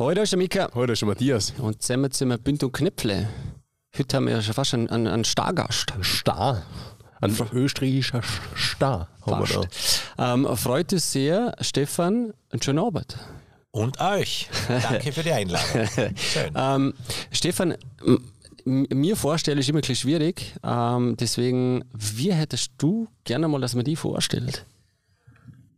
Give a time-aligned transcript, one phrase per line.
[0.00, 0.70] Hallo, da ist der Mika.
[0.74, 1.52] Hallo, da ist der Matthias.
[1.58, 3.28] Und zusammen sind wir Bünd und Knöpfle.
[3.94, 5.92] Heute haben wir ja schon fast einen, einen, einen Stargast.
[6.02, 6.62] Star.
[7.20, 8.22] Ein österreichischer
[8.56, 9.66] Star haben wir
[10.16, 10.32] da.
[10.32, 13.18] Ähm, freut uns sehr, Stefan, einen schönen Abend.
[13.72, 14.48] Und euch.
[14.68, 15.86] Danke für die Einladung.
[16.16, 16.54] Schön.
[16.56, 16.94] ähm,
[17.30, 17.74] Stefan,
[18.64, 20.54] mir vorstellen ist immer ein bisschen schwierig.
[20.64, 24.64] Ähm, deswegen, wie hättest du gerne mal, dass man die vorstellt?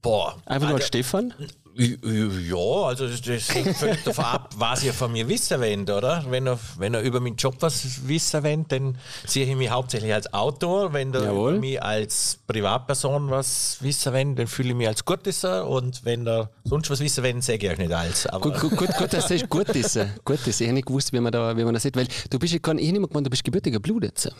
[0.00, 0.40] Boah.
[0.46, 1.34] Einfach nur also, Stefan?
[1.74, 6.24] Ja, also das, das hängt völlig davon ab, was ihr von mir wissen wollt, oder?
[6.28, 10.12] Wenn er, wenn er über meinen Job was wissen wollt, dann sehe ich mich hauptsächlich
[10.12, 10.92] als Autor.
[10.92, 15.66] Wenn er über mich als Privatperson was wissen wollt, dann fühle ich mich als Gutesser.
[15.66, 18.26] Und wenn er sonst was wissen wollt, sage ich euch nicht alles.
[18.26, 20.08] Aber gut, gut, gut, gut, dass du Gutesser.
[20.24, 20.62] Gutesser.
[20.62, 22.58] Ich habe nicht gewusst, wie man, da, wie man das sieht, weil du bist ja
[22.58, 24.32] gar nicht, ich nicht gemeint, du bist gebürtiger Blutetzer.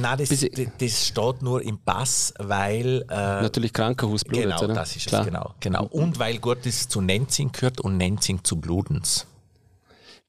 [0.00, 0.46] Nein, das, das,
[0.78, 3.04] das, steht nur im Pass, weil...
[3.08, 4.74] Äh, Natürlich Krankenhausblut, Genau, oder?
[4.74, 5.22] das ist Klar.
[5.22, 5.86] es, genau, genau.
[5.86, 6.38] Und weil
[6.88, 9.26] Zu Nenzing gehört und Nenzing zu Bludens.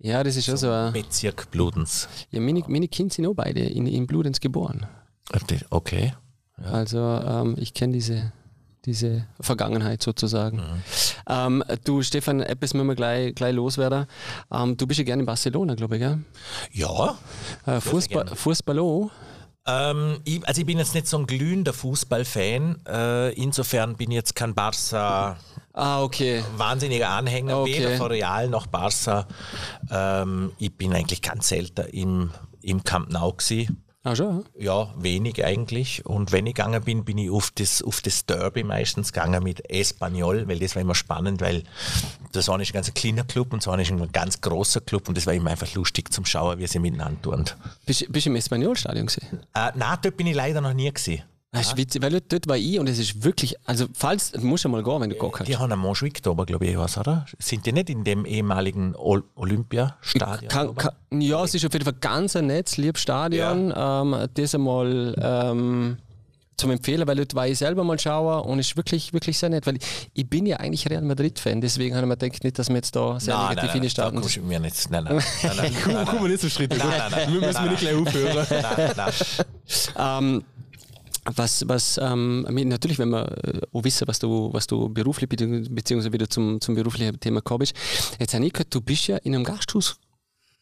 [0.03, 2.07] Ja, das ist schon so ein Bezirk Bludens.
[2.31, 4.88] Ja, meine, meine Kinder sind auch beide in, in Bludens geboren.
[5.69, 6.13] Okay.
[6.58, 6.66] Ja.
[6.71, 8.33] Also ähm, ich kenne diese,
[8.85, 10.58] diese Vergangenheit sozusagen.
[10.58, 10.83] Mhm.
[11.30, 14.08] Ähm, du, Stefan, etwas müssen wir gleich, gleich loswerden.
[14.52, 16.19] Ähm, du bist ja gerne in Barcelona, glaube ich, gell?
[16.71, 17.17] Ja.
[17.67, 19.11] Äh, Fußball, Fußball auch?
[19.67, 22.81] Ähm, ich, also ich bin jetzt nicht so ein glühender Fußballfan.
[22.88, 25.38] Äh, insofern bin ich jetzt kein Barca
[25.73, 26.44] Ah, okay.
[26.58, 27.80] Wahnsinniger Anhänger, okay.
[27.80, 29.27] weder von Real noch Barca.
[29.89, 33.81] Ähm, ich bin eigentlich ganz selten im, im Camp Nou gewesen.
[34.03, 34.45] Ah, schon?
[34.58, 36.03] Ja, wenig eigentlich.
[36.08, 39.69] Und wenn ich gegangen bin, bin ich auf das, auf das Derby meistens gegangen mit
[39.69, 41.64] Espanyol, weil das war immer spannend, weil
[42.31, 45.17] das war nicht ein ganz kleiner Club und so ist ein ganz großer Club und
[45.17, 47.45] das war immer einfach lustig zum Schauen, wie sie miteinander tun.
[47.86, 49.42] Bist, bist du im Espanyol-Stadion gesehen?
[49.53, 51.22] Äh, nein, dort bin ich leider noch nie gesehen.
[51.53, 54.63] Das ist witzig, weil dort war ich und es ist wirklich, also falls, du musst
[54.63, 55.47] ja mal gehen, wenn du Bock hast.
[55.47, 57.25] Die haben einen Moschwik da, glaube ich, was, oder?
[57.39, 60.47] Sind die nicht in dem ehemaligen Olympiastadion?
[60.47, 63.69] Kann, kann, ja, es ist auf jeden Fall ganz ein nettes, liebes Stadion.
[63.69, 64.02] Ja.
[64.02, 65.97] Ähm, das einmal ähm,
[66.55, 69.67] zum Empfehlen, weil dort war ich selber mal schauen und ist wirklich, wirklich sehr nett,
[69.67, 72.70] weil ich, ich bin ja eigentlich Real Madrid-Fan, deswegen habe ich mir gedacht, nicht, dass
[72.70, 74.21] wir jetzt da sehr nein, negativ hinstarten.
[74.21, 74.89] Nein, nein, mir nicht.
[74.89, 75.15] Nein, nein.
[75.15, 76.77] nein, nein, nein, Guck mal nicht so Schritte.
[76.77, 77.33] Nein, nein, nein.
[77.33, 78.47] Wir müssen nein, nicht gleich aufhören.
[78.49, 79.14] Nein, nein.
[79.97, 80.43] ähm,
[81.26, 86.11] was, was ähm, natürlich, wenn wir äh, auch wissen, was du, was du beruflich beziehungsweise
[86.11, 87.76] wieder zum, zum beruflichen Thema gekommen bist.
[88.20, 89.98] Jetzt habe ich gehört, du bist ja in einem Gasthaus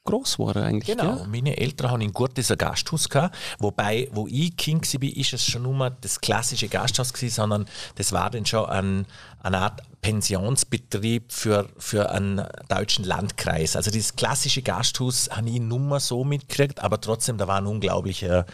[0.03, 0.97] groß geworden eigentlich.
[0.97, 1.28] Genau, gell?
[1.28, 5.46] meine Eltern haben in Gurtes ein Gasthaus gehabt, wobei, wo ich Kind war, ist es
[5.46, 7.66] schon nur das klassische Gasthaus gewesen, sondern
[7.96, 9.06] das war dann schon ein,
[9.41, 13.76] eine Art Pensionsbetrieb für, für einen deutschen Landkreis.
[13.76, 18.46] Also dieses klassische Gasthaus habe ich nur so mitgekriegt, aber trotzdem, da war ein unglaublicher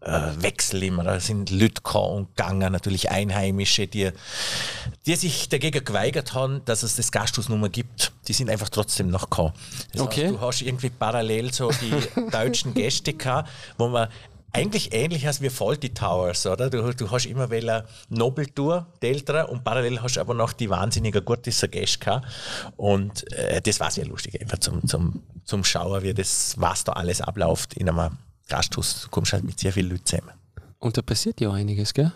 [0.00, 1.04] äh, Wechsel immer.
[1.04, 4.10] Da sind Leute und gegangen, natürlich Einheimische, die,
[5.06, 8.12] die sich dagegen geweigert haben, dass es das Gasthaus nur gibt.
[8.28, 9.52] Die sind einfach trotzdem noch gekommen.
[9.92, 10.24] Das okay.
[10.24, 14.08] heißt, du hast irgendwie parallel so die deutschen Gäste gehabt, wo man
[14.52, 16.68] eigentlich ähnlich als wie Faulty Towers, oder?
[16.68, 20.68] Du, du hast immer wieder Nobeltour, die Ältere, und parallel hast du aber noch die
[20.68, 22.26] wahnsinnige Gäste gehabt.
[22.76, 26.92] Und äh, das war sehr lustig, einfach zum, zum, zum Schauen, wie das, was da
[26.92, 28.18] alles abläuft in einem
[28.48, 29.02] Gasthaus.
[29.02, 30.32] Du kommst halt mit sehr vielen Leuten zusammen.
[30.78, 32.10] Und da passiert ja einiges, gell?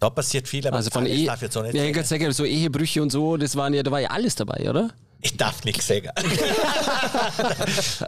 [0.00, 2.44] Da passiert viel, aber also von Ehe, darf jetzt so nicht ja, ich sagen, so
[2.44, 4.90] Ehebrüche und so, das waren ja, da war ja alles dabei, oder?
[5.20, 6.10] Ich darf nichts sagen.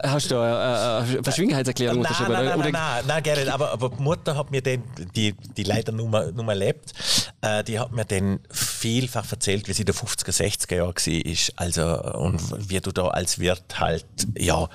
[0.03, 2.31] Hast du eine äh, Verschwiegenheitserklärung unterschrieben?
[2.31, 4.83] Nein, nein, nein, nein, nein, Gerrit, aber, aber die Mutter hat mir den,
[5.15, 6.93] die, die leider nur mal, nur mal lebt,
[7.41, 11.53] äh, die hat mir den vielfach erzählt, wie sie in den 50er, 60er Jahren war.
[11.57, 14.05] Also, und wie du da als Wirt halt,
[14.37, 14.69] ja,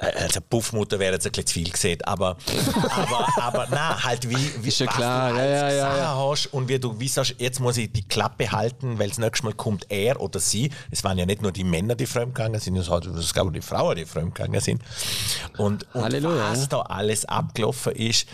[0.00, 2.36] also Puffmutter wäre jetzt ein bisschen zu viel gesehen, aber,
[2.90, 5.30] aber, aber nein, halt wie, wie ja klar.
[5.32, 6.16] du ja, ja, ja, ja.
[6.16, 9.44] hast und wie du wie sagst, jetzt muss ich die Klappe halten, weil das nächste
[9.44, 10.70] Mal kommt er oder sie.
[10.90, 13.96] Es waren ja nicht nur die Männer, die fremdgegangen sind, es gab auch die Frauen,
[13.96, 14.82] die fremdgegangen sind.
[15.58, 18.26] Und, und Halleluja, was da alles abgelaufen ist,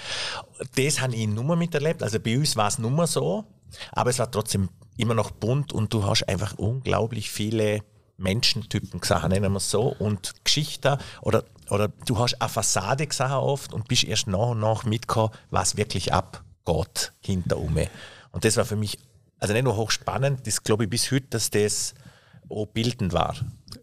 [0.77, 2.03] das habe ich nur miterlebt.
[2.03, 3.45] Also bei uns war es nur so,
[3.91, 7.81] aber es war trotzdem immer noch bunt und du hast einfach unglaublich viele
[8.19, 13.33] Menschentypen gesehen, nennen wir es so, und Geschichten oder, oder du hast eine Fassade gesehen
[13.33, 17.77] oft und bist erst nach und nach mitgekommen, was wirklich abgeht hinter um.
[18.33, 18.99] Und das war für mich,
[19.39, 21.95] also nicht nur hochspannend, das glaube ich bis heute, dass das
[22.49, 23.35] auch bildend war.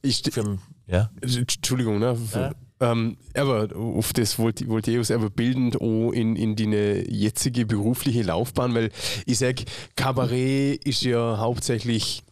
[0.02, 0.58] Ich, für,
[0.88, 1.10] ja?
[1.22, 2.18] Entschuldigung, ne?
[2.34, 2.52] Ja.
[2.80, 8.24] Ähm, aber auf das wollte, wollte ich auch bildend auch in, in deine jetzige berufliche
[8.24, 8.92] Laufbahn, weil
[9.26, 9.64] ich sage,
[9.96, 12.24] Kabarett ist ja hauptsächlich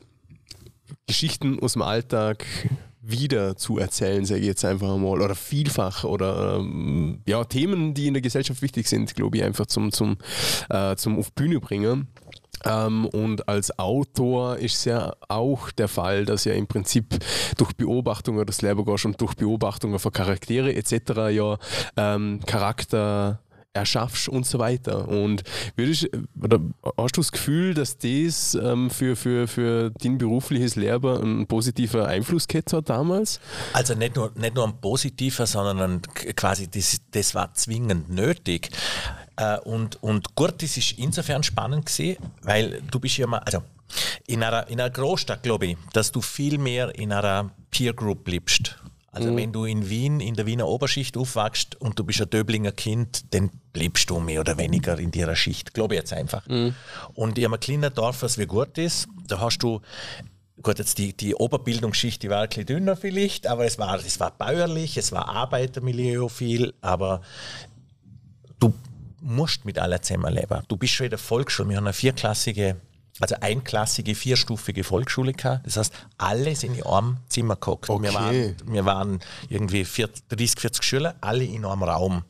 [1.08, 2.46] Geschichten aus dem Alltag
[3.02, 8.08] wieder zu erzählen, sage ich jetzt einfach mal, oder vielfach oder ähm, ja, Themen, die
[8.08, 10.18] in der Gesellschaft wichtig sind, glaube ich, einfach zum, zum,
[10.70, 12.08] äh, zum auf Bühne bringen.
[12.64, 17.18] Ähm, und als Autor ist es ja auch der Fall, dass ja im Prinzip
[17.58, 21.32] durch Beobachtungen des Leben gehst und durch Beobachtungen von Charaktere etc.
[21.32, 21.58] ja
[21.98, 23.42] ähm, Charakter
[23.74, 25.08] erschaffst und so weiter.
[25.08, 25.44] Und
[25.76, 26.10] würdest,
[26.42, 26.60] oder
[26.98, 32.08] hast du das Gefühl, dass das ähm, für, für, für dein berufliches Leben ein positiver
[32.08, 33.40] Einfluss gehabt hat damals?
[33.74, 36.02] Also nicht nur, nicht nur ein positiver, sondern ein,
[36.36, 38.70] quasi das, das war zwingend nötig.
[39.38, 43.64] Äh, und, und gut, das ist insofern spannend gesehen, weil du bist ja mal, also
[44.28, 48.28] in einer, in einer Großstadt, glaube ich, dass du viel mehr in einer Peer Group
[48.28, 48.78] lebst.
[49.12, 49.38] Also mhm.
[49.38, 53.34] wenn du in Wien, in der Wiener Oberschicht aufwachst und du bist ein Döblinger Kind,
[53.34, 56.48] dann bleibst du mehr oder weniger in dieser Schicht, glaube ich jetzt einfach.
[56.48, 56.74] Mhm.
[57.14, 59.82] Und in einem kleinen Dorf, was wie gut ist, da hast du
[60.62, 64.20] gut, jetzt die, die Oberbildungsschicht, die war ein bisschen dünner vielleicht, aber es war, es
[64.20, 67.22] war bäuerlich, es war Arbeitermilieu viel, aber
[68.60, 68.74] du
[69.20, 70.62] musst mit aller zusammenleben.
[70.68, 72.78] Du bist schon in der Volksschule, wir haben eine vierklassige
[73.22, 75.66] also einklassige, vierstufige Volksschule gehabt.
[75.66, 77.90] Das heißt, alle sind in einem Zimmer geguckt.
[77.90, 78.04] Okay.
[78.04, 79.20] Wir, waren, wir waren
[79.50, 82.24] irgendwie 40, 30, 40 Schüler, alle in einem Raum.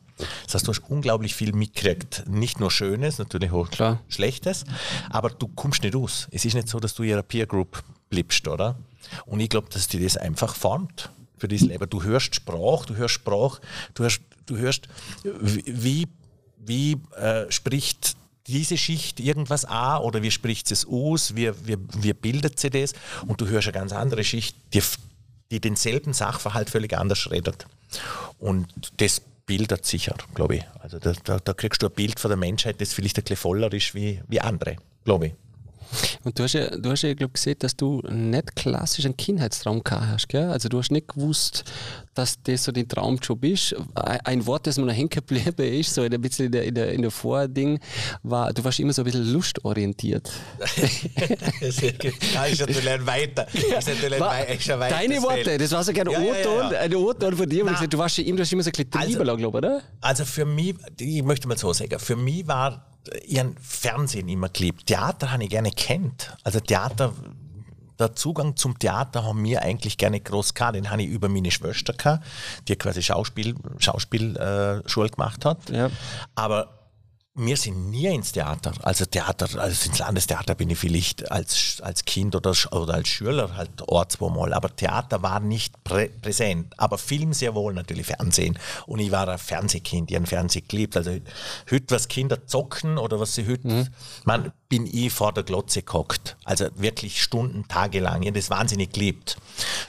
[0.44, 2.24] Das heißt, du hast unglaublich viel mitgekriegt.
[2.28, 4.00] Nicht nur Schönes, natürlich auch Klar.
[4.08, 4.64] Schlechtes,
[5.10, 6.28] aber du kommst nicht aus.
[6.30, 8.76] Es ist nicht so, dass du in ihrer Peer Group bleibst, oder?
[9.26, 11.88] Und ich glaube, dass dir das einfach formt für dieses Leben.
[11.90, 13.60] Du hörst Sprache, du hörst Sprache,
[13.94, 14.88] du hörst, du hörst
[15.24, 16.06] wie,
[16.58, 18.16] wie äh, spricht
[18.46, 22.92] diese Schicht irgendwas an oder wie spricht es aus, wie, wie, wie bildet sie das
[23.26, 24.82] und du hörst eine ganz andere Schicht, die,
[25.50, 27.66] die denselben Sachverhalt völlig anders redet.
[28.38, 28.66] Und
[28.96, 30.64] das bildet sicher, glaube ich.
[30.80, 33.36] Also da, da, da, kriegst du ein Bild von der Menschheit, das vielleicht ein bisschen
[33.36, 35.32] voller ist wie, wie andere, glaube ich.
[36.24, 39.82] Und du hast ja, du hast ja glaub, gesehen, dass du nicht klassisch einen Kindheitstraum
[39.82, 40.28] gehabt hast.
[40.28, 40.50] Gell?
[40.50, 41.64] Also du hast nicht gewusst,
[42.14, 43.74] dass das so dein Traumjob ist.
[43.94, 46.92] Ein Wort, das mir noch hängen geblieben ist, so ein bisschen in der, in der,
[46.92, 47.80] in der Vording,
[48.22, 50.30] war, du warst immer so ein bisschen lustorientiert.
[50.58, 53.46] das ist natürlich weiter.
[53.52, 56.72] Das ist natürlich war, ein weiter Deine Worte, das war so gerne ein O-Ton, ja,
[56.72, 56.80] ja.
[56.80, 59.22] ein O-Ton von dir, gesagt, du warst immer, du hast immer so ein bisschen also,
[59.22, 59.82] glaube ich, oder?
[60.00, 62.86] Also für mich, ich möchte mal so sagen, für mich war
[63.26, 64.86] ihren Fernsehen immer geliebt.
[64.86, 66.11] Theater habe ich gerne kennt.
[66.44, 67.12] Also Theater,
[67.98, 70.76] der Zugang zum Theater haben wir eigentlich gerne groß gehabt.
[70.76, 72.24] Den habe ich über meine Schwester gehabt,
[72.68, 75.70] die quasi Schauspiel, Schauspielschule äh, gemacht hat.
[75.70, 75.90] Ja.
[76.34, 76.81] Aber
[77.34, 78.72] wir sind nie ins Theater.
[78.82, 83.56] Also Theater, also ins Landestheater bin ich vielleicht als, als Kind oder, oder als Schüler
[83.56, 84.52] halt Ort zweimal.
[84.52, 86.74] Aber Theater war nicht prä präsent.
[86.76, 88.58] Aber Film sehr wohl, natürlich Fernsehen.
[88.86, 90.94] Und ich war ein Fernsehkind, ich habe Fernsehen geliebt.
[90.94, 91.12] Also
[91.70, 93.88] heute, was Kinder zocken oder was sie heute, mhm.
[94.24, 96.36] man, bin ich vor der Glotze gehockt.
[96.44, 98.22] Also wirklich Stunden, Tage lang.
[98.22, 99.38] Ich habe das wahnsinnig geliebt.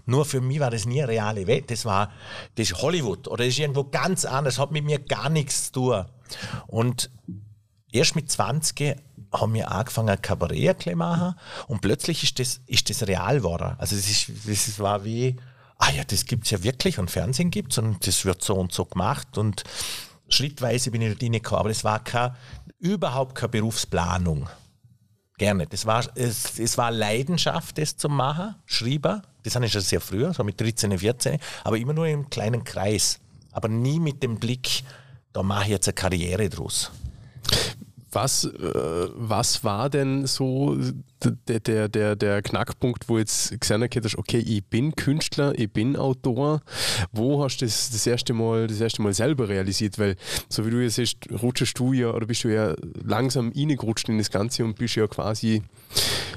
[0.06, 1.72] Nur für mich war das nie eine reale Welt.
[1.72, 2.10] Das war,
[2.56, 4.56] das ist Hollywood oder das ist irgendwo ganz anders.
[4.56, 6.06] Das hat mit mir gar nichts zu tun.
[6.68, 7.10] Und
[7.92, 8.98] erst mit 20
[9.34, 11.36] haben wir angefangen, Kabarett zu machen
[11.68, 13.76] und plötzlich ist das, ist das real geworden.
[13.78, 15.38] Also es ist, das war wie,
[15.78, 18.56] ah ja, das gibt es ja wirklich und Fernsehen gibt es und das wird so
[18.56, 19.64] und so gemacht und
[20.30, 22.36] schrittweise bin ich da reingekommen, aber es war keine,
[22.80, 24.50] überhaupt keine Berufsplanung.
[25.38, 25.66] Gerne.
[25.66, 29.24] Das war, es, es war Leidenschaft, das zu machen, Schreiber.
[29.42, 32.64] Das habe ich schon sehr früh, so mit 13, 14, aber immer nur im kleinen
[32.64, 33.20] Kreis.
[33.52, 34.84] Aber nie mit dem Blick,
[35.34, 36.92] da mache ich jetzt eine Karriere draus.
[38.12, 40.78] Was, äh, was war denn so
[41.48, 45.96] der, der, der, der Knackpunkt, wo jetzt gesehen hast, okay, ich bin Künstler, ich bin
[45.96, 46.62] Autor.
[47.12, 49.98] Wo hast du das das erste Mal, das erste Mal selber realisiert?
[49.98, 50.16] Weil,
[50.48, 54.20] so wie du jetzt siehst, rutschst du ja oder bist du ja langsam reingerutscht in
[54.20, 55.64] das Ganze und bist ja quasi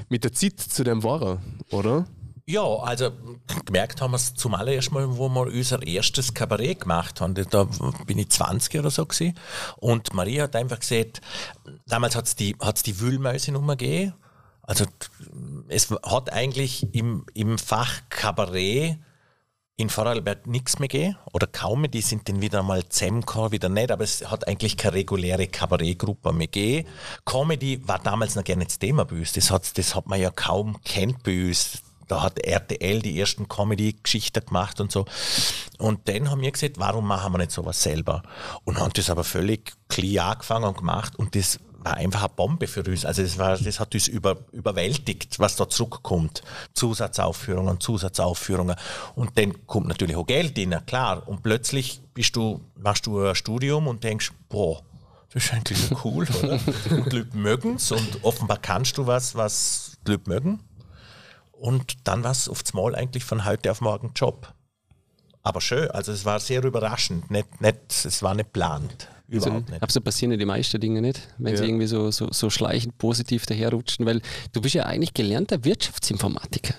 [0.09, 1.39] mit der Zeit zu dem Wahrer,
[1.69, 2.07] oder?
[2.49, 3.11] Ja, also
[3.65, 7.33] gemerkt haben wir es zum allerersten Mal, wo wir unser erstes Kabarett gemacht haben.
[7.33, 7.67] Da
[8.05, 9.37] bin ich 20 oder so gewesen.
[9.75, 11.19] Und Maria hat einfach gesagt,
[11.87, 14.13] damals hat es die, hat's die Wühlmäuse-Nummer gegeben.
[14.61, 14.85] Also
[15.67, 18.97] es hat eigentlich im, im Fach Kabarett
[19.75, 23.91] in Vorarlberg nichts mehr gegeben oder kaum, die sind dann wieder mal zusammengekommen, wieder nicht,
[23.91, 26.87] aber es hat eigentlich keine reguläre Kabarettgruppe mehr gegeben.
[27.25, 30.31] Comedy war damals noch gerne das Thema bei uns, das hat, das hat man ja
[30.31, 35.05] kaum kennt bei uns da hat RTL die ersten Comedy-Geschichten gemacht und so.
[35.77, 38.23] Und dann haben wir gesagt, warum machen wir nicht sowas selber?
[38.63, 42.67] Und haben das aber völlig klar angefangen und gemacht und das war einfach eine Bombe
[42.67, 43.05] für uns.
[43.05, 46.41] Also das, war, das hat uns über, überwältigt, was da zurückkommt.
[46.73, 48.75] Zusatzaufführungen, Zusatzaufführungen.
[49.15, 51.27] Und dann kommt natürlich auch Geld rein, klar.
[51.27, 54.81] Und plötzlich bist du, machst du ein Studium und denkst, boah,
[55.33, 56.59] das ist eigentlich cool, oder?
[56.91, 60.59] und die Leute mögen es und offenbar kannst du was, was die Leute mögen.
[61.59, 64.53] Und dann war es aufs Mal eigentlich von heute auf morgen Job.
[65.43, 69.07] Aber schön, also es war sehr überraschend, nicht, nicht, es war nicht geplant.
[69.29, 69.81] Überhaupt nicht.
[69.81, 71.57] Aber so passieren ja die meisten Dinge nicht, wenn Ja.
[71.57, 74.21] sie irgendwie so, so, so schleichend positiv daherrutschen, weil
[74.53, 76.75] du bist ja eigentlich gelernter Wirtschaftsinformatiker.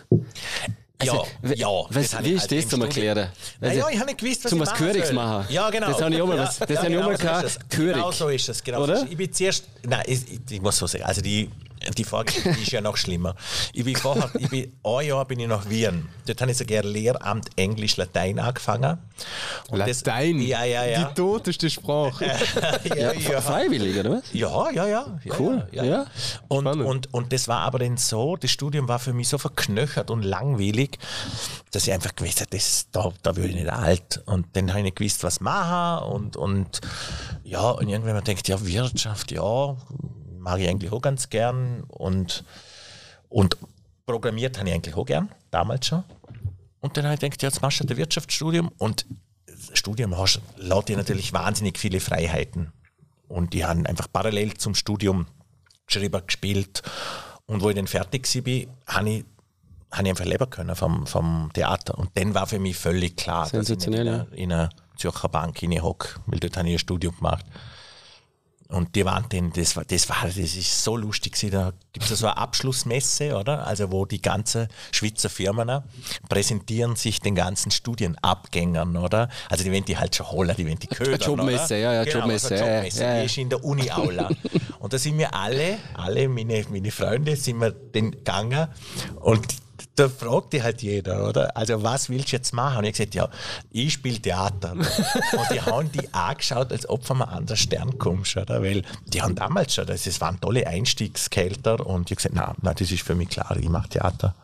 [1.02, 1.66] ja, Also, we- ja.
[1.90, 3.28] was- habe wie ist halt das zum Erklären?
[3.60, 5.46] Naja, Also, ich habe nicht gewusst, was zum ich was machen Körigs machen.
[5.52, 5.88] Ja, genau.
[5.88, 7.68] Das habe ich auch mal was- das habe ich auch mal so ist das.
[7.68, 7.94] Körig.
[7.94, 8.64] Genau so ist das.
[8.64, 8.82] Genau.
[8.82, 9.06] Oder?
[9.10, 10.20] Ich bin zuerst, nein, ich,
[10.50, 11.50] ich muss so sagen, also die,
[11.96, 13.34] die Vorgeschichte die ist ja noch schlimmer.
[13.72, 16.08] Ich bin vorher, ich bin, ein Jahr bin ich nach Wien.
[16.26, 18.98] Dort habe ich sogar Lehramt Englisch, Latein angefangen.
[19.70, 20.40] Und das- Latein.
[20.40, 21.04] ja, ja, ja.
[21.04, 22.24] Die toteste Sprache.
[22.84, 23.40] ja, ja.
[23.40, 24.32] Freiwillig, oder was?
[24.32, 25.20] Ja, ja, ja.
[25.24, 26.06] ja Cool, Ja, ja.
[26.48, 30.10] Und, und, und das war aber dann so, das Studium war für mich so verknöchert
[30.10, 30.98] und langweilig,
[31.70, 34.22] dass ich einfach gewusst habe, das, da, da will ich nicht alt.
[34.26, 36.80] Und dann habe ich nicht gewusst, was machen und, und
[37.44, 39.76] ja, und irgendwann man denkt, ja, Wirtschaft, ja,
[40.38, 42.44] mag ich eigentlich auch ganz gern und,
[43.28, 43.56] und
[44.06, 46.04] programmiert habe ich eigentlich auch gern, damals schon.
[46.80, 49.06] Und dann habe ich gedacht, jetzt machst du das Wirtschaftsstudium und
[49.46, 52.72] das Studium hast, lässt dir natürlich wahnsinnig viele Freiheiten.
[53.26, 55.26] Und die haben einfach parallel zum Studium
[55.86, 56.82] geschrieben, gespielt.
[57.46, 59.24] Und wo ich dann fertig war, habe ich,
[59.90, 61.98] habe ich einfach leben können vom, vom Theater.
[61.98, 65.28] Und dann war für mich völlig klar, dass ich nicht in einer, in einer Zürcher
[65.28, 67.44] Bank hocke, weil dort habe ich ein Studium gemacht.
[68.70, 71.52] Und die waren dann, das war, das war, das ist so lustig gewesen.
[71.52, 73.66] Da gibt es so eine Abschlussmesse, oder?
[73.66, 75.82] Also, wo die ganzen Schweizer Firmen
[76.28, 79.30] präsentieren sich den ganzen Studienabgängern, oder?
[79.48, 81.78] Also, die wollen die halt schon holen, die wollen die ködern, Jobmesse, oder?
[81.78, 83.20] ja, ja, genau, Jobmesse, Also ja, Jobmesse, ja, ja.
[83.20, 84.28] die ist in der Uni-Aula.
[84.80, 88.68] und da sind wir alle, alle meine, meine Freunde, sind wir den gegangen
[89.20, 89.46] und
[89.94, 91.56] da fragt die halt jeder, oder?
[91.56, 92.78] Also, was willst du jetzt machen?
[92.78, 93.28] Und ich gesagt, ja,
[93.70, 94.72] ich spiele Theater.
[94.72, 98.62] und die haben die angeschaut, als ob von einem anderen Stern kommst, oder?
[98.62, 102.90] Weil die haben damals schon, das, waren tolle Einstiegskelter und ich gesagt, nein, nein, das
[102.90, 104.34] ist für mich klar, ich mache Theater.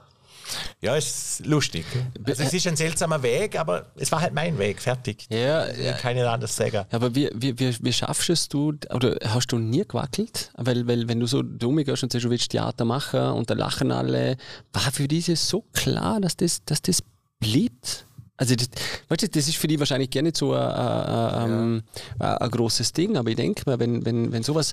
[0.81, 1.85] Ja, es ist lustig.
[2.27, 5.27] Also, es ist ein seltsamer Weg, aber es war halt mein Weg, fertig.
[5.31, 6.85] Ja, Ich will keine anders sagen.
[6.91, 10.51] Aber wie, wie, wie, wie schaffst es du, oder hast du nie gewackelt?
[10.57, 13.55] Weil, weil wenn du so dumm gehst und sagst, du willst Theater machen und da
[13.55, 14.37] lachen alle,
[14.73, 17.03] war für dich so klar, dass das, dass das
[17.41, 18.07] bleibt?
[18.37, 18.69] Also das,
[19.09, 21.83] weißt du, das ist für die wahrscheinlich gar nicht so ein, ein, ein,
[22.19, 24.73] ein, ein großes Ding, aber ich denke mal, wenn, wenn, wenn sowas,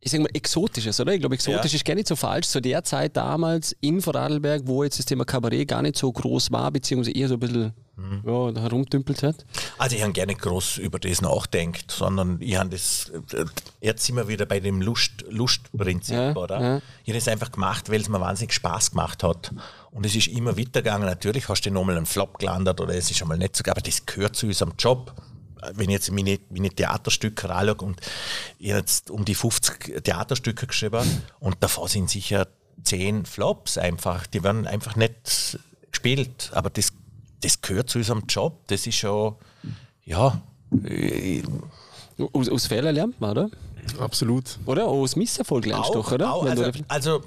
[0.00, 1.14] ich sag mal, Exotisches, oder?
[1.14, 1.76] Ich glaube, exotisch Ja.
[1.76, 2.48] ist gar nicht so falsch.
[2.48, 6.50] Zu der Zeit damals in Vorarlberg, wo jetzt das Thema Kabarett gar nicht so groß
[6.50, 7.72] war, beziehungsweise eher so ein bisschen
[8.24, 9.44] ja, da herumdümpelt hat.
[9.78, 13.10] Also ich habe gerne groß über das nachdenkt, sondern ich habe das,
[13.80, 16.60] jetzt sind wir wieder bei dem Lust, Lustprinzip, Ja, oder?
[16.60, 16.76] ja.
[17.04, 19.52] Ich habe das einfach gemacht, weil es mir wahnsinnig Spaß gemacht hat.
[19.90, 21.06] Und es ist immer weitergegangen.
[21.06, 24.06] Natürlich hast du nochmal einen Flop gelandet oder es ist einmal nicht so, aber das
[24.06, 25.14] gehört zu unserem Job.
[25.74, 28.00] Wenn ich jetzt meine, meine Theaterstücke anschaue und
[28.58, 31.04] ich habe jetzt um die 50 Theaterstücke geschrieben
[31.38, 32.46] und davor sind sicher
[32.84, 34.26] 10 Flops einfach.
[34.26, 35.58] Die werden einfach nicht
[35.90, 36.50] gespielt.
[36.54, 36.92] Aber das,
[37.40, 38.66] das gehört zu unserem Job.
[38.68, 39.36] Das ist schon,
[40.04, 40.40] ja,
[40.84, 41.42] äh,
[42.32, 43.50] Aus, aus Fehlern lernt man, oder?
[43.98, 44.58] Absolut.
[44.66, 44.86] Oder?
[44.86, 46.34] Aus Misserfolg lernst du doch, oder?
[46.34, 47.22] Auch, also, du, also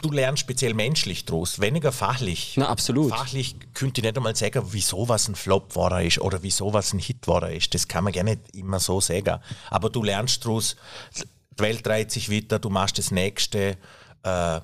[0.00, 2.54] du lernst speziell menschlich draus, weniger fachlich.
[2.56, 3.10] Na, absolut.
[3.10, 6.92] Fachlich könnte ich nicht einmal sagen, wieso was ein Flop war ist oder wieso was
[6.92, 7.74] ein Hit war ist.
[7.74, 9.40] Das kann man gar nicht immer so sagen.
[9.70, 10.76] Aber du lernst daraus,
[11.18, 13.76] die Welt dreht sich weiter, du machst das Nächste.
[14.22, 14.60] Äh,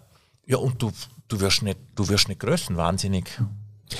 [0.47, 0.93] ja, und du,
[1.29, 3.25] du wirst nicht, du wirst nicht größenwahnsinnig.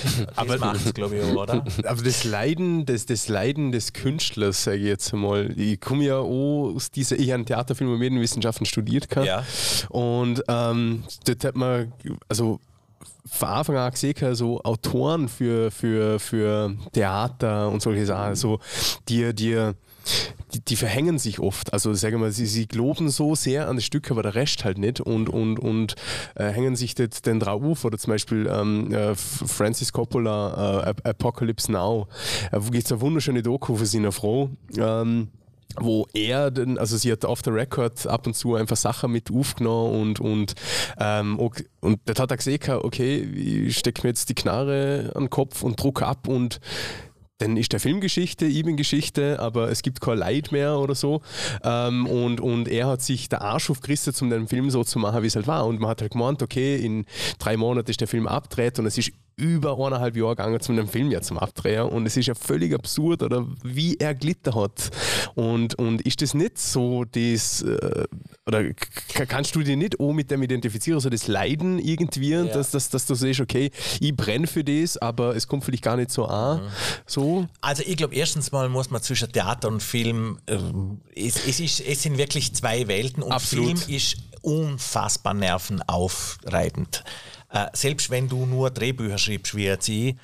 [0.35, 1.65] Aber macht glaube ich, auch, oder?
[1.85, 6.17] Aber das Leiden, das, das Leiden des Künstlers, sage ich jetzt einmal, ich komme ja
[6.17, 9.27] auch aus dieser, ich habe Theaterfilm und Medienwissenschaften studiert gehabt.
[9.27, 9.43] Ja.
[9.89, 11.93] Und ähm, dort hat man,
[12.29, 12.59] also
[13.25, 18.59] von Anfang an gesehen, so Autoren für, für, für Theater und solche Sachen, so,
[19.07, 19.71] die, die,
[20.53, 21.73] die, die verhängen sich oft.
[21.73, 24.63] Also sagen wir mal, sie, sie glauben so sehr an das Stück, aber der Rest
[24.65, 25.95] halt nicht und, und, und
[26.35, 27.85] äh, hängen sich das dann drauf auf.
[27.85, 32.07] Oder zum Beispiel ähm, äh, Francis Coppola, äh, Ap- Apocalypse Now,
[32.51, 34.49] äh, wo gibt es eine wunderschöne Doku für seine Frau.
[34.77, 35.29] Ähm,
[35.77, 39.31] wo er, dann, also sie hat auf der Record ab und zu einfach Sachen mit
[39.31, 40.53] aufgenommen und, und,
[40.99, 45.23] ähm, ok- und das hat er gesehen, okay, ich stecke mir jetzt die Knarre an
[45.23, 46.59] den Kopf und druck ab und
[47.39, 51.21] dann ist der Filmgeschichte, ich bin Geschichte, aber es gibt kein Leid mehr oder so.
[51.63, 55.23] Ähm, und, und er hat sich der Arsch aufgerissen, um den Film so zu machen,
[55.23, 55.65] wie es halt war.
[55.65, 57.05] Und man hat halt gemeint, okay, in
[57.39, 60.87] drei Monaten ist der Film abgedreht und es ist über eineinhalb Jahre gegangen, um den
[60.87, 61.87] Film ja zum Abdrehen.
[61.87, 64.91] Und es ist ja völlig absurd, oder wie er gelitten hat.
[65.35, 68.05] Und, und ist das nicht so, das, äh,
[68.45, 68.63] oder
[69.27, 73.05] kannst du dich nicht auch mit dem identifizieren, so das Leiden irgendwie, dass, dass, dass
[73.05, 76.61] du siehst, okay, ich brenne für das, aber es kommt vielleicht gar nicht so an.
[77.05, 77.47] So.
[77.61, 81.79] Also ich glaube, erstens mal muss man zwischen Theater und Film, ähm, es, es, ist,
[81.81, 83.79] es sind wirklich zwei Welten und Absolut.
[83.79, 87.03] Film ist unfassbar nervenaufreibend.
[87.53, 90.15] Äh, selbst wenn du nur Drehbücher schreibst wie jetzt ich,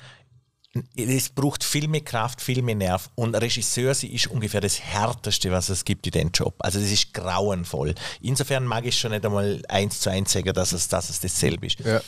[0.96, 3.10] es braucht viel mehr Kraft, viel mehr Nerv.
[3.14, 6.54] Und Regisseur sie ist ungefähr das Härteste, was es gibt in dem Job.
[6.58, 7.94] Also das ist grauenvoll.
[8.20, 11.66] Insofern mag ich schon nicht einmal eins zu eins sagen, dass es, dass es dasselbe
[11.66, 11.80] ist.
[11.80, 12.00] Ja.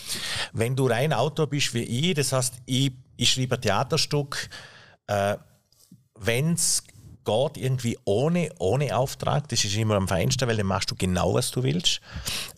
[0.53, 4.49] Wenn du rein Autor bist wie ich, das heißt, ich, ich schreibe ein Theaterstück,
[5.09, 5.37] äh,
[6.21, 6.85] wenn es
[7.25, 9.49] geht irgendwie ohne, ohne Auftrag.
[9.49, 12.01] Das ist immer am feinsten, weil dann machst du genau, was du willst.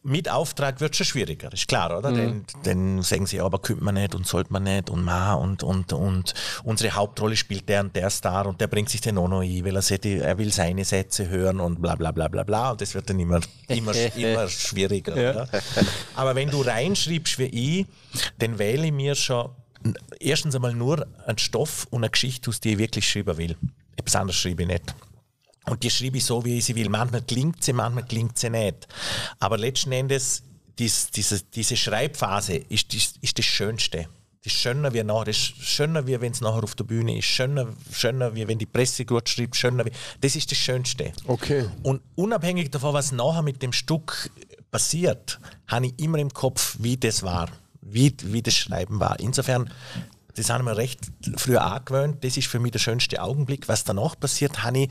[0.02, 2.11] Mit Auftrag wird es schon schwieriger, ist klar, oder?
[2.11, 2.16] Mhm.
[2.16, 5.62] Dann, dann sagen sie, aber könnte man nicht und sollte man nicht und ma und,
[5.62, 9.28] und, und unsere Hauptrolle spielt der und der Star und der bringt sich den auch
[9.28, 12.42] noch ein, weil er, sagt, er will seine Sätze hören und bla bla bla bla
[12.42, 15.16] bla und das wird dann immer, immer, immer schwieriger.
[15.16, 15.47] Ja.
[16.16, 17.44] Aber wenn du reinschreibst wie
[17.80, 17.87] ich,
[18.38, 19.50] dann wähle ich mir schon
[20.21, 23.56] erstens einmal nur einen Stoff und eine Geschichte aus, die ich wirklich schreiben will.
[23.96, 24.94] Etwas anderes schreibe ich nicht.
[25.66, 26.88] Und die schreibe ich so, wie ich sie will.
[26.88, 28.86] Manchmal klingt sie, manchmal klingt sie nicht.
[29.38, 30.42] Aber letzten Endes,
[30.78, 34.06] dies, diese, diese Schreibphase ist, ist, ist das Schönste.
[34.44, 37.16] Das ist schöner wie nachher, das ist schöner wie wenn es nachher auf der Bühne
[37.16, 41.14] ist, schöner, schöner wie wenn die Presse gut schreibt, schöner wie, das ist das Schönste.
[41.26, 41.64] Okay.
[41.82, 44.30] Und unabhängig davon, was nachher mit dem Stück
[44.70, 47.48] passiert, habe ich immer im Kopf, wie das war,
[47.80, 49.18] wie, wie das Schreiben war.
[49.18, 49.70] Insofern
[50.34, 51.00] das haben wir recht
[51.36, 52.24] früh angewöhnt.
[52.24, 53.68] Das ist für mich der schönste Augenblick.
[53.68, 54.88] Was danach passiert, habe ich.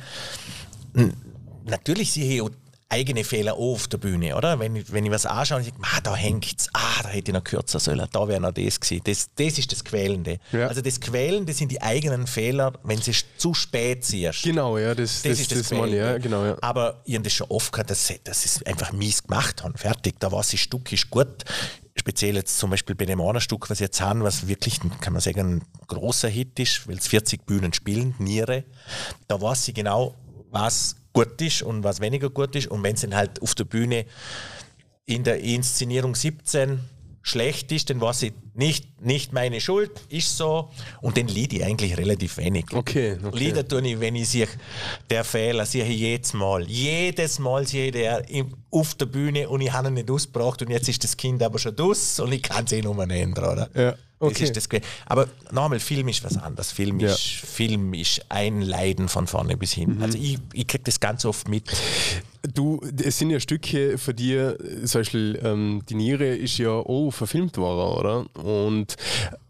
[1.65, 2.51] Natürlich sehe ich
[2.93, 4.59] eigene Fehler auch auf der Bühne, oder?
[4.59, 7.09] Wenn ich, wenn ich was anschaue und ich denke, ah, da hängt es, ah, da
[7.09, 9.01] hätte ich noch kürzer sollen, da wäre noch das gewesen.
[9.03, 10.37] Das, das ist das Quälende.
[10.51, 10.67] Ja.
[10.67, 14.43] Also das Quälende sind die eigenen Fehler, wenn sie zu spät siehst.
[14.43, 16.57] Genau, ja, das, das, das ist das, das Mal, ja, genau, ja.
[16.61, 19.75] Aber ich habe das schon oft gehabt, dass, dass sie es einfach mies gemacht haben.
[19.75, 21.43] Fertig, da war das Stück ist gut
[21.95, 25.57] speziell jetzt zum Beispiel bei dem Stück, was jetzt haben, was wirklich, kann man sagen,
[25.57, 28.63] ein großer Hit ist, weil es 40 Bühnen spielen, Niere,
[29.27, 30.15] da weiß sie genau,
[30.51, 32.67] was gut ist und was weniger gut ist.
[32.67, 34.05] Und wenn es dann halt auf der Bühne
[35.05, 36.79] in der Inszenierung 17
[37.23, 40.69] schlecht ist, dann war sie nicht, nicht meine Schuld, ist so.
[41.01, 42.65] Und den lied ich eigentlich relativ wenig.
[42.71, 43.17] Okay.
[43.23, 43.37] okay.
[43.37, 44.47] Lieder tue ich, wenn ich sehe,
[45.09, 46.63] der Fehler sehe ich jedes Mal.
[46.69, 48.23] Jedes Mal sehe ich der
[48.69, 51.57] auf der Bühne und ich habe ihn nicht ausgebracht und jetzt ist das Kind aber
[51.57, 53.69] schon aus und ich kann es eh nur ändern, oder?
[53.73, 53.95] Ja.
[54.19, 54.51] Okay.
[54.53, 56.71] Das das aber nochmal, Film ist was anderes.
[56.71, 57.09] Film, ja.
[57.09, 59.95] ist, Film ist ein Leiden von vorne bis hin.
[59.95, 60.03] Mhm.
[60.03, 61.69] Also ich, ich kriege das ganz oft mit.
[62.51, 67.11] Du, es sind ja Stücke für dir, zum Beispiel ähm, Die Niere ist ja auch
[67.11, 68.25] verfilmt worden, oder?
[68.43, 68.97] Und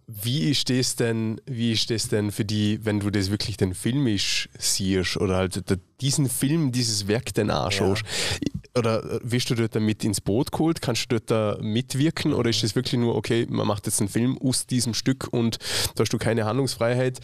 [0.08, 3.74] wie ist das denn, wie ist das denn für die, wenn du das wirklich den
[3.74, 5.64] filmisch siehst oder halt
[6.02, 8.04] diesen Film, dieses Werk dann anschaust?
[8.04, 8.80] Ja.
[8.80, 10.82] Oder wirst du dort mit ins Boot geholt?
[10.82, 14.10] Kannst du dort da mitwirken oder ist das wirklich nur, okay, man macht jetzt einen
[14.10, 15.58] Film aus diesem Stück und
[15.96, 17.20] da hast du keine Handlungsfreiheit?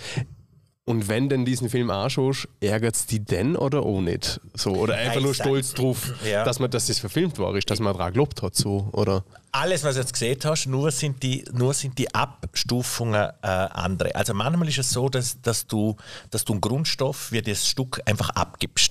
[0.89, 4.41] Und wenn denn diesen Film anschaust, ärgert es die denn oder auch nicht?
[4.55, 6.43] So, oder einfach Nein, nur stolz drauf, ja.
[6.43, 8.55] dass, man, dass das verfilmt war, ist, dass man daran gelobt hat.
[8.55, 9.23] So, oder?
[9.51, 14.15] Alles, was du jetzt gesehen hast, nur sind die, nur sind die Abstufungen äh, andere.
[14.15, 15.95] Also manchmal ist es so, dass, dass, du,
[16.31, 18.88] dass du einen Grundstoff wie das Stück einfach abgibst.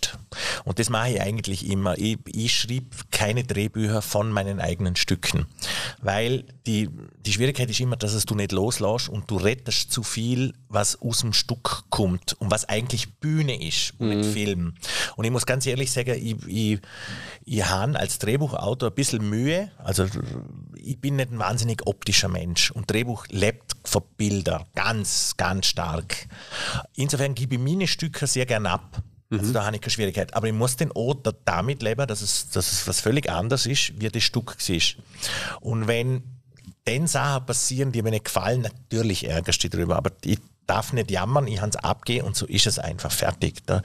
[0.64, 1.97] Und das mache ich eigentlich immer.
[1.99, 5.47] Ich, ich schrieb keine Drehbücher von meinen eigenen Stücken.
[6.01, 6.90] Weil die,
[7.25, 11.01] die Schwierigkeit ist immer, dass es du nicht loslässt und du rettest zu viel, was
[11.01, 14.16] aus dem Stück kommt und was eigentlich Bühne ist und mhm.
[14.16, 14.75] nicht Film.
[15.16, 16.81] Und ich muss ganz ehrlich sagen, ich, ich,
[17.44, 19.71] ich habe als Drehbuchautor ein bisschen Mühe.
[19.79, 20.07] Also
[20.77, 26.29] ich bin nicht ein wahnsinnig optischer Mensch und Drehbuch lebt von Bildern ganz, ganz stark.
[26.94, 29.03] Insofern gebe ich meine Stücke sehr gern ab.
[29.31, 29.53] Also mhm.
[29.53, 30.35] da habe ich keine Schwierigkeit.
[30.35, 34.01] Aber ich muss den Ort damit leben, dass es, dass es was völlig anderes ist,
[34.01, 34.97] wie das Stück ist.
[35.61, 36.23] Und wenn
[36.85, 39.97] dann Sachen passieren, die mir nicht gefallen, natürlich ärgerst du dich darüber.
[39.97, 43.67] Aber ich darf nicht jammern, ich habe es abgehen und so ist es einfach fertig.
[43.67, 43.83] Der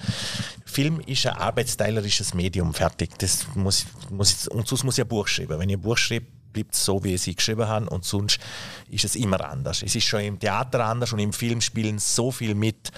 [0.65, 3.17] Film ist ein arbeitsteilerisches Medium, fertig.
[3.19, 5.59] Das muss, muss, und sonst muss ich ein Buch schreiben.
[5.59, 8.39] Wenn ich ein Buch schreibe, bleibt es so, wie es geschrieben habe und sonst
[8.89, 9.81] ist es immer anders.
[9.83, 12.91] Es ist schon im Theater anders und im Film spielen so viel mit,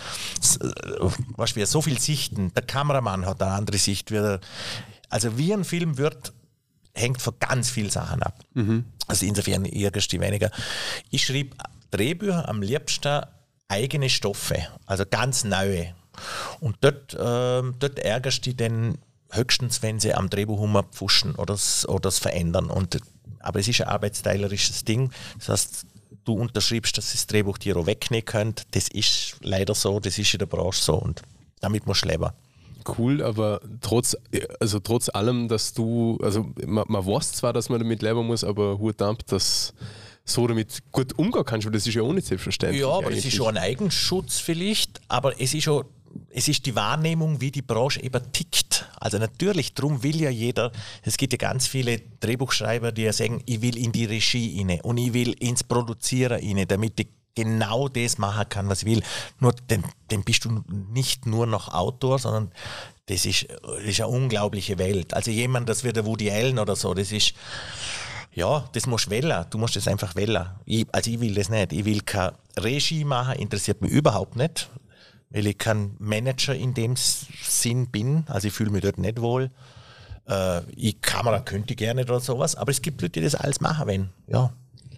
[1.36, 2.54] was wir so viel Sichten.
[2.54, 4.12] Der Kameramann hat eine andere Sicht.
[5.10, 6.34] Also wie ein Film wird,
[6.94, 8.40] hängt von ganz vielen Sachen ab.
[8.54, 8.86] Mhm.
[9.08, 10.52] Also insofern irgendwie weniger.
[11.10, 11.56] Ich schrieb
[11.92, 13.24] Drehbücher am liebsten
[13.68, 15.96] eigene Stoffe, also ganz neue.
[16.60, 18.98] Und dort, äh, dort ärgerst du dich dann
[19.32, 22.70] höchstens, wenn sie am Drehbuch pfuschen oder es verändern.
[22.70, 23.00] Und
[23.46, 25.12] aber es ist ein arbeitsteilerisches Ding.
[25.38, 25.86] Das heißt,
[26.26, 28.64] du unterschreibst, dass das Drehbuch dir auch wegnehmen könnt.
[28.72, 31.22] Das ist leider so, das ist in der Branche so und
[31.62, 32.30] damit musst du leben.
[32.98, 34.16] Cool, aber trotz,
[34.60, 38.44] also trotz allem, dass du, also man, man weiß zwar, dass man damit leben muss,
[38.44, 39.74] aber Hut ab, dass
[40.24, 42.82] so damit gut umgehen kannst, weil das ist ja auch nicht selbstverständlich.
[42.82, 43.20] Ja, aber eigentlich.
[43.20, 45.86] es ist schon ein Eigenschutz vielleicht, aber es ist schon
[46.38, 48.90] es ist die Wahrnehmung, wie die Branche eben tickt.
[49.00, 50.70] Also natürlich, darum will ja jeder,
[51.02, 54.82] es gibt ja ganz viele Drehbuchschreiber, die ja sagen, ich will in die Regie inne
[54.84, 59.02] und ich will ins Produzieren inne, damit die genau das machen kann, was ich will.
[59.40, 60.62] Nur dann, dann bist du
[60.94, 62.52] nicht nur noch Autor, sondern
[63.06, 65.14] das ist, das ist eine unglaubliche Welt.
[65.14, 67.34] Also jemand, das wird der Woody Allen oder so, das ist,
[68.34, 69.46] ja, das musst du wählen.
[69.52, 70.48] Du musst das einfach wählen.
[70.66, 71.72] Ich, also ich will das nicht.
[71.72, 74.70] Ich will kein Regie machen, interessiert mich überhaupt nicht,
[75.30, 78.24] weil ich kein Manager in dem Sinn bin.
[78.28, 79.52] Also ich fühle mich dort nicht wohl.
[80.28, 83.62] Äh, ich Kamera könnte ich gerne oder sowas, aber es gibt Leute, die das alles
[83.62, 84.10] machen wollen.
[84.28, 84.54] Ja,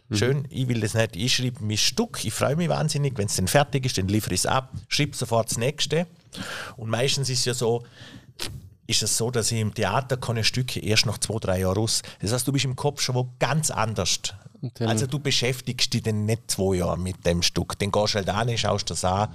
[0.09, 1.17] Schön, ich will das nicht.
[1.17, 3.17] Ich schreibe mein Stück, ich freue mich wahnsinnig.
[3.17, 6.07] Wenn es dann fertig ist, dann liefere ich es ab, schreibe sofort das nächste.
[6.77, 7.83] Und meistens ist es ja so,
[8.87, 12.03] ist es so, dass ich im Theater keine Stücke erst nach zwei, drei Jahren raus.
[12.21, 14.19] Das heißt, du bist im Kopf schon wo ganz anders.
[14.79, 17.77] Also du beschäftigst dich dann nicht zwei Jahre mit dem Stück.
[17.79, 19.29] Dann gehst du halt an, schaust das an,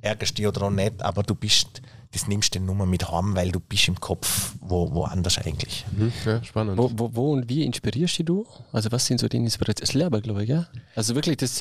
[0.00, 3.52] ärgerst dich oder auch nicht, aber du bist das nimmst du nur mit heim, weil
[3.52, 5.84] du bist im Kopf wo, woanders eigentlich.
[5.96, 6.76] Mhm, ja, spannend.
[6.76, 8.46] Wo, wo, wo, und wie inspirierst du?
[8.72, 9.86] Also was sind so deine Inspirationen?
[9.86, 10.66] Das Lehrer, glaube ich, ja?
[10.96, 11.60] Also wirklich, das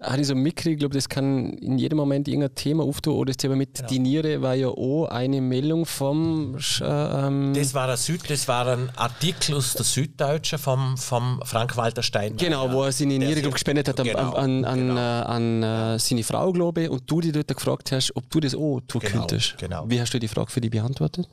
[0.00, 3.36] habe ich so mitgekriegt, glaube das kann in jedem Moment irgendein Thema auftun oder das
[3.36, 3.88] Thema mit genau.
[3.88, 8.68] die Niere war ja auch eine Meldung vom ähm Das war der Süd, das war
[8.68, 12.36] ein Artikel aus der Süddeutschen vom, vom Frank-Walter Stein.
[12.36, 14.94] Genau, wo er seine Niere glaub, gespendet hat genau, an, an, genau.
[14.94, 18.38] an, an äh, seine Frau, glaube ich, und du dich dort gefragt hast, ob du
[18.38, 19.58] das auch tun genau, könntest.
[19.58, 19.79] Genau.
[19.80, 19.90] Genau.
[19.90, 21.28] Wie hast du die Frage für dich beantwortet?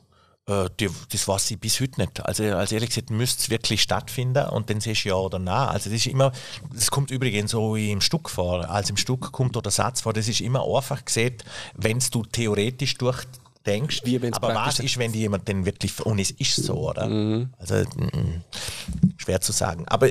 [0.46, 2.24] Äh, die, das weiß ich bis heute nicht.
[2.24, 5.68] Also, als ehrlich gesagt, müsste es wirklich stattfinden und dann siehst du ja oder nein.
[5.68, 6.32] Also, das ist immer,
[6.72, 8.68] das kommt übrigens so wie im Stück vor.
[8.68, 11.36] Als im Stück kommt oder Satz vor, das ist immer einfach gesehen,
[11.74, 13.24] wenn du theoretisch durch
[13.66, 14.02] denkst.
[14.32, 17.08] Aber was ist, wenn die jemand denn wirklich, und es ist so, oder?
[17.08, 17.52] Mhm.
[17.58, 18.42] Also, mm,
[19.16, 19.86] schwer zu sagen.
[19.88, 20.08] Aber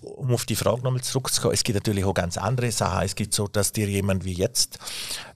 [0.00, 3.04] um auf die Frage nochmal zurückzukommen, es gibt natürlich auch ganz andere Sachen.
[3.04, 4.78] Es gibt so, dass dir jemand wie jetzt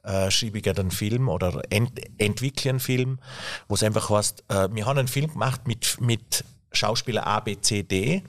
[0.02, 3.18] äh, schreibe ich einen Film oder ent, entwickle einen Film,
[3.68, 7.60] wo es einfach heißt, äh, wir haben einen Film gemacht mit, mit Schauspieler A, B,
[7.60, 8.22] C, D.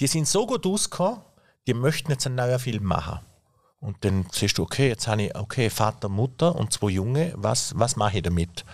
[0.00, 1.20] Die sind so gut ausgekommen,
[1.66, 3.20] die möchten jetzt einen neuen Film machen.
[3.80, 7.78] Und dann siehst du, okay, jetzt habe ich, okay, Vater, Mutter und zwei Junge, was,
[7.78, 8.64] was mache ich damit?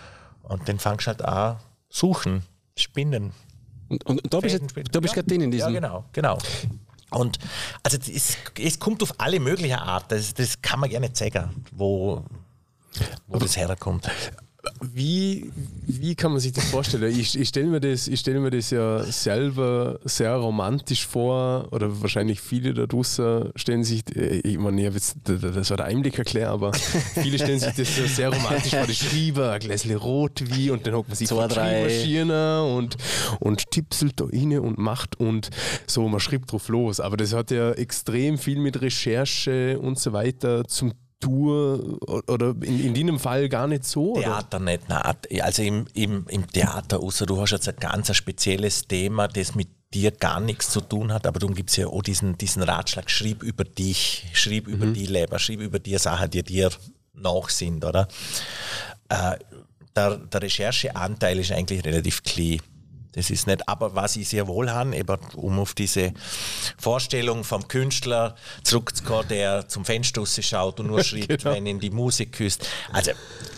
[0.43, 1.57] Und dann fangst du halt an,
[1.89, 2.43] suchen,
[2.77, 3.33] spinnen.
[3.89, 5.73] Und, und, und da bist du bist gerade drin in diesem.
[5.73, 6.37] Ja, genau, genau.
[7.11, 7.37] Und
[7.83, 12.23] also es, es kommt auf alle möglichen Arten, das, das kann man gerne zeigen, wo,
[13.27, 14.09] wo das herkommt.
[14.81, 15.51] Wie,
[15.85, 17.19] wie kann man sich das vorstellen?
[17.19, 22.39] Ich, ich stelle mir, das, stell mir das ja selber sehr romantisch vor, oder wahrscheinlich
[22.39, 26.49] viele da draußen stellen sich, äh, ich meine, ich jetzt, das war der Einblick erklärt,
[26.49, 26.73] aber
[27.13, 28.87] viele stellen sich das ja sehr romantisch vor.
[28.87, 32.95] Die Schreiber, ein Gläschen Rotwein und dann hockt man sich vor Schreibmaschine und,
[33.41, 35.49] und tipselt da rein und macht und
[35.87, 37.01] so, man schreibt drauf los.
[37.01, 40.93] Aber das hat ja extrem viel mit Recherche und so weiter zum.
[41.23, 44.15] Tour oder in, in diesem Fall gar nicht so?
[44.15, 44.71] Theater oder?
[44.71, 45.15] nicht, nein.
[45.41, 49.69] Also im, im, im Theater, außer du hast jetzt ein ganz spezielles Thema, das mit
[49.93, 53.09] dir gar nichts zu tun hat, aber darum gibt es ja auch diesen, diesen Ratschlag,
[53.09, 54.73] schrieb über dich, schrieb mhm.
[54.73, 56.69] über die Leber, schrieb über die Sachen, die dir
[57.13, 58.07] nach sind, oder?
[59.09, 59.37] Äh,
[59.95, 62.59] der, der Rechercheanteil ist eigentlich relativ klein.
[63.13, 66.13] Das ist nicht, aber was ich sehr wohl habe, eben um auf diese
[66.77, 71.55] Vorstellung vom Künstler zurückzukommen, der zum Fenster schaut und nur schreibt, genau.
[71.55, 72.67] wenn ihn die Musik küsst.
[72.91, 73.11] Also,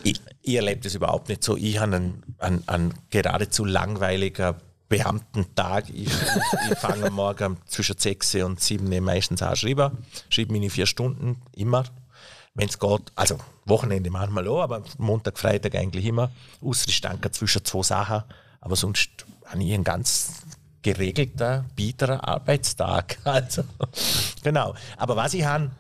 [0.04, 1.58] ich, ich erlebe das überhaupt nicht so.
[1.58, 4.58] Ich habe einen, einen, einen geradezu langweiliger
[4.90, 5.90] Beamtentag.
[5.90, 6.10] Ich,
[6.70, 9.98] ich fange morgen zwischen 6 und 7 meistens an schreiben.
[10.30, 11.86] Schreibe meine vier Stunden immer,
[12.54, 13.12] wenn es geht.
[13.16, 16.32] Also Wochenende manchmal auch, aber Montag, Freitag eigentlich immer.
[16.62, 18.24] Außer ich danke zwischen zwei Sachen.
[18.62, 20.44] Aber sonst habe ich einen ganz
[20.82, 23.18] geregelter, bieterer Arbeitstag.
[23.26, 23.64] Also,
[24.44, 24.76] genau.
[24.98, 25.72] Aber was ich habe,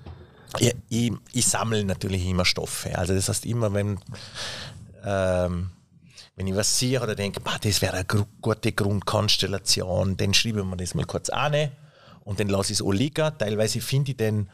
[0.59, 2.97] ich, ich, ich sammle natürlich immer Stoffe.
[2.97, 3.99] Also das heißt immer, wenn,
[5.03, 5.69] ähm,
[6.35, 8.05] wenn ich was sehe oder denke, bah, das wäre eine
[8.41, 11.69] gute Grundkonstellation, dann schreibe ich mir das mal kurz an
[12.23, 13.31] und dann lasse ich es liegen.
[13.37, 14.49] Teilweise finde ich den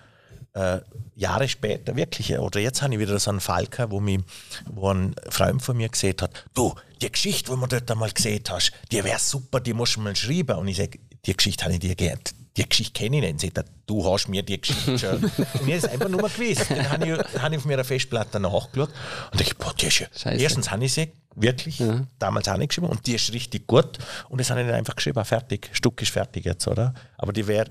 [0.54, 0.80] äh,
[1.16, 4.20] Jahre später wirklich, oder jetzt habe ich wieder so einen Fall gehabt, wo, mich,
[4.66, 8.44] wo ein Freund von mir gesehen hat, du, die Geschichte, die du dort einmal gesehen
[8.50, 10.58] hast, die wäre super, die musst du mal schreiben.
[10.58, 12.34] Und ich sage, die Geschichte habe ich dir gelernt.
[12.58, 13.56] Die Geschichte kenne ich nicht.
[13.56, 15.24] Sagt du hast mir die Geschichte schon.
[15.60, 16.66] und ich ist einfach nur gewesen.
[16.70, 18.90] Dann habe ich, hab ich auf meiner Festplatte nachgeschaut
[19.32, 20.08] und dachte, boah, die ist ja.
[20.14, 20.44] Scheiße.
[20.44, 22.06] Erstens habe ich sie wirklich ja.
[22.20, 24.00] damals auch nicht geschrieben und die ist richtig gut.
[24.28, 25.70] Und das habe ich dann einfach geschrieben, fertig.
[25.72, 26.94] Stück ist fertig jetzt, oder?
[27.18, 27.70] Aber die wäre,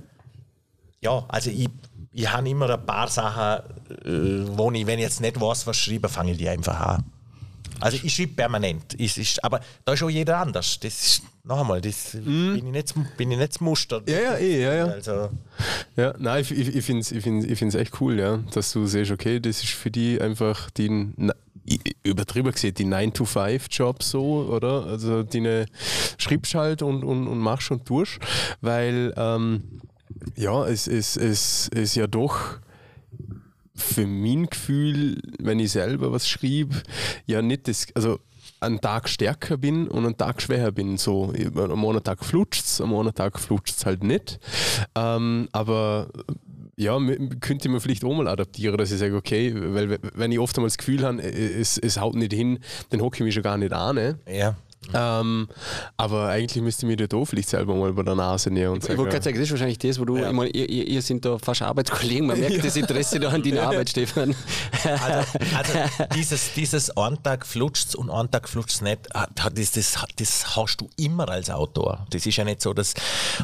[1.03, 1.69] ja, also ich
[2.12, 3.64] ich habe immer ein paar Sachen,
[4.05, 7.05] äh, wo ich, wenn ich jetzt nicht weiß, was schreibe, fange ich die einfach an.
[7.81, 8.94] Also ich schreibe permanent.
[8.99, 10.79] Ich, ich, aber da ist auch jeder anders.
[10.81, 12.18] Das ist, noch einmal, das mm.
[12.18, 14.03] bin, ich nicht, bin ich nicht das Muster.
[14.07, 14.85] Ja, ja, eh, ja, ja.
[14.87, 15.31] Also.
[15.96, 18.73] Ja, nein, ich, ich, ich finde es ich find's, ich find's echt cool, ja, dass
[18.73, 21.12] du siehst, okay, das ist für die einfach die,
[22.03, 24.87] übertrieben gesehen, die 9-to-5-Job so, oder?
[24.87, 25.64] Also die
[26.18, 28.18] schreibst halt und, und, und machst und tust,
[28.61, 29.81] weil ähm,
[30.37, 32.59] ja, es ist es, es ja doch
[33.74, 36.83] für mein Gefühl, wenn ich selber was schrieb,
[37.26, 38.20] ja nicht das, also
[38.61, 40.98] einen Tag stärker bin und einen Tag schwächer bin.
[40.98, 44.38] So, am einen flutscht es, am anderen flutscht es halt nicht.
[44.94, 46.11] Ähm, aber
[46.76, 46.98] ja,
[47.40, 50.68] könnte man vielleicht auch mal adaptieren, dass ich sage, okay, weil wenn ich oft einmal
[50.68, 52.59] das Gefühl habe, es, es haut nicht hin,
[52.90, 53.96] dann hocke ich mich schon gar nicht an.
[53.96, 54.18] Ne?
[54.26, 54.56] Ja.
[54.95, 55.49] Ähm,
[55.97, 58.95] aber eigentlich müsste ich mir da vielleicht selber mal bei der Nase näher und sagen.
[58.95, 60.33] Ich wollte gerade sagen, das ist wahrscheinlich das, wo du, ja.
[60.33, 62.62] meine, ihr, ihr, sind da fast Arbeitskollegen, man merkt ja.
[62.62, 64.35] das Interesse da an deiner Arbeit, Stefan.
[64.85, 65.73] Also, also
[66.14, 70.88] dieses, dieses einen Tag flutscht und einen Tag flutscht nicht, das, das, das hast du
[70.97, 72.07] immer als Autor.
[72.11, 72.95] Das ist ja nicht so, dass.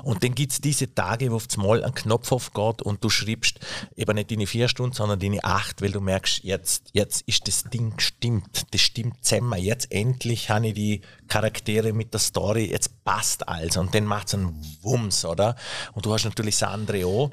[0.03, 3.61] Und dann gibt es diese Tage, wo auf mal ein Knopf aufgeht und du schreibst
[3.94, 7.64] eben nicht deine vier Stunden, sondern deine acht, weil du merkst, jetzt, jetzt ist das
[7.64, 9.61] Ding stimmt, das stimmt zusammen.
[9.61, 14.28] Jetzt endlich habe ich die Charaktere mit der Story, jetzt passt alles und dann macht
[14.28, 15.56] es einen Wumms, oder?
[15.92, 17.30] Und du hast natürlich das andere auch.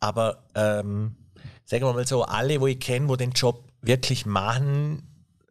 [0.00, 1.16] Aber ähm,
[1.64, 5.02] sagen wir mal so, alle, wo ich kenne, wo den Job wirklich machen,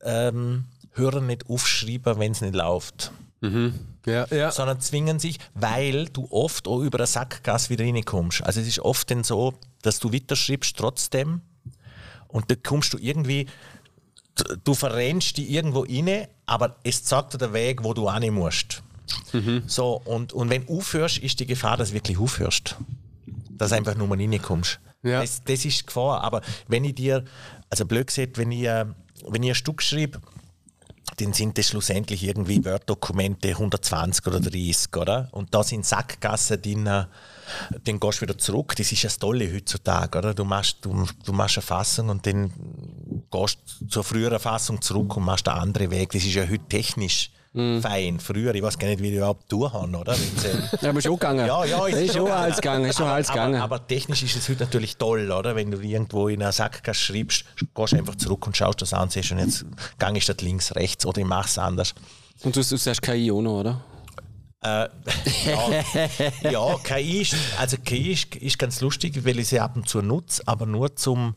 [0.02, 3.12] ähm, hören nicht aufschreiben, wenn es nicht läuft.
[3.42, 3.74] Mhm.
[4.06, 4.52] Ja, ja.
[4.52, 8.44] Sondern zwingen sich, weil du oft auch über eine Sackgasse wieder reinkommst.
[8.44, 11.42] Also es ist oft dann so, dass du weiter schreibst trotzdem
[12.28, 13.48] und dann kommst du irgendwie
[14.64, 18.84] du verrennst dich irgendwo rein, aber es zeigt dir den Weg, wo du hin musst.
[19.32, 19.64] Mhm.
[19.68, 22.76] So, und, und wenn du aufhörst, ist die Gefahr, dass du wirklich aufhörst.
[23.50, 24.80] Dass du einfach nur mal reinkommst.
[25.04, 25.22] Ja.
[25.22, 26.22] Das, das ist die Gefahr.
[26.22, 27.24] Aber wenn ich dir,
[27.70, 28.86] also blöd gesagt, wenn ich, äh,
[29.28, 30.22] wenn ich ein Stück schreibe,
[31.18, 35.30] dann sind das schlussendlich irgendwie Word-Dokumente 120 oder 30, oder?
[35.32, 37.06] Und da sind Sackgassen drin,
[37.84, 38.76] dann gehst du wieder zurück.
[38.76, 40.34] Das ist das Tolle heutzutage, oder?
[40.34, 42.52] Du machst, du, du machst eine Fassung und dann
[43.32, 43.58] gehst
[43.90, 46.12] zur früheren Fassung zurück und machst einen anderen Weg.
[46.12, 47.80] Das ist ja heute technisch mm.
[47.80, 48.20] fein.
[48.20, 50.16] Früher, ich weiß gar nicht, wie die überhaupt haben, oder?
[50.82, 51.48] ja, aber schon gegangen.
[51.48, 52.86] Ja, ja, ist, ist schon alles gegangen.
[52.86, 53.56] Ist schon aber, alles gegangen.
[53.56, 55.56] Aber, aber, technisch ist es heute natürlich toll, oder?
[55.56, 59.32] Wenn du irgendwo in einer Sackgasse schreibst, gehst einfach zurück und schaust das an siehst,
[59.32, 59.66] und jetzt
[60.00, 61.94] gang ich statt links, rechts oder ich mache es anders.
[62.44, 63.82] Und du, du sagst KI auch noch, oder?
[64.64, 64.88] Äh,
[66.44, 69.90] ja, ja, KI, ist, also KI ist, ist ganz lustig, weil ich sie ab und
[69.90, 71.36] zu nutze, aber nur zum,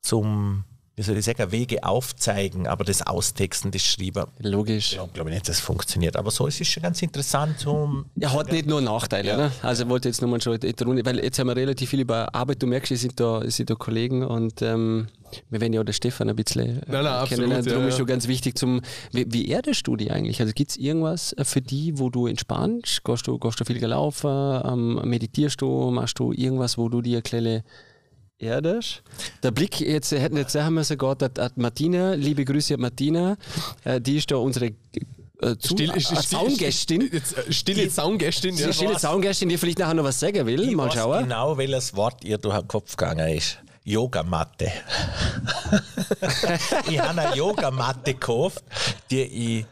[0.00, 0.64] zum
[1.00, 4.26] wie soll ich sagen, Wege aufzeigen, aber das Austexten, das Schreiben.
[4.38, 4.92] Logisch.
[4.92, 6.14] Ja, glaube ich nicht, dass es funktioniert.
[6.14, 7.58] Aber so ist es schon ganz interessant.
[7.58, 9.34] So ja, hat nicht nur Nachteile, ja.
[9.34, 9.52] oder?
[9.62, 12.00] Also, ich wollte jetzt nochmal schon in der Runde, weil jetzt haben wir relativ viel
[12.00, 12.62] über Arbeit.
[12.62, 15.08] Du merkst, es sind da, es sind da Kollegen und ähm,
[15.48, 17.64] wir werden ja auch den Stefan ein bisschen äh, nein, nein, kennenlernen.
[17.64, 20.38] Darum ja, ist schon ganz wichtig zum, wie, wie erdest du die eigentlich?
[20.42, 23.04] Also gibt es irgendwas für die, wo du entspannst?
[23.04, 24.28] Gehst du, gehst du viel gelaufen?
[24.64, 25.90] Ähm, meditierst du?
[25.90, 27.64] Machst du irgendwas, wo du dir eine kleine
[28.40, 29.02] Erdisch.
[29.42, 33.36] Der Blick, jetzt hätten jetzt sagen müssen, Gott, hat Martina, liebe Grüße an Martina,
[33.84, 34.66] äh, die ist da unsere
[35.42, 37.10] äh, zu, still, äh, Soundgästin.
[37.50, 38.56] Stille Soundgästin.
[38.56, 38.72] Ja.
[38.72, 40.68] Stille Soundgästin, die vielleicht nachher noch was sagen will.
[40.68, 41.24] Ich Mal schauen.
[41.24, 43.58] genau, welches Wort ihr durch den Kopf gegangen ist.
[43.84, 44.70] Yogamatte.
[46.90, 48.62] ich habe eine Yogamatte gekauft,
[49.10, 49.66] die ich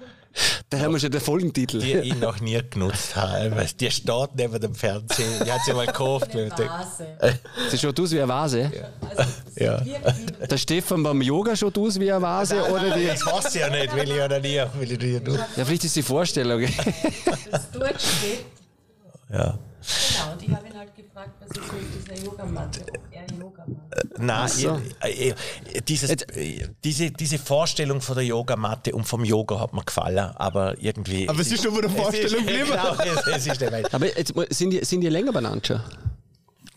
[0.70, 1.80] da haben wir schon den Folgentitel.
[1.80, 3.50] Die ich noch nie genutzt habe.
[3.80, 5.44] Die steht neben dem Fernsehen.
[5.44, 6.34] Die hat sie mal gekauft.
[6.34, 7.06] Eine Vase.
[7.70, 8.70] Sie schaut aus wie eine Vase.
[8.74, 9.08] Ja.
[9.16, 9.82] Also, ja.
[10.46, 12.56] Der Stefan beim Yoga schaut aus wie eine Vase?
[12.56, 13.06] Nein, oder die?
[13.06, 14.62] Das weiß ich ja nicht, will ich ja noch nie.
[14.78, 16.62] Will ich nie ja, vielleicht ist die Vorstellung.
[17.50, 18.44] Das steht.
[19.32, 19.58] Ja.
[19.88, 23.64] Genau, und ich habe ihn halt gefragt, was ist mit dieser Yogamatte, ob er Yoga
[23.66, 23.94] macht.
[23.94, 24.80] Äh, nein, so.
[25.00, 25.34] äh,
[25.86, 30.78] dieses, äh, diese, diese Vorstellung von der Yogamatte und vom Yoga hat mir gefallen, aber
[30.80, 31.28] irgendwie.
[31.28, 32.70] Aber es ist nur eine Vorstellung geblieben.
[32.70, 35.80] Genau, es, es ist aber jetzt, sind, die, sind die länger benannt schon?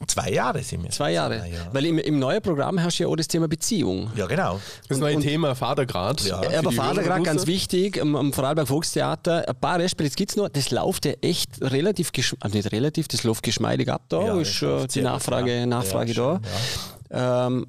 [0.08, 0.90] Zwei Jahre sind wir.
[0.90, 1.38] Zwei Jahre.
[1.38, 1.70] Ja.
[1.72, 4.12] Weil im, im neuen Programm hast du ja auch das Thema Beziehung.
[4.16, 4.60] Ja, genau.
[4.88, 6.22] Das neue und, Thema Vatergrad.
[6.22, 9.48] Ja, aber Vatergrad ganz wichtig, am, am Vorarlberg Volkstheater.
[9.48, 10.50] Ein paar Restspiele gibt es noch.
[10.50, 14.22] Das läuft ja echt relativ, also nicht relativ, das läuft geschmeidig ab da.
[14.22, 16.42] Ja, ist äh, die Nachfrage, Nachfrage da.
[17.10, 17.68] Ähm,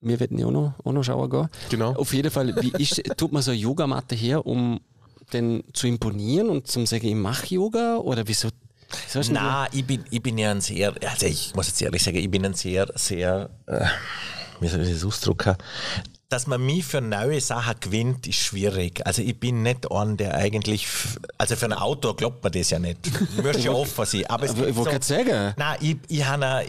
[0.00, 1.48] wir werden ja auch noch, auch noch schauen gehen.
[1.70, 1.94] Genau.
[1.94, 4.80] Auf jeden Fall, wie ist, tut man so eine Yogamatte her, um
[5.32, 7.98] den zu imponieren und zu sagen, ich mache Yoga?
[7.98, 8.48] Oder wieso
[9.30, 12.30] Nein, ich bin, ich bin ja ein sehr, also ich muss jetzt ehrlich sagen, ich
[12.30, 13.84] bin ein sehr, sehr, äh,
[14.60, 15.56] wie soll ich das ausdrücken,
[16.28, 19.06] dass man mich für neue Sachen gewinnt, ist schwierig.
[19.06, 20.86] Also ich bin nicht ein, der eigentlich,
[21.38, 22.98] also für ein Autor glaubt man das ja nicht.
[23.38, 24.26] Ich möchte ja offen sein.
[24.26, 25.54] Aber es ich wollte so, sagen.
[25.56, 26.64] Nein, ich, ich habe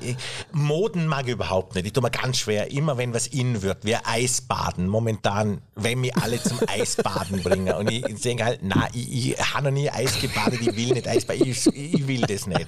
[0.52, 1.88] Moden mag ich überhaupt nicht.
[1.88, 4.88] Ich tue mir ganz schwer, immer wenn was in wird, wie Eisbaden.
[4.88, 7.74] Momentan, wenn mich alle zum Eisbaden bringen.
[7.74, 11.08] Und ich denke halt, nein, ich, ich habe noch nie Eis gebadet, ich will nicht
[11.08, 12.68] Eisbaden, ich, ich will das nicht.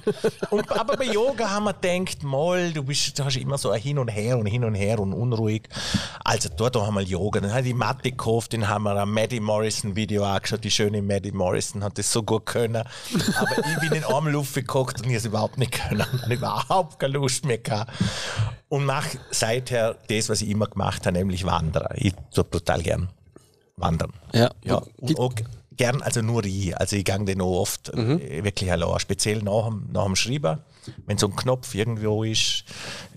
[0.50, 3.80] Und, aber bei Yoga haben wir gedacht, mal, du, bist, du hast immer so ein
[3.80, 5.68] Hin und Her und Hin und Her und unruhig.
[6.24, 7.40] Also dort haben wir Yoga.
[7.40, 10.64] Dann habe ich die Matte gekauft, dann haben wir ein Maddie Morrison Video angeschaut.
[10.64, 12.84] Die schöne Maddie Morrison hat das so gut können.
[13.36, 16.06] Aber ich bin in einem Luft geguckt und ich habe es überhaupt nicht können.
[16.16, 17.92] Ich habe überhaupt keine Lust mehr gehabt.
[18.68, 21.88] Und mache seither das, was ich immer gemacht habe, nämlich Wandern.
[21.96, 23.08] Ich tue total gern
[23.76, 24.12] wandern.
[24.32, 24.50] Ja.
[24.64, 25.32] Ja, und auch
[25.82, 26.76] gern, also nur ich.
[26.78, 28.98] Also ich gehe den auch oft äh, wirklich allein.
[29.00, 30.60] Speziell nach dem, nach dem Schreiben.
[31.06, 32.64] Wenn so ein Knopf irgendwo ist,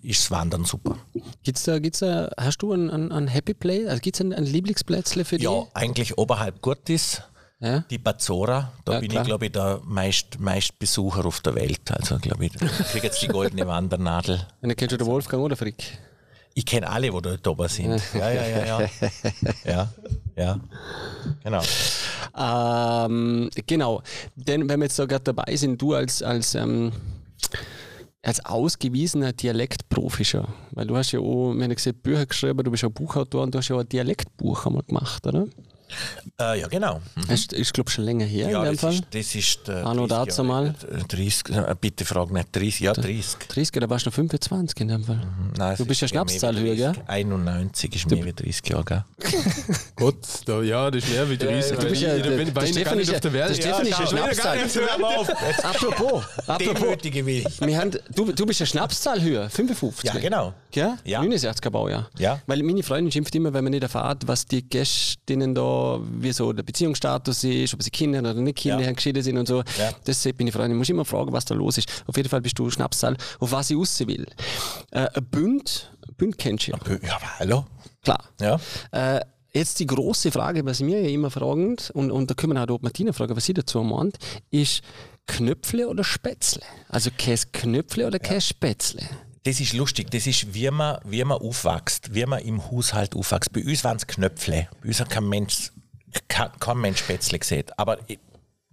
[0.02, 0.98] ist das Wandern super.
[1.44, 3.88] Gibt's da, gibt's da, hast du ein, ein, ein Happy Play?
[3.88, 5.46] Also gibt's ein, ein Lieblingsplätzle für dich?
[5.46, 7.22] Ja, eigentlich oberhalb Gurtis.
[7.60, 7.80] Ja.
[7.90, 9.22] Die Bazora, da Ja, bin klar.
[9.24, 11.90] ich, glaube ich, der meist, meist Besucher auf der Welt.
[11.90, 14.36] Also, glaube ich, ich kriege jetzt die goldene Wandernadel.
[14.62, 15.98] Und dann kennst du den Wolfgang oder Frick?
[16.58, 18.02] Ich kenne alle, wo dort oben sind.
[18.14, 18.90] Ja, ja, ja, ja.
[19.66, 19.94] Ja,
[20.38, 20.60] ja.
[21.44, 21.62] Genau.
[22.38, 24.02] Ähm, genau.
[24.36, 26.94] Denn wenn wir jetzt da gerade dabei sind, du als, als, ähm,
[28.22, 32.64] als ausgewiesener Dialektprofi schon, weil du hast ja auch, wir haben ja gesehen, Bücher geschrieben,
[32.64, 35.48] du bist ja Buchautor und du hast ja auch ein Dialektbuch einmal gemacht, oder?
[36.40, 37.02] Äh, ja, genau.
[37.16, 37.22] Mhm.
[37.28, 38.94] Das ist, ist glaube ich, schon länger her Ja, in dem das Fall.
[38.94, 40.76] ist, das ist äh, Anno 30 dazu mal.
[40.92, 43.48] äh, 30, äh, bitte frag nicht 30, ja 30.
[43.48, 45.22] 30, da warst du noch 25 in dem Fall.
[45.58, 46.94] Nein, es Du bist ja Schnapszahl höher, 30.
[46.94, 47.04] gell?
[47.08, 49.04] 91 ist mehr wie 30 Jahre, gell?
[49.96, 51.78] Gott, da, ja, das ist mehr wie 30.
[51.78, 53.32] Du bist ja, Ich- der, ich bin der gar Stefan nicht ist ja, auf der
[53.32, 53.56] der Welt.
[53.58, 54.58] Stefan ist ja Schnapszahl.
[55.64, 60.04] Apropos, apropos, wir haben, du, du bist ja Schnapszahlhöher, 55.
[60.14, 60.54] Ja, genau.
[60.74, 60.98] Ja?
[61.06, 61.22] Ja.
[61.22, 62.10] 69er Baujahr.
[62.18, 62.42] Ja.
[62.48, 65.62] Weil meine Freundin schimpft immer, wenn man nicht erfahrt, was die Gästinnen da,
[66.22, 68.88] wie so der Beziehungsstatus ist, ob sie Kinder oder nicht Kinder Ja.
[68.88, 69.58] haben, geschieden sind und so.
[69.78, 69.92] Ja.
[70.06, 70.72] Das sieht meine Freundin.
[70.74, 71.90] Ich muss immer fragen, was da los ist.
[72.08, 74.26] Auf jeden Fall bist du Schnapszahl, auf was ich raus will.
[74.92, 76.78] Äh, ein Bünd, Bünd kennst du ja.
[77.04, 77.66] Ja, hallo?
[78.04, 78.24] Klar.
[78.40, 78.60] Ja.
[78.92, 79.22] Äh,
[79.54, 82.78] jetzt die große Frage, was wir ja immer fragen, und, und da können wir auch
[82.78, 84.18] die Martina fragen, was sie dazu meint,
[84.52, 84.82] ist
[85.28, 86.62] Knöpfle oder Spätzle?
[86.90, 89.02] Also Käse Knöpfle oder Käse Spätzle?
[89.44, 93.54] Das ist lustig, das ist, wie man, wie man aufwächst, wie man im Haushalt aufwächst.
[93.54, 94.68] Bei uns waren es Knöpfle.
[94.82, 95.72] Bei uns hat kein Mensch,
[96.28, 97.66] kein, kein Mensch Spätzle gesehen.
[97.78, 97.98] Aber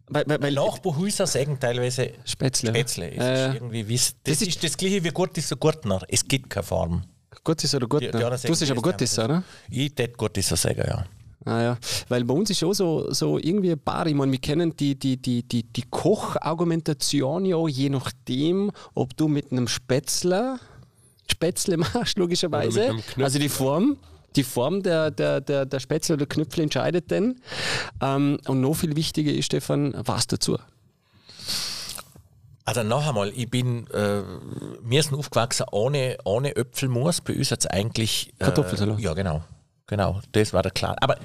[0.09, 2.71] Weil, weil, weil Nachbarhäuser sagen teilweise Spätzle.
[2.71, 3.07] Spätzle.
[3.11, 6.03] Äh, ist irgendwie, wie das, das ist, das gleiche wie gut ist so Gurtner.
[6.09, 7.03] Es gibt keine Form.
[7.45, 8.03] gut ist oder gut?
[8.03, 8.13] Die- ne?
[8.13, 9.43] die anderen du sagst sagen, aber haben oder?
[9.71, 11.05] Ich tät so sagen, ja.
[11.45, 11.79] Ah, ja.
[12.09, 14.97] Weil bei uns ist schon so, so irgendwie ein paar, ich meine, wir kennen die,
[14.97, 20.59] die, die, die, die Kochargumentation ja, je nachdem, ob du mit einem Spätzle
[21.31, 22.93] Spätzle machst, logischerweise.
[23.17, 23.25] Oder.
[23.25, 23.97] Also die Form.
[24.37, 27.41] Die Form der, der, der, der Spätzle oder Knöpfle entscheidet dann.
[28.01, 30.59] Ähm, und noch viel wichtiger ist, Stefan, was dazu?
[32.65, 34.23] Also noch einmal, ich bin, äh,
[34.83, 37.21] wir sind aufgewachsen ohne, ohne Äpfelmus.
[37.21, 38.33] Bei uns hat es eigentlich...
[38.39, 39.01] Äh, Kartoffelsalat.
[39.01, 39.43] Ja, genau.
[39.89, 40.97] Genau, das war der klar.
[41.01, 41.17] Aber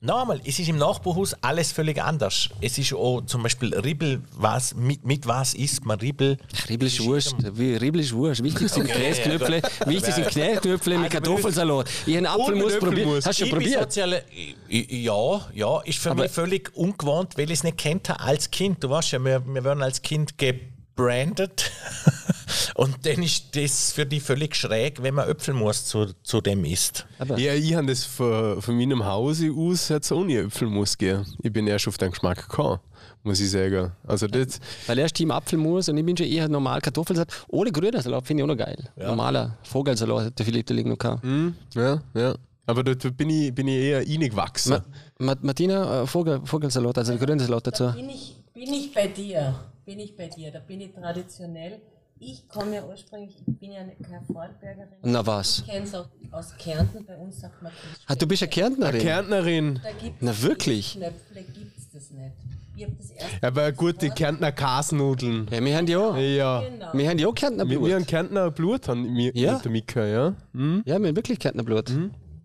[0.00, 2.50] noch einmal, es ist im Nachbarhaus alles völlig anders.
[2.60, 6.36] Es ist auch zum Beispiel Ribbel, was, mit, mit was isst man Ribbel?
[6.68, 7.34] Riebel ist Wurst.
[7.58, 8.42] Riebel ist Wurst.
[8.42, 11.88] Wichtig sind Okay, Käseknöpfle, wichtig sind Knäsknöpfle mit Kartoffelsalat.
[12.04, 13.26] Ich habe einen Apfelmus probiert.
[13.26, 13.80] Hast du schon probiert?
[13.84, 14.22] Soziale,
[14.68, 18.50] ja, ja, ist für Aber- mich völlig ungewohnt, weil ich es nicht kennt habe als
[18.50, 18.84] Kind.
[18.84, 21.70] Du weißt ja, wir, wir werden als Kind gebrandet.
[22.74, 27.06] Und dann ist das für die völlig schräg, wenn man Äpfelmus zu, zu dem isst.
[27.36, 31.24] Ja, ich habe das von, von meinem Hause aus jetzt ohne Äpfelmus gehen.
[31.42, 32.78] Ich bin erst auf den Geschmack gekommen,
[33.22, 33.92] muss ich sagen.
[34.06, 37.32] Also das, Weil er ist Team Apfelmus und ich bin schon eher normal Kartoffelsalat.
[37.48, 38.88] Ohne Grünersalat finde ich auch noch geil.
[38.96, 41.24] Normaler Vogelsalat hat der Philipp der noch gehabt.
[41.74, 42.34] ja, ja.
[42.68, 44.72] Aber dort bin ich, bin ich eher reingewachsen.
[44.72, 44.82] Ma
[45.18, 47.92] Ma Martina, äh, Vogel Vogelsalat, also Grünersalat dazu.
[47.92, 49.54] Bin ich, bin ich bei dir?
[49.84, 50.50] Bin ich bei dir?
[50.50, 51.80] Da bin ich traditionell.
[52.18, 54.88] Ich komme ja ursprünglich, ich bin ja eine- keine Vorarlbergerin.
[55.02, 55.58] Na was?
[55.60, 58.04] Ich kenne es auch aus Kärnten, bei uns sagt man Kirschspätzle.
[58.06, 59.00] Ah, du bist ja Kärntnerin.
[59.02, 59.80] Kärntnerin.
[59.82, 60.92] Da gibt's Na, wirklich?
[60.94, 62.32] Knöpfle gibt es das nicht.
[62.74, 63.44] Ich habe das erst.
[63.44, 65.46] Aber gute Kärntner Kasnudeln.
[65.50, 66.16] Ja, wir haben ja auch.
[66.16, 66.60] Ja.
[66.62, 66.86] Genau.
[66.94, 67.88] Wir haben ja auch Kärntner Wir, Blut.
[67.88, 69.54] wir haben Kärntner Blut, haben wir Ja?
[69.54, 70.34] mit der Mika, ja.
[70.54, 70.82] Hm?
[70.86, 71.90] Ja, wir haben wirklich Kärntner Blut.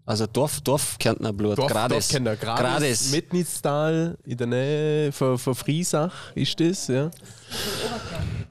[0.05, 1.57] Also Dorf, Dorf Kärntner Blut.
[1.57, 2.07] Dorf, Grades.
[2.07, 2.35] Dorf kennt er.
[2.35, 2.61] Grades.
[2.61, 3.11] Grades.
[3.11, 7.09] Metnitztal, in der Nähe von, von Friesach ist das, ja.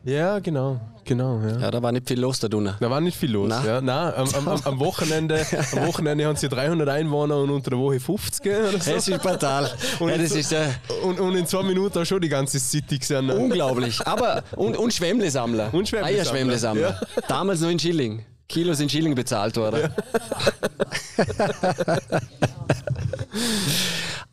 [0.04, 1.58] Ja, genau, genau, ja.
[1.58, 2.74] Ja, da war nicht viel los da drinnen.
[2.80, 3.48] Da war nicht viel los.
[3.48, 3.66] Nein.
[3.66, 3.80] Ja.
[3.80, 8.00] Nein, am, am, am, Wochenende, am Wochenende haben sie 300 Einwohner und unter der Woche
[8.00, 8.90] 50 oder so.
[8.92, 9.70] Es ist brutal.
[10.00, 10.68] ja, das ist äh,
[11.02, 13.30] Und, und in zwei Minuten auch schon die ganze City gesehen.
[13.30, 14.06] unglaublich.
[14.06, 15.72] Aber, und, und Schwemmlesammler.
[15.72, 17.00] Und Schwemmlesammler, Eierschwemmlesammler.
[17.28, 18.24] Damals noch in Schilling.
[18.48, 19.92] Kilos in Schilling bezahlt worden.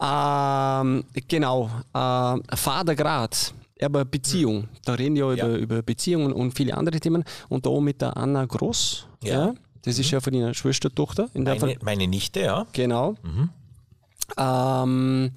[0.02, 1.70] ähm, genau.
[1.94, 3.54] Äh, Vatergrad.
[3.82, 4.68] Aber Beziehung.
[4.86, 7.24] Da reden wir ja, über, über Beziehungen und viele andere Themen.
[7.50, 9.08] Und da mit der Anna Groß.
[9.24, 9.54] Ja.
[9.84, 11.30] Das ist ja von ihrer Schwestertochter.
[11.34, 11.70] In der Fall.
[11.70, 12.68] Meine, meine Nichte, ja.
[12.74, 13.16] Genau.
[14.38, 15.32] Ähm,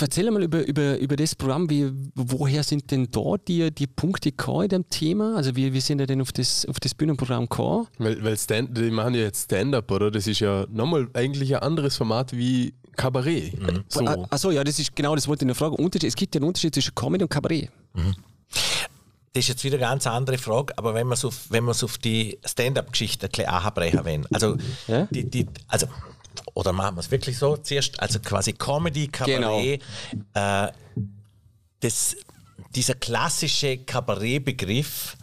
[0.00, 4.30] erzähl mal über, über, über das Programm, wie, woher sind denn da die, die Punkte
[4.30, 5.36] gekommen in dem Thema?
[5.36, 7.86] Also wie, wie sind ihr denn auf das, auf das Bühnenprogramm gekommen?
[7.98, 10.10] Weil, weil Stand, die machen ja jetzt Stand-up, oder?
[10.10, 13.58] Das ist ja nochmal eigentlich ein anderes Format wie Kabarett.
[13.60, 13.84] Mhm.
[13.88, 14.06] So.
[14.30, 15.76] Achso, ja, das ist genau, das wollte ich noch fragen.
[15.76, 17.70] Unterschied, es gibt ja einen Unterschied zwischen Comedy und Kabarett.
[17.94, 18.14] Mhm.
[19.32, 21.98] Das ist jetzt wieder eine ganz andere Frage, aber wenn wir es auf, wenn auf
[21.98, 25.08] die Stand-up-Geschichte ein bisschen anbrechen wollen, also, ja?
[25.10, 25.88] die, die, also
[26.54, 30.66] oder machen wir es wirklich so zuerst, also quasi Comedy, Kabarett, genau.
[30.66, 30.72] äh,
[31.80, 32.16] das,
[32.74, 35.16] dieser klassische Kabarettbegriff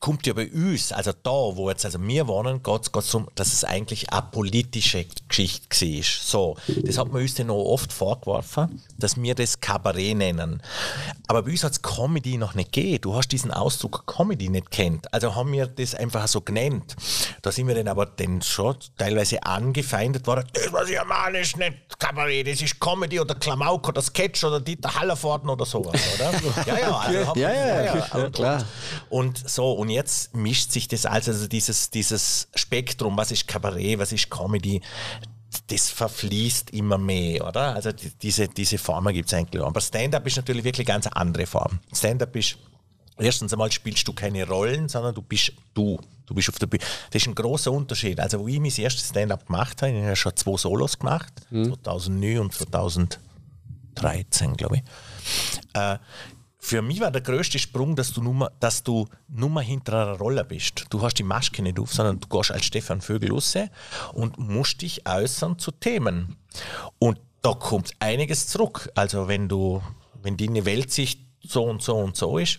[0.00, 3.52] kommt ja bei uns, also da, wo jetzt also wir wohnen, geht es darum, dass
[3.52, 6.02] es eigentlich eine politische Geschichte war.
[6.02, 10.62] So, das hat man uns dann auch oft vorgeworfen, dass wir das Kabarett nennen.
[11.28, 13.02] Aber bei uns hat es Comedy noch nicht gegeben.
[13.02, 15.12] Du hast diesen Ausdruck Comedy nicht kennt.
[15.12, 16.96] Also haben wir das einfach so genannt.
[17.42, 20.48] Da sind wir dann aber dann schon teilweise angefeindet worden.
[20.54, 24.60] Das, was ich meine, ist nicht Kabarett, das ist Comedy oder Klamauk oder Sketch oder
[24.60, 26.32] Dieter Hallervorden oder sowas, oder?
[26.66, 28.64] ja, ja, also ja, ja, ja, ja, klar.
[29.10, 33.98] Und so, und jetzt mischt sich das alles, also dieses, dieses Spektrum, was ist Kabarett,
[33.98, 34.80] was ist Comedy,
[35.66, 37.74] das verfließt immer mehr, oder?
[37.74, 39.62] Also die, diese, diese Formen gibt es eigentlich.
[39.62, 41.80] Aber Stand-up ist natürlich wirklich eine ganz andere Form.
[41.92, 42.56] Stand-up ist,
[43.18, 45.98] erstens einmal spielst du keine Rollen, sondern du bist du.
[46.26, 46.84] Du bist auf der Bühne.
[47.10, 48.20] Das ist ein großer Unterschied.
[48.20, 51.74] Also, wo ich mein erstes Stand-up gemacht habe, ich habe schon zwei Solos gemacht, mhm.
[51.82, 54.82] 2009 und 2013, glaube ich.
[55.74, 55.98] Äh,
[56.62, 60.44] für mich war der größte Sprung, dass du nur, dass du nur hinter einer Rolle
[60.44, 60.84] bist.
[60.90, 63.54] Du hast die Maske nicht auf, sondern du gehst als Stefan Vögel raus
[64.12, 66.36] und musst dich äußern zu Themen.
[66.98, 68.90] Und da kommt einiges zurück.
[68.94, 69.82] Also wenn du,
[70.22, 72.58] wenn deine Weltsicht so und so und so ist,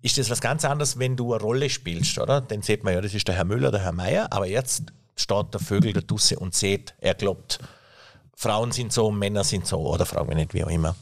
[0.00, 2.40] ist das was ganz anderes, wenn du eine Rolle spielst, oder?
[2.40, 4.84] Dann sieht man ja, das ist der Herr Müller, der Herr Meier, aber jetzt
[5.16, 7.58] steht der Vögel da Dusse und sieht, er glaubt,
[8.34, 10.94] Frauen sind so, Männer sind so, oder Frauen nicht, wie auch immer.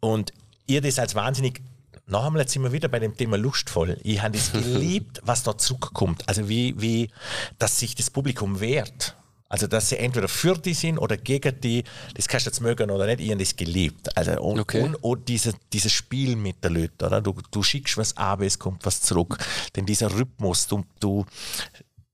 [0.00, 0.32] Und
[0.66, 1.60] ihr das als wahnsinnig
[2.06, 3.96] noch einmal, jetzt sind wir wieder bei dem Thema lustvoll.
[4.02, 6.28] Ich habe das geliebt, was da zurückkommt.
[6.28, 7.10] Also wie, wie,
[7.58, 9.16] dass sich das Publikum wehrt.
[9.48, 11.84] Also, dass sie entweder für die sind oder gegen die,
[12.14, 14.16] das kannst du jetzt mögen oder nicht, ich habe das geliebt.
[14.16, 14.80] Also, und, okay.
[14.80, 17.20] und, und diese, dieses Spiel mit den Leuten, oder?
[17.20, 19.36] Du, du schickst was ab, es kommt was zurück.
[19.76, 21.26] Denn dieser Rhythmus, du, du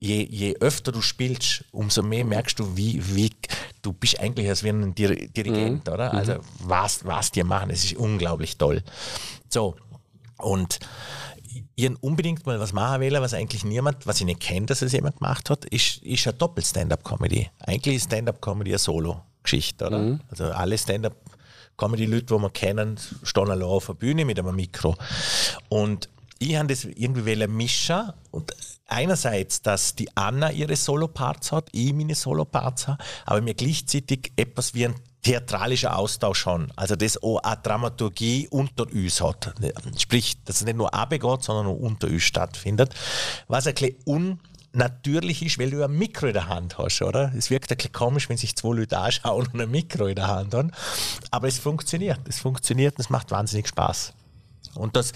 [0.00, 3.30] je, je öfter du spielst, umso mehr merkst du, wie, wie
[3.82, 5.92] du bist eigentlich als wie ein Dirigent, mhm.
[5.92, 6.14] oder?
[6.14, 8.82] Also was, was die machen, es ist unglaublich toll.
[9.48, 9.76] So,
[10.38, 10.78] und
[11.74, 14.92] ich unbedingt mal was machen will, was eigentlich niemand, was ich nicht kenne, dass es
[14.92, 17.50] jemand gemacht hat, ist, ist eine Doppel-Stand-Up-Comedy.
[17.60, 19.98] Eigentlich ist Stand-Up-Comedy eine Solo-Geschichte, oder?
[19.98, 20.20] Mhm.
[20.28, 21.16] Also alle Stand-Up
[21.76, 24.96] Comedy-Leute, die wir kennen, stehen alle auf der Bühne mit einem Mikro.
[25.68, 26.08] Und
[26.40, 28.52] ich habe das irgendwie mischen und
[28.88, 34.74] einerseits, dass die Anna ihre Soloparts hat, ich meine Soloparts habe, aber mir gleichzeitig etwas
[34.74, 36.68] wie ein theatralischer Austausch haben.
[36.76, 39.54] Also das auch eine Dramaturgie unter uns hat.
[39.98, 42.94] Sprich, dass es nicht nur abgeht, sondern auch unter uns stattfindet.
[43.46, 44.38] Was ein bisschen
[44.72, 47.32] unnatürlich ist, weil du ein Mikro in der Hand hast, oder?
[47.36, 50.28] Es wirkt ein bisschen komisch, wenn sich zwei Leute anschauen und ein Mikro in der
[50.28, 50.72] Hand haben.
[51.30, 52.20] Aber es funktioniert.
[52.26, 54.14] Es funktioniert und es macht wahnsinnig Spaß.
[54.74, 55.12] Und das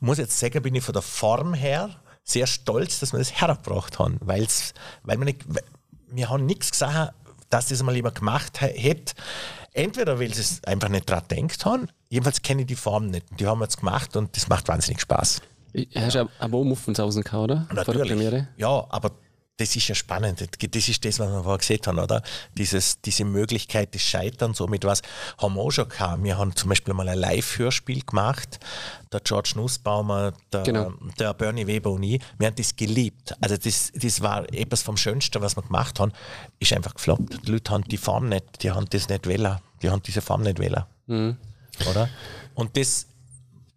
[0.00, 1.90] muss ich jetzt sagen, bin ich von der Form her
[2.26, 4.74] sehr stolz, dass wir das hergebracht haben, weil's,
[5.04, 5.44] weil wir nicht,
[6.10, 7.14] wir haben nichts gesagt,
[7.48, 9.14] dass das mal jemand gemacht hätte.
[9.72, 13.26] Entweder weil sie es einfach nicht daran gedacht haben, jedenfalls kenne ich die Form nicht.
[13.38, 15.40] Die haben wir jetzt gemacht und das macht wahnsinnig Spaß.
[15.94, 17.68] Hast du aber auch Muffensausen gehabt, oder?
[17.72, 18.44] Natürlich.
[18.56, 19.12] Ja, aber
[19.58, 20.40] das ist ja spannend.
[20.40, 22.22] Das ist das, was wir vorher gesehen haben, oder?
[22.56, 25.02] Dieses, diese Möglichkeit des Scheiterns, so mit was
[25.38, 26.22] haben wir auch schon gehabt.
[26.22, 28.60] Wir haben zum Beispiel mal ein Live-Hörspiel gemacht,
[29.12, 30.92] der George Nussbaumer, der, genau.
[31.18, 32.20] der Bernie Weber und ich.
[32.38, 33.34] Wir haben das geliebt.
[33.40, 36.12] Also das, das war etwas vom Schönsten, was wir gemacht haben.
[36.58, 37.46] Ist einfach gefloppt.
[37.46, 39.58] Die Leute haben die Form nicht, die haben das nicht wählen.
[39.82, 40.84] Die haben diese Form nicht wählen.
[41.06, 41.36] Mhm.
[41.88, 42.10] Oder?
[42.54, 43.06] Und das,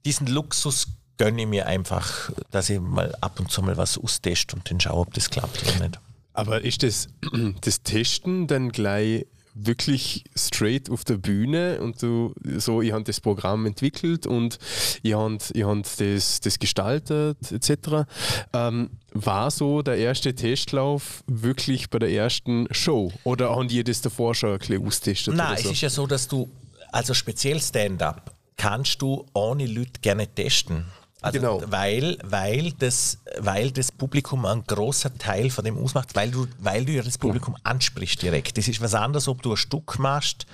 [0.05, 0.87] diesen Luxus
[1.19, 4.79] gönne ich mir einfach, dass ich mal ab und zu mal was austeste und dann
[4.79, 5.99] schaue, ob das klappt oder nicht.
[6.33, 7.09] Aber ist das,
[7.61, 13.19] das Testen dann gleich wirklich straight auf der Bühne und du so, ich habe das
[13.19, 14.57] Programm entwickelt und
[15.01, 18.05] ich habe ich hab das, das gestaltet etc.
[18.53, 23.99] Ähm, war so der erste Testlauf wirklich bei der ersten Show oder haben die das
[23.99, 25.35] davor schon ein bisschen austestet?
[25.35, 25.69] Nein, so?
[25.69, 26.49] es ist ja so, dass du,
[26.93, 30.85] also speziell Stand-up, kannst du ohne Leute gerne testen.
[31.21, 31.61] Also genau.
[31.65, 36.85] weil, weil, das, weil das Publikum ein großer Teil von dem ausmacht, weil du, weil
[36.85, 38.57] du ja das Publikum ansprichst direkt.
[38.57, 40.45] Das ist was anderes, ob du ein Stück machst.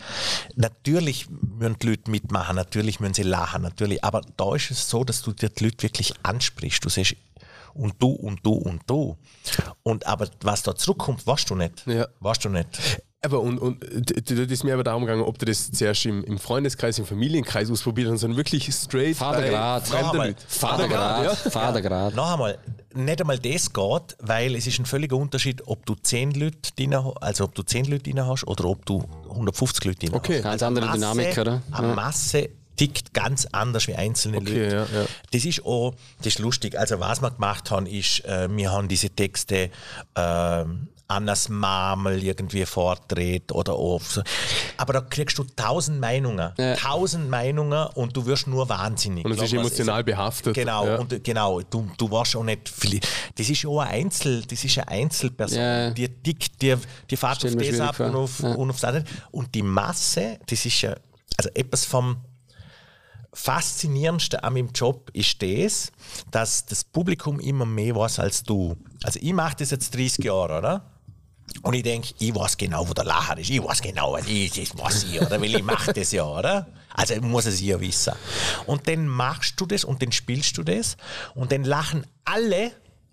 [0.56, 4.04] Natürlich müssen die Leute mitmachen, natürlich müssen sie lachen, natürlich.
[4.04, 6.84] Aber da ist es so, dass du die Leute wirklich ansprichst.
[6.84, 7.16] Du siehst,
[7.76, 9.18] und du und du und du.
[9.84, 11.86] Und aber was da zurückkommt, weißt du nicht.
[11.86, 12.08] Ja.
[12.20, 13.02] Weißt du nicht.
[13.26, 13.84] Aber und, und
[14.30, 17.72] das ist mir aber darum gegangen, ob du das zuerst im, im Freundeskreis, im Familienkreis
[17.72, 19.88] ausprobiert hast, sondern wirklich straight Vatergrad.
[19.88, 21.24] Vatergrad.
[21.26, 21.36] Ja.
[21.50, 22.16] Vatergrad.
[22.16, 22.58] Noch einmal,
[22.94, 26.94] nicht einmal das geht, weil es ist ein völliger Unterschied, ob du 10 Leute drin,
[26.94, 30.36] also ob du 10 Leute drin hast oder ob du 150 Leute drin okay.
[30.38, 30.44] hast.
[30.44, 31.62] Ganz andere Masse, Dynamik, oder?
[31.72, 34.76] Eine Masse tickt ganz anders wie einzelne Okay, Leute.
[34.92, 35.06] ja, ja.
[35.32, 36.78] Das ist auch das ist lustig.
[36.78, 39.70] Also was wir gemacht haben, ist, äh, wir haben diese Texte
[40.16, 40.66] äh,
[41.08, 44.12] Annas Marmel irgendwie vorträgt oder auf.
[44.12, 44.22] so.
[44.78, 46.52] Aber da kriegst du tausend Meinungen.
[46.58, 46.76] Ja.
[46.76, 49.24] Tausend Meinungen und du wirst nur wahnsinnig.
[49.24, 50.56] Und es ist emotional behaftet.
[50.56, 50.96] Genau, Ja.
[50.98, 53.00] und genau, du, du warst auch nicht viel.
[53.36, 55.60] Das ist ja auch ein Einzel, das ist eine Einzelperson.
[55.60, 55.90] Ja.
[55.92, 56.76] Die tickt, die,
[57.10, 59.04] die fährt auf das ab und auf, und auf das andere.
[59.32, 60.96] Und die Masse, das ist ja,
[61.38, 62.18] also etwas vom
[63.34, 65.92] Faszinierendste an meinem Job ist das,
[66.32, 68.78] dass das Publikum immer mehr weiß als du.
[69.04, 70.92] Also ich mache das jetzt 30 Jahre, oder?
[71.62, 73.50] Und ich denke, ich weiß genau, wo der Lacher ist.
[73.50, 75.42] Ich weiß genau, was ich, das weiß ich, oder?
[75.42, 76.68] Weil ich mache das ja, oder?
[76.94, 78.14] Also ich muss es ja wissen.
[78.66, 80.98] Und dann machst du das und dann spielst du das
[81.34, 82.72] und dann lachen alle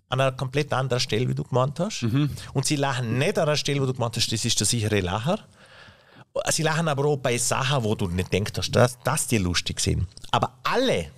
[0.08, 2.02] an einer komplett anderen Stelle, wie du gemeint hast.
[2.52, 5.00] Und sie lachen nicht an einer Stelle, wo du gemeint hast, das ist der sichere
[5.00, 5.38] Lacher.
[6.50, 10.06] Sie lachen aber auch bei Sachen, wo du nicht denkst, dass, dass die lustig sind.
[10.30, 11.10] Aber alle,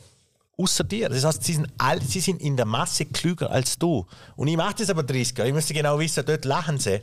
[0.56, 4.06] außer dir, das heißt, sie sind, all, sie sind in der Masse klüger als du.
[4.36, 5.48] Und ich mache das aber 30 Jahre.
[5.48, 7.02] Ich müsste genau wissen, dort lachen sie.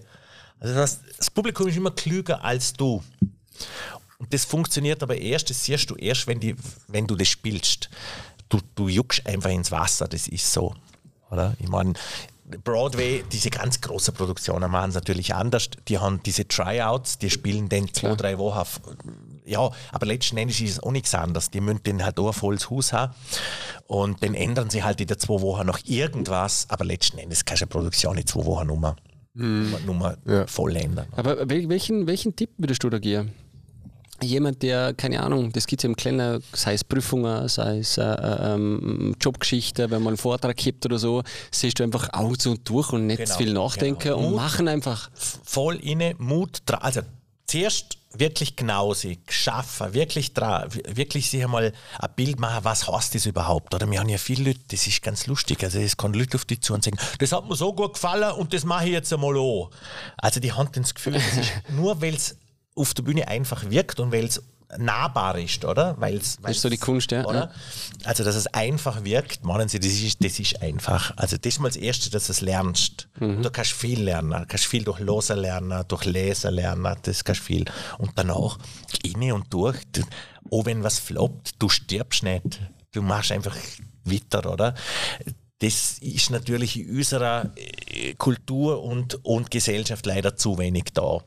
[0.60, 3.04] Also das, heißt, das Publikum ist immer klüger als du.
[4.20, 6.56] Und das funktioniert aber erst, das siehst du erst, wenn, die,
[6.88, 7.90] wenn du das spielst.
[8.50, 10.76] Du, du juckst einfach ins Wasser, das ist so.
[11.32, 11.56] Oder?
[11.60, 11.94] Ich meine,
[12.64, 15.70] Broadway, diese ganz großen Produktionen machen es natürlich anders.
[15.88, 18.68] Die haben diese Tryouts, die spielen dann zwei, drei Wochen.
[19.46, 21.50] Ja, aber letzten Endes ist es auch nichts anderes.
[21.50, 23.14] Die müssen dann halt auch ein volles Haus haben.
[23.88, 26.66] Und dann ändern sie halt in der zwei Wochen noch irgendwas.
[26.70, 28.96] Aber letzten Endes kannst du eine Produktion in zwei Wochen nur,
[29.86, 30.46] nur Ja.
[30.48, 31.08] voll ändern.
[31.16, 33.32] Aber wel- welchen, welchen Tipp würdest du da geben?
[34.24, 38.04] Jemand, der, keine Ahnung, das gibt es im Kleinen, sei es Prüfungen, sei es äh,
[38.04, 42.70] äh, ähm, Jobgeschichte, wenn man einen Vortrag gibt oder so, siehst du einfach aus und
[42.70, 44.18] durch und nicht Genau, zu viel nachdenken genau.
[44.18, 44.36] und Mut.
[44.36, 45.10] machen einfach.
[45.16, 46.60] voll inne, Mut.
[46.72, 47.02] Also
[47.46, 53.26] zuerst wirklich knausig, schaffen, wirklich dran, wirklich sich einmal ein Bild machen, was heißt das
[53.26, 53.74] überhaupt?
[53.74, 56.46] Oder wir haben ja viele Leute, das ist ganz lustig, also es kommen Leute auf
[56.46, 59.14] dich zu und sagen, das hat mir so gut gefallen und das mache ich jetzt
[59.14, 59.72] einmal auch.
[60.18, 62.38] Also die haben das Gefühl, das ist nur weil es
[62.76, 64.42] auf der Bühne einfach wirkt und weil es
[64.78, 65.96] nahbar ist, oder?
[66.00, 67.26] Weil's, Das ist so die Kunst, ja.
[67.26, 67.52] Oder?
[68.04, 71.14] Also, dass es einfach wirkt, meinen Sie, das ist, das ist einfach.
[71.18, 73.08] Also, das ist mal das Erste, dass du es lernst.
[73.20, 73.42] Mhm.
[73.42, 74.32] Du kannst viel lernen.
[74.32, 77.66] Du kannst viel durch Losen lernen, durch Lesen lernen, das kannst viel.
[77.98, 78.58] Und danach,
[79.04, 80.02] inne und durch, du,
[80.52, 82.60] auch wenn was floppt, du stirbst nicht.
[82.92, 83.56] Du machst einfach
[84.04, 84.76] weiter, oder?
[85.60, 91.22] Das ist natürlich in unserer äh, Kultur und, und Gesellschaft leider zu wenig da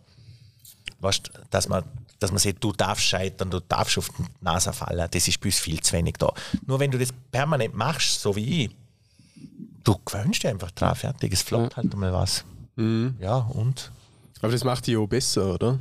[1.05, 1.85] weißt, dass man,
[2.25, 5.47] dass man sagt, du darfst scheitern, du darfst auf die Nase fallen, das ist bei
[5.47, 6.33] uns viel zu wenig da.
[6.67, 8.71] Nur wenn du das permanent machst, so wie ich,
[9.85, 12.45] du gewöhnst dich einfach dran, fertig, es floppt halt mal was.
[13.21, 13.93] Ja, und?
[14.41, 15.79] Aber das macht die auch besser, oder?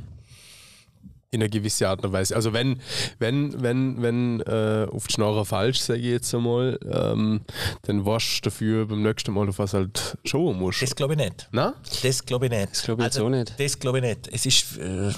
[1.30, 2.36] In einer gewissen Art und Weise.
[2.36, 2.80] Also wenn,
[3.18, 7.40] wenn, wenn, wenn äh, auf die Schnorrer falsch, sage ich jetzt einmal, ähm,
[7.82, 10.80] dann warst du dafür beim nächsten Mal auf was halt schauen musst.
[10.80, 11.48] Das glaube ich nicht.
[11.50, 11.74] Na?
[12.04, 12.70] Das glaube ich nicht.
[12.70, 13.52] Das glaube ich jetzt auch nicht.
[13.58, 14.28] Das glaube ich nicht.
[14.28, 14.78] Es ist.
[14.78, 15.12] Äh,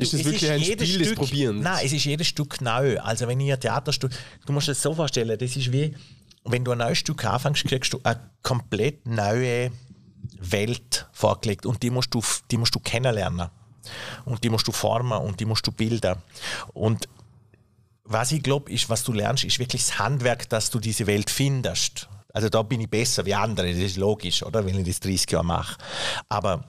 [0.00, 1.62] Ist das wirklich ein jedes Spiel des Stück- Probierens?
[1.62, 2.98] Nein, es ist jedes Stück neu.
[3.00, 4.12] Also wenn ich ein Theaterstück,
[4.46, 5.94] du musst es so vorstellen, das ist wie,
[6.44, 9.70] wenn du ein neues Stück anfängst, kriegst du eine komplett neue
[10.38, 13.48] Welt vorgelegt und die musst du, die musst du kennenlernen.
[14.24, 16.16] Und die musst du formen und die musst du bilden.
[16.74, 17.08] Und
[18.04, 21.30] was ich glaube, ist, was du lernst, ist wirklich das Handwerk, dass du diese Welt
[21.30, 22.08] findest.
[22.32, 24.64] Also da bin ich besser wie andere, das ist logisch, oder?
[24.66, 25.76] Wenn ich das 30 Jahre mache.
[26.28, 26.64] Aber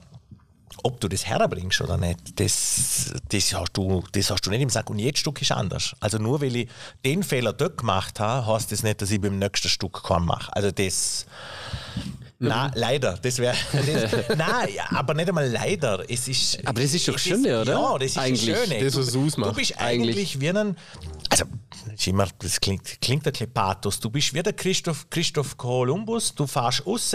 [0.82, 4.70] ob du das herbringst oder nicht, das, das, hast du, das hast du nicht im
[4.70, 4.90] Sack.
[4.90, 5.94] Und jedes Stück ist anders.
[6.00, 6.68] Also nur weil ich
[7.04, 10.54] den Fehler dort gemacht habe, heißt das nicht, dass ich beim nächsten Stück keinen mache.
[10.54, 11.26] Also das.
[12.48, 13.18] Nein, leider.
[13.20, 13.54] Das wäre.
[14.36, 16.04] Nein, aber nicht einmal leider.
[16.08, 17.72] Es ist, Aber das ist doch es Schöne, oder?
[17.72, 18.46] Ja, das ist Eigentlich.
[18.46, 18.84] das Schöne.
[18.84, 20.16] Das, was du, du bist Eigentlich.
[20.16, 20.76] eigentlich wie ein.
[21.30, 21.44] Also,
[21.90, 24.00] das, immer, das klingt, klingt ein bisschen Pathos.
[24.00, 27.14] Du bist wie der Christoph, Christoph Kolumbus, du fährst raus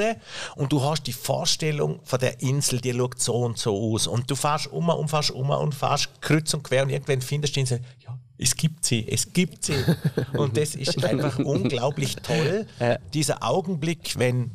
[0.55, 4.07] und du hast die Vorstellung von der Insel, die schaut so und so aus.
[4.07, 7.53] Und du fährst um und fährst um und fährst kreuz und quer und irgendwann findest
[7.53, 9.84] du die Insel, ja, es gibt sie, es gibt sie.
[10.34, 12.67] Und das ist einfach unglaublich toll,
[13.13, 14.51] dieser Augenblick, wenn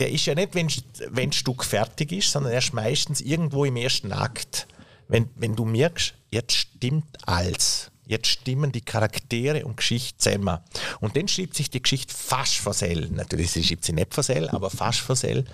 [0.00, 0.68] der ist ja nicht, wenn,
[1.10, 4.66] wenn das Stück fertig ist, sondern erst meistens irgendwo im ersten Akt.
[5.08, 7.90] Wenn, wenn du merkst, jetzt stimmt alles.
[8.06, 10.58] Jetzt stimmen die Charaktere und Geschichte zusammen.
[11.00, 13.08] Und dann schreibt sich die Geschichte fast versell.
[13.10, 15.44] Natürlich sie schreibt sie nicht versell, aber fast versell.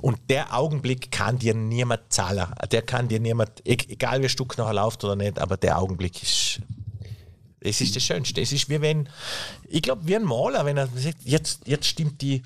[0.00, 2.48] Und der Augenblick kann dir niemand zahlen.
[2.72, 6.20] Der kann dir niemand, e-, egal wie Stück nachher läuft oder nicht, aber der Augenblick
[6.22, 6.60] ist
[7.60, 8.40] es ist das Schönste.
[8.40, 9.08] Es ist wie wenn,
[9.68, 12.42] ich glaube, wie ein Maler, wenn er sagt, jetzt, jetzt stimmt die,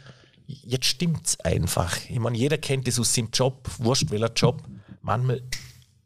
[0.47, 1.97] jetzt stimmt's einfach.
[2.09, 4.63] Ich meine, jeder kennt das aus seinem Job, wurscht welcher Job.
[5.03, 5.43] Manchmal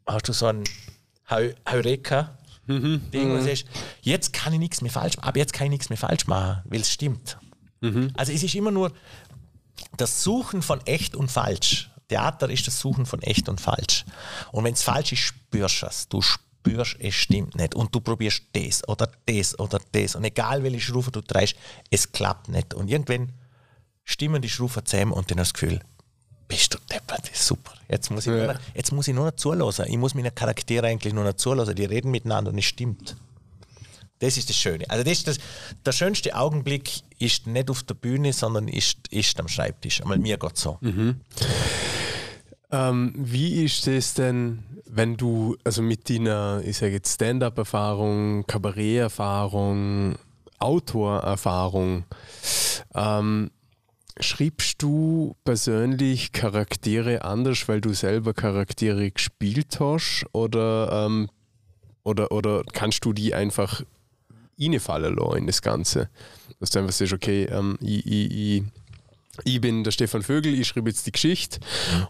[0.05, 0.63] hast du so ein
[1.29, 2.37] Heureka,
[2.67, 3.09] mhm.
[3.11, 3.43] Ding, mhm.
[3.43, 3.65] sagst,
[4.01, 6.61] jetzt kann ich nichts mehr falsch machen, aber jetzt kann ich nichts mehr falsch machen,
[6.65, 7.37] weil es stimmt.
[7.81, 8.11] Mhm.
[8.15, 8.91] Also es ist immer nur
[9.97, 11.89] das Suchen von echt und falsch.
[12.07, 14.05] Theater ist das Suchen von echt und falsch.
[14.51, 16.07] Und wenn es falsch ist, spürst du es.
[16.07, 17.75] Du spürst es stimmt nicht.
[17.75, 20.15] Und du probierst das oder das oder das.
[20.15, 21.55] Und egal welche Schraufe du drehst,
[21.91, 22.73] es klappt nicht.
[22.73, 23.33] Und irgendwann
[24.09, 25.79] stimmen die Schraufen zusammen und dann hast du das Gefühl,
[26.47, 27.73] bist du deppert, das ist super.
[27.87, 28.45] Jetzt muss ich, ja.
[28.45, 29.85] nur, noch, jetzt muss ich nur noch zulassen.
[29.87, 31.75] Ich muss meine Charaktere eigentlich nur noch zulassen.
[31.75, 33.15] Die reden miteinander und es stimmt.
[34.17, 34.89] Das ist das Schöne.
[34.89, 35.37] Also das ist das,
[35.85, 36.89] der schönste Augenblick
[37.19, 40.01] ist nicht auf der Bühne, sondern ist, ist am Schreibtisch.
[40.01, 40.77] Einmal mir geht so.
[40.81, 41.21] Mhm.
[42.71, 50.17] Ähm, wie ist das denn, wenn du, also mit deiner, ich sage jetzt Stand-up-Erfahrung, Kabarett-Erfahrung,
[50.57, 52.05] Autor-Erfahrung,
[52.95, 53.51] ähm,
[54.19, 60.25] schriebst du persönlich Charaktere anders, weil du selber Charaktere gespielt hast?
[60.31, 61.29] Oder, ähm,
[62.03, 63.81] oder, oder kannst du die einfach
[64.59, 66.09] reinfallen lassen in das Ganze?
[66.59, 68.63] Dass du einfach sagst, okay, ähm, ich, ich, ich
[69.43, 71.59] ich bin der Stefan Vögel, ich schreibe jetzt die Geschichte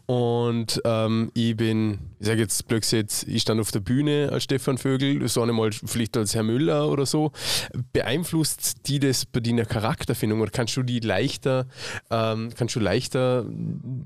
[0.05, 4.78] und ähm, ich bin, ich sage jetzt plötzlich, ich stand auf der Bühne als Stefan
[4.78, 7.32] Vögel, so einmal vielleicht als Herr Müller oder so.
[7.93, 11.67] Beeinflusst die das bei deiner Charakterfindung oder kannst du die leichter,
[12.09, 13.45] ähm, kannst du leichter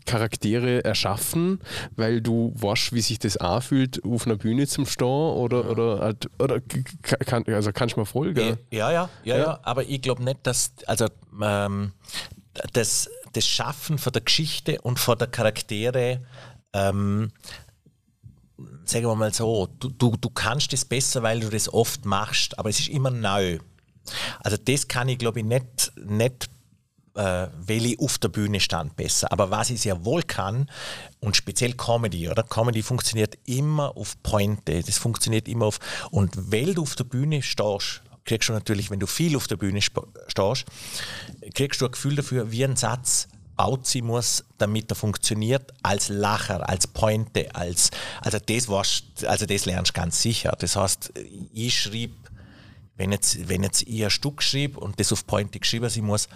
[0.05, 1.59] Charaktere erschaffen,
[1.95, 6.29] weil du weißt, wie sich das anfühlt, auf einer Bühne zum Stehen oder, oder, halt,
[6.39, 6.59] oder
[7.01, 8.57] kann, also kannst du mir folgen?
[8.71, 9.59] Ja, ja, ja, ja, ja.
[9.63, 11.07] aber ich glaube nicht, dass, also
[11.41, 11.93] ähm,
[12.73, 16.21] das, das Schaffen von der Geschichte und von der Charaktere,
[16.73, 17.31] ähm,
[18.85, 22.57] sagen wir mal so, du, du, du kannst das besser, weil du das oft machst,
[22.59, 23.59] aber es ist immer neu.
[24.39, 26.49] Also das kann ich, glaube ich, nicht, nicht
[27.15, 29.31] äh, weil ich auf der Bühne stand besser.
[29.31, 30.69] Aber was ich sehr wohl kann,
[31.19, 32.43] und speziell Comedy, oder?
[32.43, 35.79] Comedy funktioniert immer auf Pointe, das funktioniert immer auf,
[36.11, 39.57] und weil du auf der Bühne stehst, kriegst du natürlich, wenn du viel auf der
[39.57, 40.65] Bühne stehst,
[41.53, 46.09] kriegst du ein Gefühl dafür, wie ein Satz baut sie muss, damit er funktioniert, als
[46.09, 50.55] Lacher, als Pointe, als, also das warst, also das lernst du ganz sicher.
[50.57, 51.13] Das heißt,
[51.53, 52.15] ich schrieb,
[52.95, 56.29] wenn jetzt, wenn jetzt ich ein Stück schrieb und das auf Pointe geschrieben sein muss,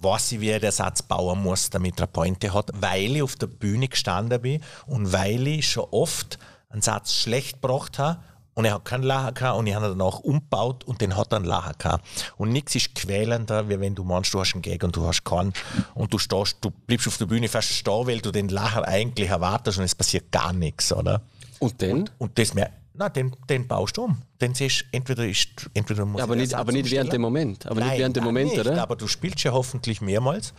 [0.00, 3.36] weiß ich, wie ich den Satz bauen muss, damit er Pointe hat, weil ich auf
[3.36, 8.20] der Bühne gestanden bin und weil ich schon oft einen Satz schlecht gebracht habe
[8.54, 11.32] und er hat keinen Lacher gehabt und ich habe ihn danach umgebaut und den hat
[11.32, 12.04] er einen Lacher gehabt.
[12.36, 15.24] Und nichts ist quälender, wie wenn du meinst, du hast einen Gag und du hast
[15.24, 15.52] keinen
[15.94, 19.28] und du stehst, du bleibst auf der Bühne fast stehen, weil du den Lacher eigentlich
[19.28, 21.22] erwartest und es passiert gar nichts, oder?
[21.58, 21.90] Und dann?
[21.90, 24.22] Und, und das mehr, na, den, den baust du um.
[24.40, 27.66] Den siehst entweder ist, entweder muss ja, aber nicht, aber nicht während dem Moment.
[27.66, 28.80] Aber Nein, nicht während dem Moment, nicht, oder?
[28.80, 30.54] Aber du spielst ja hoffentlich mehrmals.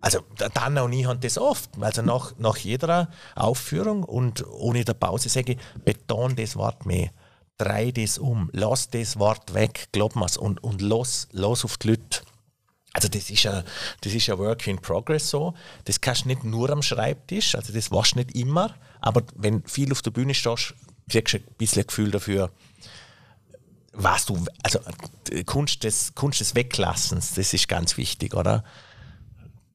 [0.00, 1.70] Also dann und ich haben das oft.
[1.80, 7.10] Also nach, nach jeder Aufführung und ohne der Pause sage ich, beton das Wort mehr.
[7.58, 11.88] Drei das um, lass das Wort weg, glaub mir's und, und los, los auf die
[11.88, 12.22] Leute.
[12.92, 13.62] Also das ist ja,
[14.00, 15.54] das ist ja Work in Progress so.
[15.84, 19.92] Das kannst du nicht nur am Schreibtisch, also das warst nicht immer, aber wenn viel
[19.92, 20.74] auf der Bühne stehst,
[21.10, 22.50] kriegst du ein bisschen Gefühl dafür,
[23.92, 24.80] was du, also
[25.46, 28.64] Kunst des, Kunst des Weglassens, das ist ganz wichtig, oder?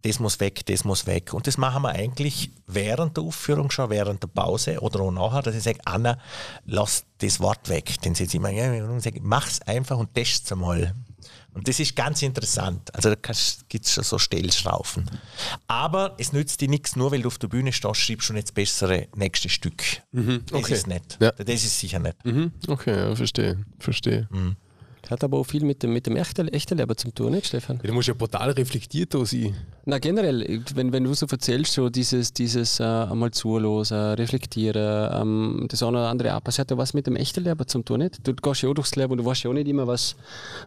[0.06, 1.34] Das muss weg, das muss weg.
[1.34, 5.42] Und das machen wir eigentlich während der Aufführung schon, während der Pause oder auch nachher,
[5.42, 6.20] dass ich sage, Anna,
[6.66, 7.96] lass das Wort weg.
[8.04, 10.94] Dann sitze ich immer und sage, mach's einfach und test's einmal.
[11.54, 12.94] Und das ist ganz interessant.
[12.94, 13.16] Also da
[13.70, 15.10] gibt es schon so Stellschrauben.
[15.68, 18.50] Aber es nützt dir nichts, nur weil du auf der Bühne stehst, schreibst du nicht
[18.50, 19.82] das bessere nächste Stück.
[20.12, 20.62] Mhm, okay.
[20.62, 21.18] Das ist nicht.
[21.20, 21.32] Ja.
[21.32, 22.24] Das ist sicher nicht.
[22.26, 23.66] Mhm, okay, ja, verstehe.
[23.80, 24.28] verstehe.
[24.30, 24.58] Mhm.
[25.10, 27.78] Hat aber auch viel mit dem, mit dem echten, echten Leben zu tun, nicht, Stefan?
[27.78, 29.56] Ja, du musst ja brutal reflektiert da sein.
[29.86, 35.66] Na, generell, wenn, wenn du so erzählst, so dieses, dieses äh, einmal zuhören, reflektieren, ähm,
[35.70, 38.00] das eine oder andere ab, das hat ja was mit dem echten Leben zu tun,
[38.00, 38.26] nicht?
[38.28, 40.16] Du gehst ja auch durchs Leben und du weißt ja auch nicht immer, was,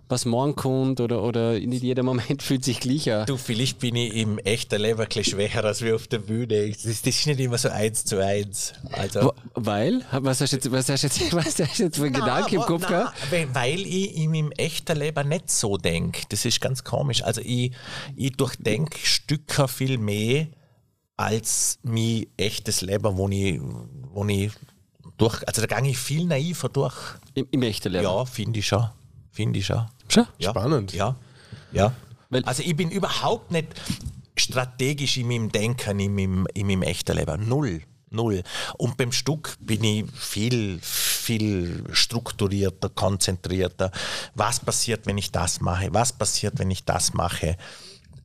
[0.09, 3.27] was morgen kommt oder, oder nicht jeder Moment fühlt sich gleich an.
[3.27, 6.69] Du, vielleicht bin ich im echten Leben ein bisschen schwächer als wir auf der Bühne.
[6.71, 8.73] Das, das ist nicht immer so eins zu eins.
[8.93, 10.03] Also, weil?
[10.13, 13.17] Was hast du jetzt, was hast jetzt, was hast jetzt für Gedanken im Kopf gehabt?
[13.53, 16.23] Weil ich in meinem echten Leben nicht so denke.
[16.29, 17.23] Das ist ganz komisch.
[17.23, 17.73] Also ich,
[18.17, 20.47] ich durchdenke Stücke viel mehr
[21.17, 23.61] als mein echtes Leben, wo ich,
[24.13, 24.53] wo ich
[25.17, 26.95] durch, also da gehe ich viel naiver durch.
[27.35, 28.05] Im, im echten Leben.
[28.05, 28.87] Ja, finde ich schon.
[29.33, 29.87] Finde ich schon.
[30.09, 30.27] Schon?
[30.39, 30.51] Ja.
[30.51, 30.93] Spannend.
[30.93, 31.17] Ja.
[31.73, 31.93] ja.
[32.31, 33.69] Weil- also ich bin überhaupt nicht
[34.37, 37.49] strategisch in meinem Denken, in meinem, in meinem echten Leben.
[37.49, 37.83] Null.
[38.11, 38.43] Null.
[38.77, 43.91] Und beim Stück bin ich viel, viel strukturierter, konzentrierter.
[44.35, 45.89] Was passiert, wenn ich das mache?
[45.93, 47.57] Was passiert, wenn ich das mache?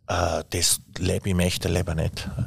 [0.08, 2.28] Äh, das lebe ich im echten Leben nicht.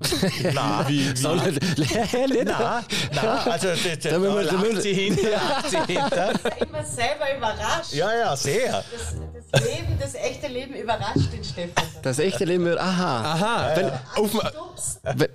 [0.54, 2.84] Nein, Sondern, nein, nein,
[3.24, 3.68] also
[4.00, 6.30] da, lacht sie hinter, lacht sie hinter.
[6.60, 7.94] Immer selber überrascht.
[7.94, 8.84] Ja, ja, sehr.
[8.92, 9.16] Das,
[9.50, 11.82] das Leben, das echte Leben überrascht den Stefan.
[12.00, 13.32] das echte Leben wird, aha.
[13.34, 13.90] Aha, wenn,
[14.22, 14.34] auf,
[15.02, 15.28] Wenn-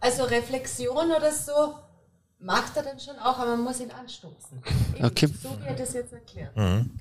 [0.00, 1.74] also Reflexion oder so,
[2.42, 4.62] macht er dann schon auch, aber man muss ihn anstupsen.
[5.02, 5.26] Okay.
[5.42, 6.52] So wie er das jetzt erklärt.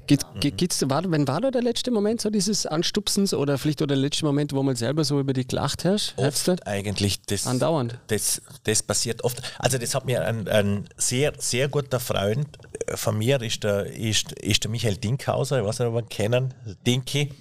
[0.06, 3.82] Gibt, gi- gibt's, war, wenn war da der letzte Moment so dieses Anstupsens oder vielleicht
[3.82, 5.86] oder der letzte Moment, wo man selber so über die gelacht?
[6.18, 7.97] Oft eigentlich das, Andauernd.
[8.08, 9.41] Das, das passiert oft.
[9.60, 12.50] Also das hat mir ein, ein sehr, sehr guter Freund
[12.88, 16.02] äh, von mir, ist der, ist, ist der Michael Dinkhauser, ich weiß nicht, ob wir
[16.02, 16.54] ihn kennen,
[16.86, 17.34] Dinky.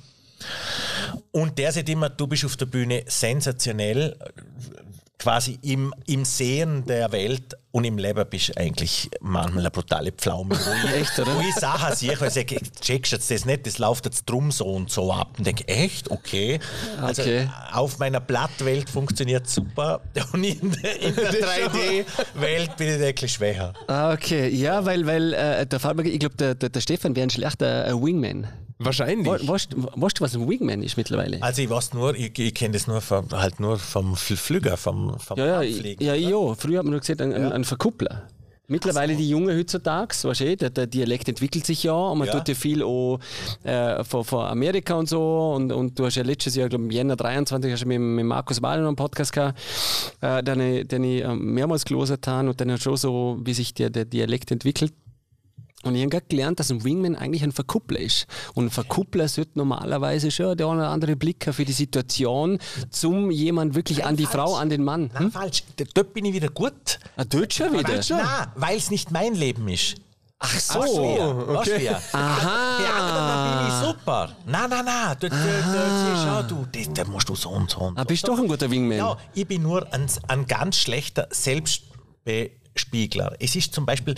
[1.32, 4.16] Und der sagt immer, du bist auf der Bühne sensationell,
[5.18, 10.12] quasi im, im Sehen der Welt und im Leben bist du eigentlich manchmal eine brutale
[10.12, 10.54] Pflaume.
[10.94, 11.34] Echt, oder?
[11.34, 14.50] Wo ich Sachen sehe, weil ich sage, checkst jetzt das nicht, das läuft jetzt drum
[14.50, 15.34] so und so ab.
[15.38, 16.10] Und denke, echt?
[16.10, 16.58] Okay.
[17.00, 17.48] Also Okay.
[17.72, 20.00] auf meiner Blattwelt funktioniert super
[20.32, 23.72] und in der, in der 3D-Welt bin ich wirklich schwächer.
[23.86, 24.48] Ah, okay.
[24.48, 27.86] Ja, weil, weil äh, der Fabian, ich glaube, der, der, der Stefan wäre ein schlechter
[27.86, 28.46] äh, Wingman.
[28.78, 29.26] wahrscheinlich.
[29.26, 31.42] We- Weißt weißt du, was ein Wingman ist mittlerweile?
[31.42, 34.76] Also ich weiß nur, ich, ich kenne das nur vom, halt nur vom Fl- Flüger,
[34.76, 36.04] vom, vom Ja, ja, Abfliegen.
[36.06, 36.54] ja, ja.
[36.54, 38.28] Früher hat man nur gesagt, ein, ein, ein Verkuppler.
[38.70, 42.26] Mittlerweile die Jungen heutzutage, weißt du, eh, der, der Dialekt entwickelt sich ja und man
[42.28, 42.34] Ja.
[42.34, 43.18] tut ja viel auch,
[43.62, 46.90] äh, von, von Amerika und so und, und du hast ja letztes Jahr, glaube im
[46.90, 49.58] Jänner 23, hast du mit, mit Markus Wahlen einen Podcast gehabt,
[50.20, 53.72] äh, den, ich- den ich äh, mehrmals gelesen habe und dann schon so, wie sich
[53.72, 54.92] der, der Dialekt entwickelt.
[55.84, 58.26] Und ich habe gerade gelernt, dass ein Wingman eigentlich ein Verkuppler ist.
[58.54, 62.58] Und ein Verkuppler sollte normalerweise schon der eine oder andere Blick für die Situation,
[62.90, 65.08] zum jemand wirklich an die Frau, an den Mann.
[65.14, 65.62] Nein, falsch.
[65.94, 66.98] Dort bin ich wieder gut.
[67.16, 68.00] Ah, dort schon wieder?
[68.10, 69.94] Nein, weil es nicht mein Leben ist.
[70.40, 70.80] Ach so.
[70.80, 70.86] du?
[71.54, 72.00] Weißt du wer?
[72.12, 72.82] Aha.
[72.82, 74.36] Ja, dann bin ich super.
[74.46, 75.16] Nein, nein, nein.
[75.18, 78.06] Dort, dort, dort, schau du, das, da musst du so und so und Ah, so.
[78.06, 78.98] bist doch ein guter Wingman.
[78.98, 83.34] Ja, ich bin nur ein, ein ganz schlechter Selbstbespiegler.
[83.40, 84.14] Es ist zum Beispiel,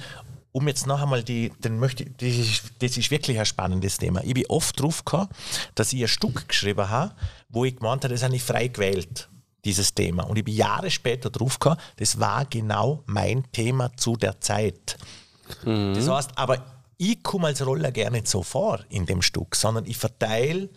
[0.52, 3.98] um jetzt noch einmal die, den möchte, ich- das ist, das ist wirklich ein spannendes
[3.98, 4.22] Thema.
[4.24, 5.28] Ich bin oft drauf gekommen,
[5.74, 7.14] dass ich ein Stück geschrieben habe,
[7.48, 9.28] wo ich gemeint habe, das habe ich frei gewählt,
[9.64, 10.24] dieses Thema.
[10.24, 14.96] Und ich bin Jahre später drauf gekommen, das war genau mein Thema zu der Zeit.
[15.64, 16.64] Das heißt, aber
[16.96, 20.68] ich komme als Roller gerne nicht so vor in dem Stück, sondern ich verteile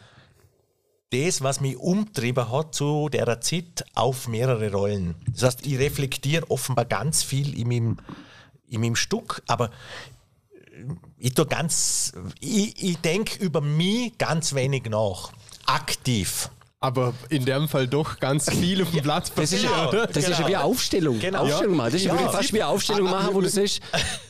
[1.11, 5.15] das, was mich umtrieben hat zu der Zeit, auf mehrere Rollen.
[5.27, 7.97] Das heißt, ich reflektiere offenbar ganz viel in meinem,
[8.73, 9.69] in meinem Stück, aber
[11.19, 15.31] ich tue ganz, ich, ich denke über mich ganz wenig nach.
[15.65, 16.49] Aktiv.
[16.79, 19.87] Aber in dem Fall doch ganz viel auf dem Blatt Das ist, Genau.
[19.87, 20.05] oder?
[20.07, 21.17] das ist ja wie eine Aufstellung.
[21.17, 21.43] Genau.
[21.43, 21.91] Aufstellung machen.
[21.93, 22.11] Das ist Ja.
[22.11, 23.79] wirklich fast wie eine Aufstellung machen, wo du sagst,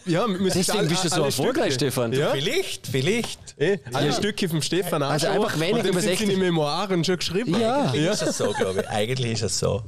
[0.06, 1.74] Ja, wir müssen deswegen bist du so erfolgreich.
[1.74, 2.14] Stefan.
[2.14, 3.40] Ja, Vielleicht, vielleicht.
[3.58, 6.28] eh, alle Stücke vom Stefan Also anschauen einfach weniger über sind 60.
[6.28, 7.60] seine Memoiren schon geschrieben.
[7.60, 7.86] Ja.
[7.86, 8.88] Eigentlich ist es so, glaube ich.
[8.90, 9.82] Eigentlich ist es so.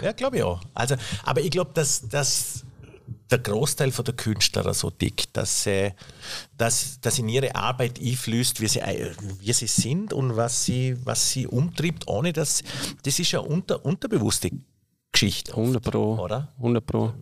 [0.00, 0.60] Ja, glaube ich auch.
[0.74, 0.94] Also,
[1.24, 2.62] aber ich glaube, dass, dass
[3.32, 5.92] der Großteil von der Künstler so dick, dass, sie,
[6.56, 9.10] dass, dass in ihre Arbeit einfließt, wie sie, ei-
[9.40, 12.62] wie sie sind und was sie, was sie umtriebt, ohne dass.
[13.02, 14.50] Das ist ja unter, unterbewusste
[15.10, 15.52] Geschichte.
[15.52, 16.18] 100 Pro.
[16.18, 16.48] Oder?
[16.58, 17.12] 100 Pro.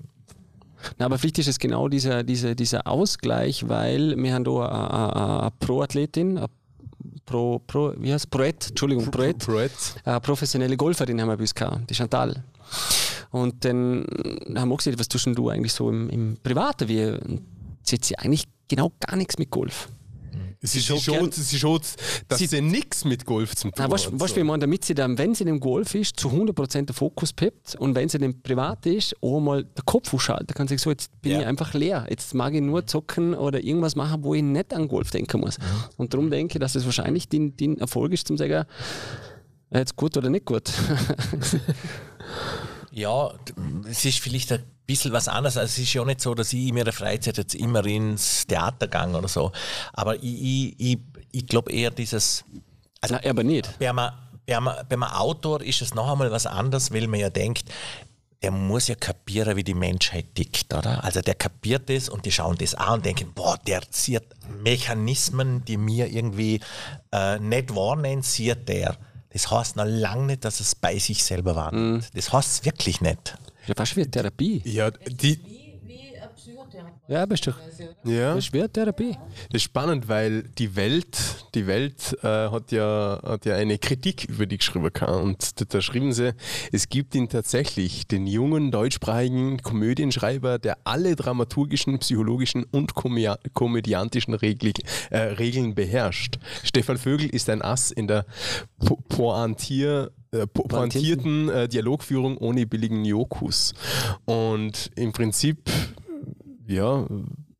[0.98, 5.50] Na, aber vielleicht ist es genau dieser, dieser, dieser Ausgleich, weil wir haben da eine,
[5.60, 6.46] Pro-Athletin, eine
[7.26, 9.70] Pro, Pro, wie heißt Proet, Entschuldigung, Proet, Proet.
[10.04, 12.42] eine professionelle Golferin haben wir bei uns gehabt, die Chantal.
[13.30, 14.04] Und dann
[14.56, 16.88] haben wir auch gesagt, was tust denn du eigentlich so im, im Privaten?
[16.88, 17.16] Wie,
[17.82, 19.88] sie hat sie eigentlich genau gar nichts mit Golf.
[20.62, 21.82] Sie schon schaut, gern- sie schaut,
[22.28, 24.20] dass Sie- sie, nichts mit Golf zum tun weißt hat.
[24.20, 27.32] du, wie man, damit sie dann, wenn sie im Golf ist, zu 100% den Fokus
[27.32, 30.82] pippt und wenn sie dann privat ist, auch mal den Kopf ausschalten kann, sie sagen,
[30.82, 31.40] so, jetzt bin Ja.
[31.40, 32.06] ich einfach leer.
[32.10, 35.56] Jetzt mag ich nur zocken oder irgendwas machen, wo ich nicht an Golf denken muss.
[35.96, 38.66] Und darum denke ich, dass es wahrscheinlich den, den Erfolg ist, zum sagen,
[39.72, 40.70] jetzt gut oder nicht gut.
[43.00, 43.32] Ja,
[43.88, 45.56] es ist vielleicht ein bisschen was anderes.
[45.56, 48.88] Also es ist ja nicht so, dass ich in meiner Freizeit jetzt immer ins Theater
[48.88, 49.52] gehe oder so.
[49.92, 50.98] Aber ich, ich, ich,
[51.32, 52.44] ich glaube eher dieses.
[53.00, 53.78] Also Nein, aber nicht.
[53.78, 54.10] bei einem,
[54.46, 57.70] bei, einem, bei einem Autor ist es noch einmal was anderes, weil man ja denkt,
[58.42, 61.04] der muss ja kapieren, wie die Menschheit tickt, oder?
[61.04, 64.24] Also der kapiert das und die schauen das an und denken, boah, der sieht
[64.62, 66.60] Mechanismen, die mir irgendwie
[67.12, 68.96] äh, nicht wahrnehmen, sieht der.
[69.32, 72.08] Das heißt noch lange nicht, dass es bei sich selber wahrnimmt.
[72.14, 73.36] Das heißt es wirklich nicht.
[73.66, 74.62] Ja, fast wie eine Therapie.
[74.64, 75.38] Ja, die,
[77.10, 77.50] Ja, bist du.
[78.04, 78.36] Ja.
[78.36, 79.16] Das ist wie eine Therapie.
[79.50, 84.26] Das ist spannend, weil die Welt, die Welt äh, hat, ja, hat ja eine Kritik
[84.28, 85.20] über die geschrieben gehabt.
[85.20, 86.34] und da, da schrieben sie,
[86.70, 94.72] es gibt ihn tatsächlich, den jungen deutschsprachigen Komödienschreiber, der alle dramaturgischen, psychologischen und komödiantischen Regli
[95.10, 96.38] äh, Regeln beherrscht.
[96.62, 98.24] Stefan Vögel ist ein Ass in der
[98.78, 103.74] po Pointier äh, po pointierten äh, Dialogführung ohne billigen Jokus.
[104.26, 105.68] Und im Prinzip,
[106.70, 107.06] ja,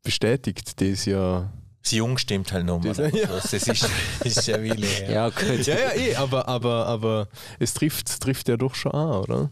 [0.03, 1.51] bestätigt das ja
[1.83, 2.95] Das Jung stimmt halt nochmal.
[2.95, 3.27] Das- ja.
[3.27, 3.89] Das ist, das
[4.25, 4.87] ist ja Wille.
[5.07, 5.11] Ja.
[5.11, 5.67] Ja, gut.
[5.67, 9.51] Ja, ja, eh, aber, aber, aber es trifft, trifft ja doch schon an, oder?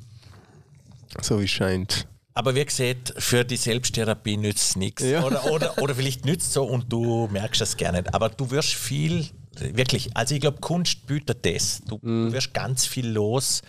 [1.20, 2.06] So wie es scheint.
[2.34, 5.02] Aber wie gesagt, für die Selbsttherapie nützt es nichts.
[5.02, 5.24] Ja.
[5.24, 8.14] Oder, oder, oder vielleicht nützt es so und du merkst es gar nicht.
[8.14, 9.26] Aber du wirst viel,
[9.58, 11.82] wirklich, also ich glaube, Kunst bietet das.
[11.88, 13.62] Du wirst ganz viel los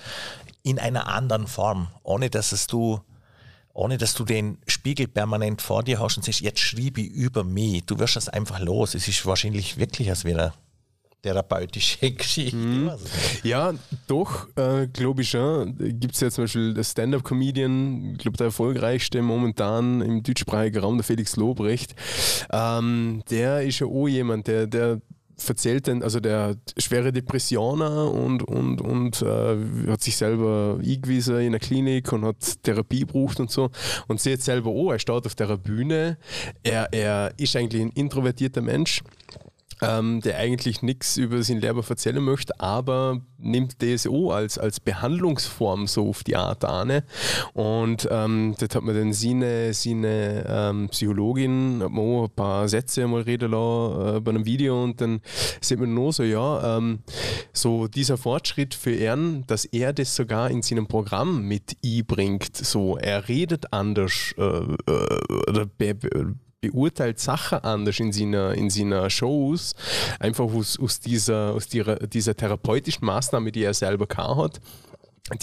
[0.61, 2.99] in einer anderen Form, ohne dass es du
[3.79, 7.45] ohne dass du den Spiegel permanent vor dir hast und sagst, jetzt schreibe ich über
[7.45, 7.85] mich.
[7.85, 8.93] Du wirst das einfach los.
[8.93, 10.53] Es ist wahrscheinlich wirklich als wieder
[11.21, 12.57] therapeutische Geschichte.
[12.57, 13.45] Nicht.
[13.45, 13.73] Ja,
[14.07, 15.77] doch, äh, glaube ich schon.
[15.97, 20.97] Gibt es ja zum Beispiel der Stand-Up-Comedian, ich glaube der erfolgreichste momentan im deutschsprachigen Raum,
[20.97, 21.95] der Felix Lobrecht.
[22.51, 24.99] Ähm, der ist ja auch jemand, der, der
[25.47, 31.51] erzählt dann, also der schwere Depressionen und, und, und äh, hat sich selber eingewiesen in
[31.51, 33.69] der Klinik und hat Therapie gebraucht und so.
[34.07, 36.17] Und sieht selber, oh, er steht auf der Bühne,
[36.63, 39.01] er, er ist eigentlich ein introvertierter Mensch
[39.81, 45.87] ähm, der eigentlich nichts über sein Leben erzählen möchte, aber nimmt DSO als, als Behandlungsform
[45.87, 47.01] so auf die Art an.
[47.53, 52.67] Und ähm, das hat man dann seine, seine ähm, Psychologin hat man auch ein paar
[52.67, 55.21] Sätze mal reden lassen äh, bei einem Video und dann
[55.61, 56.99] sieht man nur so, ja, ähm,
[57.53, 62.55] so dieser Fortschritt für ihn, dass er das sogar in seinem Programm mit einbringt.
[62.55, 65.95] So, er redet anders äh, äh, oder be,
[66.61, 69.75] beurteilt Sachen anders in seiner, in seiner Shows,
[70.19, 74.61] einfach aus, aus, dieser, aus dieser, dieser therapeutischen Maßnahme, die er selber gehabt hat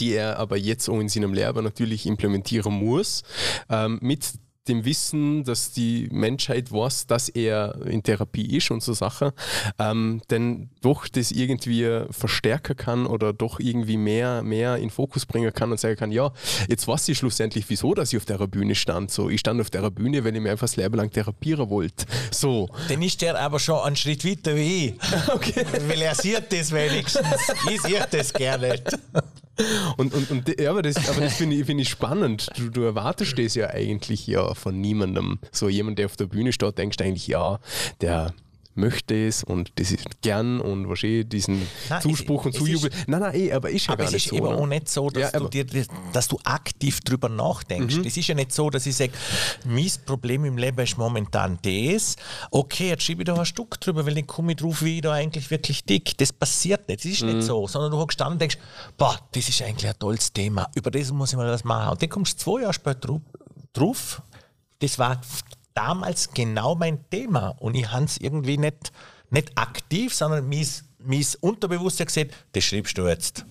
[0.01, 3.23] die er aber jetzt auch in seinem Leben natürlich implementieren muss,
[3.71, 4.33] ähm, mit
[4.69, 9.33] dem Wissen, dass die Menschheit weiß, dass er in Therapie ist und so Sachen,
[9.79, 15.53] ähm, denn doch das irgendwie verstärken kann oder doch irgendwie mehr, mehr in Fokus bringen
[15.53, 16.33] kann und sagen kann, ja,
[16.69, 19.11] jetzt weiß ich schlussendlich, wieso, dass ich auf der Bühne stand.
[19.11, 22.07] So, ich stand auf der Bühne, weil ich mir einfach das Leben lang therapieren wollte.
[22.31, 22.69] So.
[22.89, 24.95] Dann ist der aber schon einen Schritt weiter wie ich.
[25.29, 25.67] Okay.
[25.89, 27.27] Weil er sieht das wenigstens.
[27.71, 28.99] Ich sehe das gerne nicht.
[29.97, 32.49] Und, und, und ja, aber das, aber das finde ich, find ich spannend.
[32.57, 35.39] Du, du erwartest das ja eigentlich ja von niemandem.
[35.53, 37.59] So jemand, der auf der Bühne steht, denkst eigentlich, ja,
[38.01, 38.35] der
[38.77, 42.91] möchte es und das ist gern und wahrscheinlich diesen Nein, Zuspruch und es ist- Zujubel.
[43.07, 44.37] Nein, nein, eh, aber ist ja Aber gar es nicht ist so.
[44.37, 44.59] eben oder?
[44.59, 45.67] auch nicht so, dass, Ja, du, aber- dir,
[46.13, 47.97] dass du aktiv drüber nachdenkst.
[48.05, 49.13] Es ist ja nicht so, dass ich sage,
[49.65, 52.17] mein Problem im Leben ist momentan das.
[52.51, 55.03] Okay, jetzt schreibe ich da ein Stück drüber, weil dann komme ich drauf, wie ich
[55.03, 56.17] da eigentlich wirklich dick.
[56.19, 57.05] Das passiert nicht.
[57.05, 57.67] Das ist nicht so.
[57.67, 58.59] Sondern du hockst dann und denkst,
[58.97, 60.69] boah, das ist eigentlich ein tolles Thema.
[60.75, 61.93] Über das muss ich mal was machen.
[61.93, 63.21] Und dann kommst du zwei Jahre später
[63.73, 64.23] drauf.
[64.79, 65.21] Das war
[65.77, 67.51] damals genau mein Thema.
[67.61, 68.91] Und ich habe es irgendwie nicht,
[69.31, 70.67] nicht aktiv, sondern mein,
[70.99, 73.45] mein Unterbewusstsein gesagt, das schreibst du jetzt.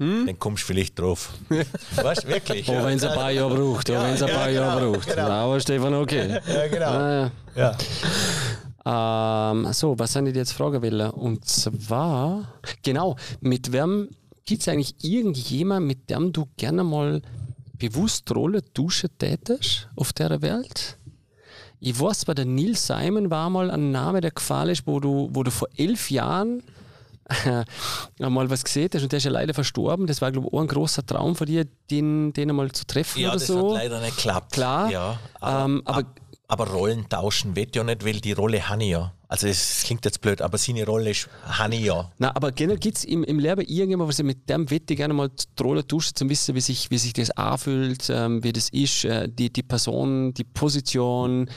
[0.00, 1.32] Dann kommst du vielleicht drauf.
[1.96, 2.68] weißt du, wirklich?
[2.70, 4.60] Auch wenn es ein paar Jahre braucht, auch Ja, wenn es ein ja, paar genau,
[4.60, 5.08] Jahre braucht.
[5.08, 5.28] genau.
[5.28, 6.40] Aber Stefan, okay.
[6.46, 6.86] Ja, genau.
[6.86, 7.76] Ah, Ja.
[8.86, 9.50] ja.
[9.52, 11.10] Ähm, so, was soll ich dir jetzt fragen wollen?
[11.10, 12.46] Und zwar,
[12.84, 14.08] genau, mit wem
[14.44, 17.20] gibt es eigentlich irgendjemand, mit dem du gerne mal
[17.74, 20.96] bewusst Rolle duschen tätest auf der Welt?
[21.80, 25.28] Ich weiß, bei der Neil Simon war mal ein Name, der gefallen ist, wo du,
[25.32, 26.62] wo du vor elf Jahren
[28.20, 30.06] einmal was gesehen hast und der ist ja leider verstorben.
[30.06, 33.20] Das war, glaube ich, auch ein großer Traum von dir, den, den einmal zu treffen
[33.20, 33.68] ja, oder das so.
[33.74, 34.52] hat leider nicht geklappt.
[34.52, 34.90] Klar.
[34.90, 36.08] Ja, aber, Ähm, aber- aber,
[36.50, 39.12] aber Rollen tauschen wird ja nicht, weil die Rolle habe ich ja.
[39.28, 42.10] Also es klingt jetzt blöd, aber seine Rolle ist habe ich ja.
[42.16, 45.12] Na, aber generell gibt es im, im Leben irgendjemand, was ich mit dem wette gerne
[45.12, 48.70] mal die Rolle duschen, zum wissen, wie sich, wie sich das anfühlt, ähm, wie das
[48.70, 51.50] ist, äh, die, die Person, die Position,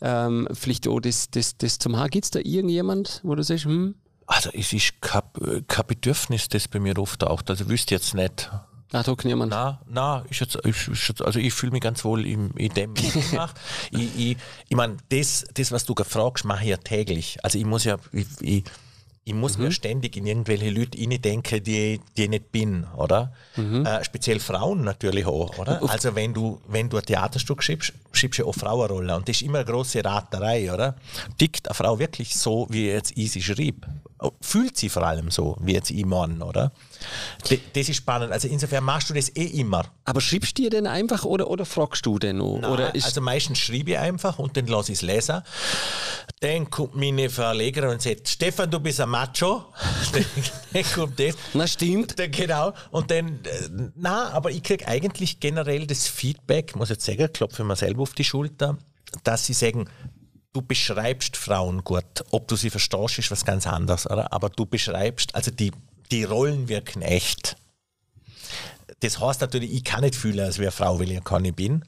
[0.00, 2.08] ähm, vielleicht auch das, das, das zum Haar.
[2.08, 3.96] Gibt es da irgendjemand, wo du sagst, hm,
[4.26, 5.22] Also es ist kein,
[5.68, 7.50] kein Bedürfnis, das bei mir auftaucht.
[7.50, 8.50] Also wüsste jetzt nicht.
[8.92, 9.50] Ah, da kann niemand.
[9.50, 13.16] Na, na, jetzt, ist jetzt, also ich fühle mich ganz wohl im, in dem, was
[13.16, 13.54] ich mache.
[13.90, 14.36] ich ich,
[14.68, 17.38] ich meine, das, das, was du gefragt mache ich ja täglich.
[17.42, 18.64] Also ich muss ja, ich, ich,
[19.28, 23.34] ich muss mir ständig in irgendwelche Leute denken, die, die ich nicht bin, oder?
[23.84, 25.82] Äh, speziell Frauen natürlich auch, oder?
[25.86, 29.14] Also wenn du, wenn du ein Theaterstück schreibst, schreibst du auch Frauenrollen.
[29.14, 30.96] Und das ist immer eine große Raterei, oder?
[31.36, 33.86] Tickt eine Frau wirklich so, wie jetzt ich sie schrieb?
[34.40, 36.72] Fühlt sie vor allem so, wie jetzt Mann, oder?
[37.72, 38.32] Das ist spannend.
[38.32, 39.84] Also insofern machst du das eh immer.
[40.04, 42.58] Aber schreibst du dir denn einfach oder, oder fragst du denn noch?
[42.60, 45.42] Nein, oder ist also meistens schreibe ich einfach und dann lasse ich es lesen.
[46.40, 49.66] Dann kommt meine Verlegerin und sagt, Stefan, du bist ein Macho.
[50.12, 50.24] dann,
[50.72, 51.36] dann kommt das.
[51.54, 52.18] Na stimmt.
[52.18, 52.72] Dann, genau.
[52.90, 57.32] Und dann, äh, na, aber ich kriege eigentlich generell das Feedback, muss ich jetzt sagen,
[57.32, 58.78] klopfe mir selber auf die Schulter,
[59.22, 59.88] dass sie sagen,
[60.52, 62.04] du beschreibst Frauen gut.
[62.30, 64.32] Ob du sie verstehst, ist was ganz anderes, oder?
[64.32, 65.72] Aber du beschreibst, also die,
[66.10, 67.56] die Rollen wirken echt.
[69.00, 71.84] Das heißt natürlich, ich kann nicht fühlen, als wäre Frau, weil ich keine bin.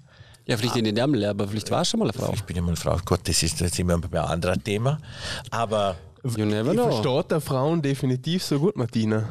[0.46, 2.32] Ja, vielleicht in den Ärmel, aber vielleicht warst du schon mal eine Frau.
[2.32, 2.96] Ich bin immer eine Frau.
[3.04, 4.98] Gut, das ist jetzt immer bei einem anderen Thema.
[5.50, 6.90] Aber You never Ich know.
[6.90, 9.28] verstehe der Frauen definitiv so gut, Martina.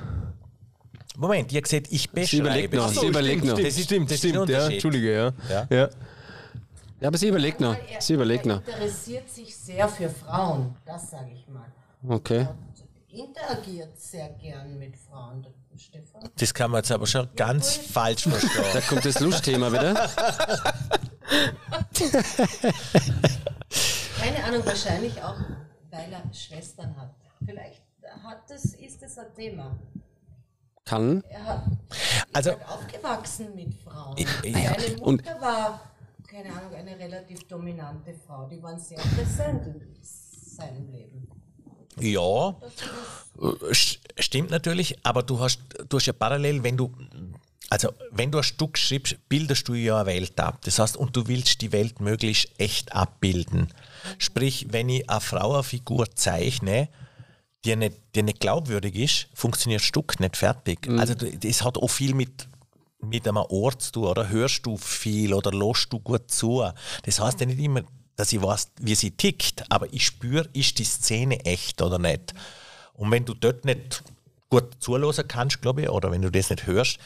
[1.17, 2.93] Moment, ihr gesagt, ich Sie überlegt beschreibe.
[2.93, 3.01] noch.
[3.01, 3.59] Sie überlegt noch.
[3.59, 4.67] Das stimmt, das ist ein stimmt, ja.
[4.69, 5.34] Entschuldige, ja.
[5.49, 5.67] Ja.
[5.69, 5.89] ja.
[7.02, 7.76] Ja, aber sie überlegt noch.
[7.76, 8.68] Er- Sie überlegt er noch.
[8.68, 11.66] interessiert sich sehr für Frauen, das sage ich mal.
[12.08, 12.47] Okay.
[12.47, 16.30] Und interagiert sehr gern mit Frauen, der Stefan.
[16.38, 18.84] Das kann man jetzt aber schon ganz falsch Da verstehen.
[18.89, 19.93] kommt das Lustthema wieder.
[24.20, 25.38] Keine Ahnung, wahrscheinlich auch,
[25.91, 27.14] weil er Schwestern hat.
[27.45, 27.82] Vielleicht
[28.24, 29.78] hat das, ist das ein Thema.
[30.86, 31.24] Kann.
[31.30, 31.64] Er hat
[32.34, 34.18] Also, aufgewachsen mit Frauen.
[34.18, 34.28] Ja,
[34.74, 35.80] Seine Mutter und- war,
[36.43, 38.47] keine Ahnung, eine relativ dominante Frau.
[38.47, 41.27] Die waren sehr präsent in seinem Leben.
[41.99, 46.91] ja, äh, st- stimmt natürlich, aber du hast, du hast ja parallel, wenn du,
[47.69, 50.59] also wenn du ein Stück schreibst, bildest du ja eine Welt ab.
[50.63, 53.67] Das heißt, und du willst die Welt möglichst echt abbilden.
[54.17, 56.89] Sprich, wenn ich eine Frauenfigur zeichne,
[57.65, 60.87] die nicht, die nicht glaubwürdig ist, funktioniert das Stück nicht fertig.
[60.97, 62.47] Also du- das hat auch viel mit,
[63.02, 66.64] mit einem Ort zu tun, oder hörst du viel oder lässt du gut zu.
[67.04, 67.84] Das heißt ja nicht immer,
[68.16, 72.34] dass ich weiß, wie sie tickt, aber ich spüre, ist die Szene echt oder nicht.
[72.93, 74.04] Und wenn du dort nicht
[74.50, 76.97] gut zuhören kannst, glaube ich, oder wenn du das nicht hörst,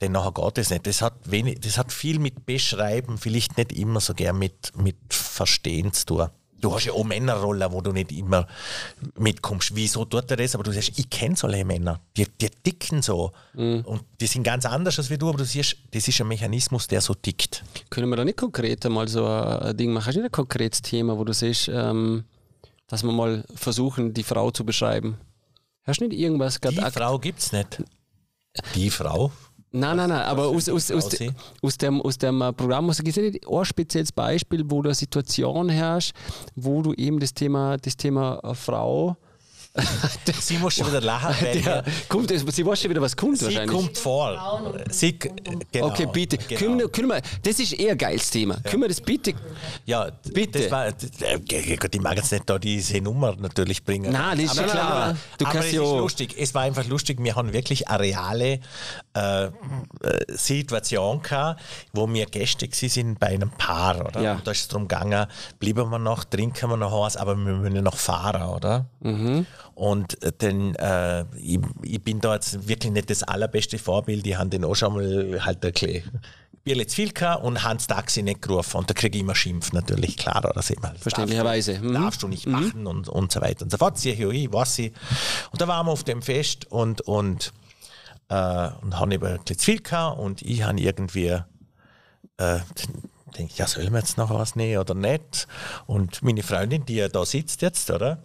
[0.00, 0.86] dann nachher geht das nicht.
[0.86, 4.96] Das hat, wenig, das hat viel mit Beschreiben, vielleicht nicht immer so gern mit, mit
[5.10, 6.28] Verstehen zu tun.
[6.60, 8.46] Du hast ja auch Männerrollen, wo du nicht immer
[9.16, 9.74] mitkommst.
[9.76, 10.54] Wieso tut er das?
[10.54, 12.00] Aber du sagst, ich kenne solche Männer.
[12.16, 13.32] Die, die ticken so.
[13.54, 16.88] Und die sind ganz anders als wie du, aber du siehst, das ist ein Mechanismus,
[16.88, 17.64] der so tickt.
[17.90, 20.06] Können wir da nicht konkret mal so ein Ding machen?
[20.06, 22.24] Hast du nicht ein konkretes Thema, wo du siehst, ähm,
[22.88, 25.18] dass wir mal versuchen, die Frau zu beschreiben?
[25.84, 27.82] Hast du nicht irgendwas Die gerade Frau gibt es nicht.
[28.74, 29.32] Die Frau?
[29.70, 31.10] Nein, nein, nein, aber aus, aus, aus,
[31.62, 34.94] aus, dem, aus dem äh, Programm muss ich nicht ein spezielles Beispiel, wo du eine
[34.94, 36.12] Situation hast,
[36.56, 39.16] wo du eben das Thema, das Thema äh, Frau.
[40.40, 43.44] Sie muss schon wieder lachen, weil Der, kommt, sie weiß schon wieder, was kommt sie
[43.44, 43.70] wahrscheinlich.
[43.76, 44.72] kommt vor.
[44.90, 46.36] Sie, genau, okay, bitte.
[46.38, 46.58] Genau.
[46.58, 48.56] Können, können wir, das ist eher ein geiles Thema.
[48.64, 49.34] Können wir das bitte?
[49.86, 50.62] Ja, Bitte.
[50.62, 50.92] Das war, äh,
[51.92, 54.10] ich mag jetzt nicht da diese Nummer natürlich bringen.
[54.10, 54.92] Nein, das ist aber, ja klar.
[54.92, 56.34] Aber, Du aber kannst es ja- ist lustig.
[56.38, 57.18] Es war einfach lustig.
[57.22, 58.60] Wir haben wirklich eine reale
[59.14, 59.50] äh, äh,
[60.28, 61.60] Situation gehabt,
[61.92, 64.20] wo wir Gäste sind bei einem Paar, oder?
[64.20, 64.34] Ja.
[64.34, 65.26] Und da ist es darum gegangen,
[65.58, 68.86] bleiben wir noch, trinken wir noch was, aber wir müssen noch fahren, oder?
[69.00, 69.46] Mhm.
[69.74, 74.26] Und äh, dann, äh, ich, ich bin da jetzt wirklich nicht das allerbeste Vorbild.
[74.26, 76.02] Die haben den auch schon mal halt bisschen
[76.64, 78.76] Bierle zu viel gehabt und haben das Taxi nicht gerufen.
[78.78, 80.94] Und da kriege ich immer Schimpf natürlich, klar, oder sehen wir.
[80.98, 81.72] Verständlicherweise.
[81.72, 81.94] Darfst du, Mhm.
[81.94, 83.96] darfst du nicht machen und, und so weiter und so fort.
[83.98, 84.92] Sehe ich, ich weiß ich.
[85.50, 87.52] Und da waren wir auf dem Fest und, und,
[88.28, 91.40] äh, und haben eben ein bisschen zu viel gehabt und ich habe irgendwie
[92.38, 92.60] äh,
[93.38, 95.46] denke, ja, sollen wir jetzt noch was nehmen oder nicht?
[95.86, 98.18] Und meine Freundin, die ja da sitzt jetzt, oder?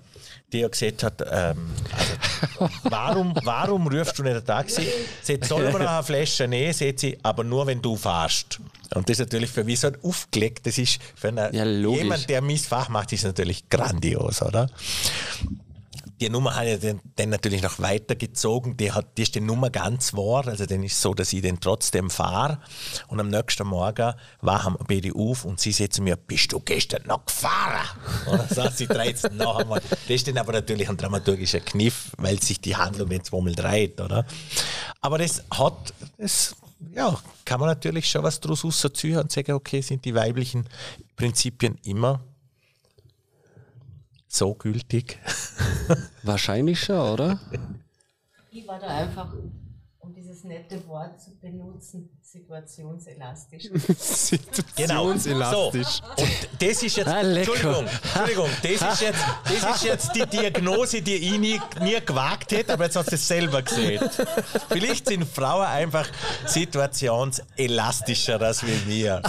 [0.51, 4.87] Die ja gesagt hat, ähm, also, warum, warum rufst du nicht ein Taxi?
[5.21, 6.73] Sie sagt, sollen wir noch eine Flasche nehmen?
[6.73, 8.59] Sagt sie, aber nur wenn du fahrst.
[8.93, 12.29] Und das ist natürlich für mich so ein aufgelegt, das ist für einen, Ja, jemand,
[12.29, 14.69] der mein Fach macht, ist natürlich grandios, oder?
[16.19, 18.77] Die Nummer habe ich dann, dann natürlich noch weitergezogen.
[18.77, 20.47] Die, hat, die ist die Nummer ganz wahr.
[20.47, 22.59] Also dann ist es so, dass ich den trotzdem fahre.
[23.07, 26.59] Und am nächsten Morgen wachen wir beide auf und sie sagt zu mir, bist du
[26.59, 27.87] gestern noch gefahren?
[28.25, 29.81] Dann sagt sie 13 noch einmal.
[29.89, 33.99] Das ist dann aber natürlich ein dramaturgischer Kniff, weil sich die Handlung jetzt zweimal dreht,
[33.99, 34.25] oder?
[35.01, 36.55] Aber das hat, das,
[36.95, 40.67] ja, kann man natürlich schon was daraus rausziehen und sagen, okay, sind die weiblichen
[41.15, 42.21] Prinzipien immer
[44.33, 45.19] so gültig?
[46.23, 47.39] Wahrscheinlich schon, oder?
[48.51, 49.33] Ich war da einfach,
[50.43, 53.63] dieses nette Wort zu benutzen, situationselastisch.
[54.75, 55.11] Genau.
[55.13, 55.17] So.
[55.17, 56.01] Situationselastisch.
[56.17, 56.29] Und
[56.59, 57.21] das ist jetzt, Ah.
[57.21, 62.51] Entschuldigung, Entschuldigung, das ist jetzt, das ist jetzt die Diagnose, die ich nie, nie gewagt
[62.51, 64.01] hätte, aber jetzt hast du es selber gesehen.
[64.69, 66.07] Vielleicht sind Frauen einfach
[66.45, 69.21] situationselastischer als wir wir.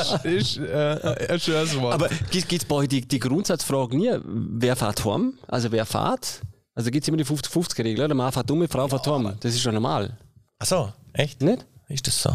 [0.00, 1.94] ist ist äh, ein schönes Wort.
[1.94, 5.38] Aber gibt es bei euch die, die Grundsatzfrage nie, wer fährt heim?
[5.48, 6.40] Also wer fährt?
[6.74, 9.32] Also gibt es immer die 50-50-Regel, der Mann fährt um, die Frau fährt heim.
[9.40, 10.16] Das ist schon normal.
[10.58, 11.40] Ach so, echt?
[11.40, 11.66] Nicht?
[11.88, 12.30] Ist das so?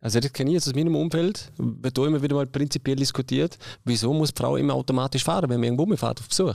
[0.00, 3.58] Also das kenne ich jetzt aus meinem Umfeld, wird da immer wieder mal prinzipiell diskutiert,
[3.84, 6.54] wieso muss die Frau immer automatisch fahren, wenn man irgendwo fährt auf Besuch?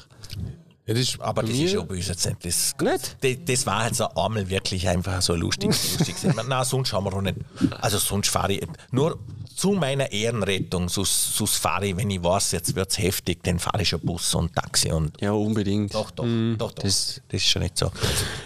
[0.86, 2.46] Ja, das ist Aber das ist ja bei uns jetzt nicht.
[2.46, 2.76] Das,
[3.22, 3.50] Nicht?
[3.50, 5.70] das, war halt so einmal wirklich einfach so lustig.
[5.70, 6.16] lustig.
[6.48, 7.38] Nein, sonst haben wir auch nicht.
[7.80, 9.20] Also sonst fahre ich nur
[9.62, 13.60] zu meiner Ehrenrettung, sonst, sonst fahre ich, wenn ich weiß, jetzt wird es heftig, dann
[13.60, 15.94] fahre ich schon Bus und Taxi und Ja, unbedingt.
[15.94, 16.26] doch, doch,
[16.58, 16.84] doch, doch.
[16.84, 17.92] das- Das, ist schon nicht so.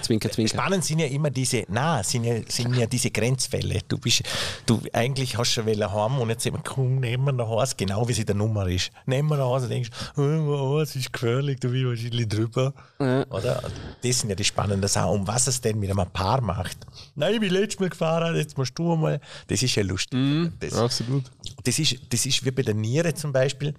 [0.01, 0.53] Zwinker, zwinker.
[0.57, 3.80] Spannend sind ja immer diese, na, sind ja, sind ja diese Grenzfälle.
[3.88, 4.24] Du bist,
[4.66, 8.05] du eigentlich hast schon wollen heim und jetzt wir, komm, nehmen wir nach Hause, genau
[8.09, 8.91] wie sie der Nummer ist.
[9.05, 12.74] Nehmen wir nach Hause und denkst, oh, es ist gefährlich, du bist wahrscheinlich drüber.
[12.99, 13.63] Oder?
[14.03, 15.11] Das sind ja die spannenden Sachen.
[15.11, 16.78] Um was es denn mit einem Paar macht.
[17.16, 19.22] Nein, ich bin letztes Mal gefahren, jetzt musst du mal.
[19.47, 20.20] Das ist ja lustig.
[20.59, 20.74] Das,
[21.06, 21.32] Absolut.
[21.64, 23.74] das, ist, das ist wie bei der Niere zum Beispiel.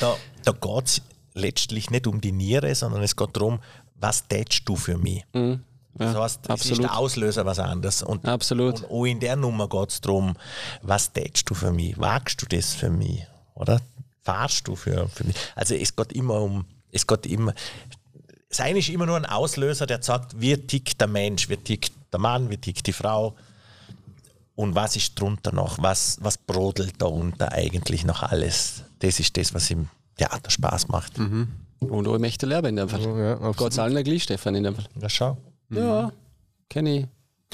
[0.00, 1.02] Da, da geht es
[1.34, 3.60] letztlich nicht um die Niere, sondern es geht darum,
[3.96, 5.24] was tätst du für mich?
[5.94, 8.02] das heißt, es ist der Auslöser was anderes.
[8.02, 8.82] Und, Absolut.
[8.82, 10.34] Und auch in der Nummer geht es darum,
[10.82, 11.98] was tätst du für mich?
[11.98, 13.26] Wagst du das für mich?
[13.54, 13.80] Oder
[14.22, 15.36] fahrst du für, für mich?
[15.54, 17.54] Also es geht immer um, es geht immer,
[18.48, 22.20] sein ist immer nur ein Auslöser, der sagt, wie tickt der Mensch, wie tickt der
[22.20, 23.34] Mann, wie tickt die Frau
[24.60, 28.84] und was ist drunter noch, was, was brodelt da unter eigentlich noch alles.
[28.98, 31.18] Das ist das, was im Theater Spaß macht.
[31.18, 33.00] Und auch im echten Leben in dem Fall.
[33.00, 33.52] Ja.
[33.52, 34.84] Geht's allen gleich, Stefan, in dem Fall.
[35.00, 35.38] Ja, schau.
[35.70, 36.12] Ja,
[36.68, 37.06] kenne ich.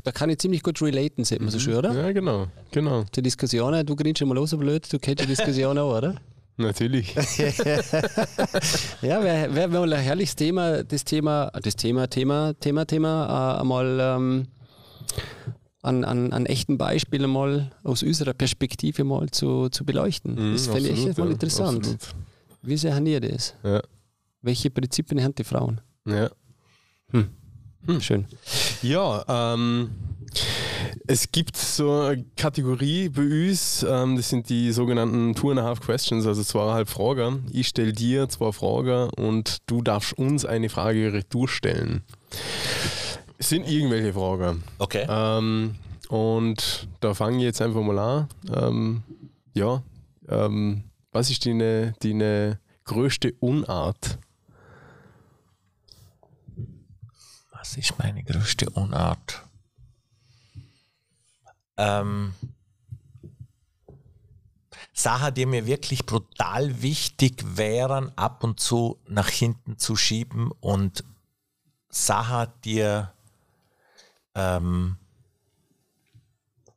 [0.02, 1.92] Da kann ich ziemlich gut relaten, sieht man so schön, oder?
[1.92, 3.04] Ja, genau, genau.
[3.14, 6.16] Die Diskussionen, du grinst schon mal los, so blöd, du kennst die Diskussion auch, oder?
[6.56, 7.14] Natürlich.
[9.02, 13.60] Ja, wäre wär mal ein herrliches Thema, das Thema, das Thema, Thema, Thema, Thema, äh,
[13.60, 14.46] einmal ähm,
[15.86, 20.52] an, an, an echten Beispielen mal aus unserer Perspektive mal zu, zu beleuchten.
[20.52, 21.78] das fände ich echt mal ja, interessant.
[21.78, 22.14] absolut.
[22.62, 23.54] Wie sehen ihr das?
[23.62, 23.80] Ja.
[24.42, 25.80] Welche Prinzipien haben die Frauen?
[26.06, 26.30] Ja.
[28.00, 28.26] Schön.
[28.82, 29.24] Ja,
[29.54, 29.90] ähm,
[31.06, 35.62] es gibt so eine Kategorie bei uns, ähm, das sind die sogenannten Two and a
[35.62, 37.46] Half Questions, also zweieinhalb Fragen.
[37.52, 42.02] Ich stelle dir zwei Fragen und du darfst uns eine Frage retour stellen.
[43.38, 44.62] Es sind irgendwelche Fragen.
[44.78, 45.06] Okay.
[45.08, 45.76] Ähm,
[46.08, 48.28] und da fange ich jetzt einfach mal an.
[48.54, 49.02] Ähm,
[49.54, 49.82] ja,
[50.28, 54.18] ähm, was ist deine, deine größte Unart?
[57.52, 59.42] Was ist meine größte Unart?
[61.76, 62.32] Ähm,
[64.92, 71.04] Sachen, die mir wirklich brutal wichtig wären, ab und zu nach hinten zu schieben und
[71.90, 73.04] Sachen, die
[74.36, 74.96] ähm,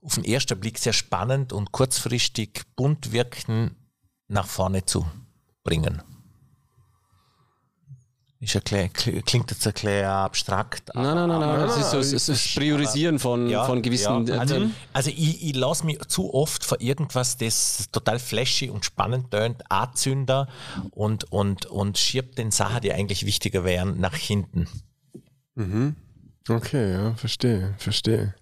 [0.01, 3.75] auf den ersten Blick sehr spannend und kurzfristig bunt wirken,
[4.27, 5.05] nach vorne zu
[5.63, 6.01] bringen.
[8.41, 10.91] Ist ein klein, klingt jetzt ein klein abstrakt.
[10.95, 11.59] Nein, nein, nein, nein.
[11.59, 14.27] Das ist so es ist das Priorisieren von, von gewissen.
[14.27, 14.37] ja.
[14.39, 14.73] Also, Mhm.
[14.93, 19.69] also ich, ich lasse mich zu oft für irgendwas, das total flashy und spannend tönt,
[19.69, 20.47] anzünder
[20.91, 24.69] und, und, und schiebt den Sachen, die eigentlich wichtiger wären, nach hinten.
[26.47, 28.33] Okay, ja, verstehe, verstehe.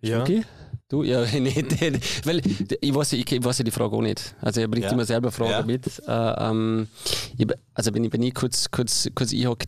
[0.00, 0.22] Ja.
[0.22, 0.42] Okay.
[0.88, 2.26] Du, ja, nicht.
[2.26, 2.40] Weil
[2.80, 4.34] ich weiß, ich, ich weiß ja die Frage auch nicht.
[4.40, 4.92] Also er bringt Ja.
[4.92, 5.62] immer selber Fragen Ja.
[5.62, 5.86] mit.
[6.06, 6.88] Äh, ähm,
[7.36, 9.66] ich, also wenn ich, wenn ich kurz, kurz, kurz einhocke,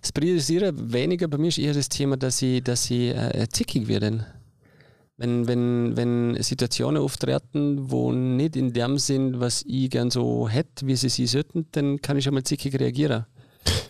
[0.00, 3.88] das Priorisieren weniger bei mir ist eher das Thema, dass ich, dass ich äh, zickig
[3.88, 4.26] werde.
[5.16, 10.86] Wenn, wenn, wenn Situationen auftreten, wo nicht in dem sind, was ich gern so hätte,
[10.86, 13.24] wie sie sie sollten, dann kann ich schon mal zickig reagieren.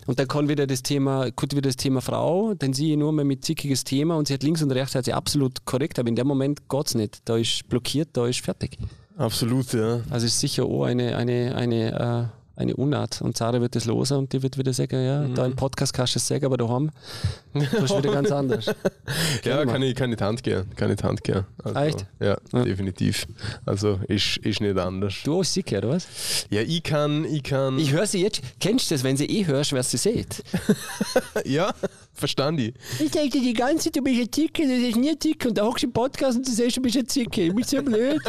[0.07, 3.11] Und dann kann wieder das Thema, kommt wieder das Thema Frau, dann sehe ich nur
[3.11, 6.07] mal mit zickiges Thema und sie hat links und rechts hat sie absolut korrekt, aber
[6.07, 7.19] in dem Moment geht es nicht.
[7.25, 8.77] Da ist blockiert, da ist fertig.
[9.17, 9.99] Absolut, ja.
[10.09, 13.21] Also ist sicher auch eine, eine, eine, äh, eine Unart.
[13.21, 16.15] Und Sarah wird das losen und die wird wieder sagen, ja, da im Podcast kannst
[16.15, 16.91] du es sagen, aber daheim
[17.53, 18.65] du wieder ganz anders.
[19.43, 20.69] Ja, kann ich, kann ich die Hand geben.
[20.75, 21.45] Kann ich die Hand geben.
[21.63, 22.05] Also, Echt?
[22.19, 22.63] Ja, Ja.
[22.63, 23.27] definitiv.
[23.65, 25.13] Also ist, ist nicht anders.
[25.23, 26.07] Du hast sicher, oder was?
[26.49, 27.77] Ja, ich kann, ich kann.
[27.77, 28.41] Ich höre sie jetzt.
[28.59, 30.43] Kennst du das, wenn sie eh hörst, wer sie sieht?
[31.45, 31.73] ja,
[32.17, 32.73] verstand ich.
[32.99, 35.49] Ich denke die ganze Zeit, du bist ein Zicke, das ist nie ein Zicke.
[35.49, 37.43] Und da hockst du im Podcast und du sagst, du bist ein Zicke.
[37.43, 38.19] Ich bin so blöd.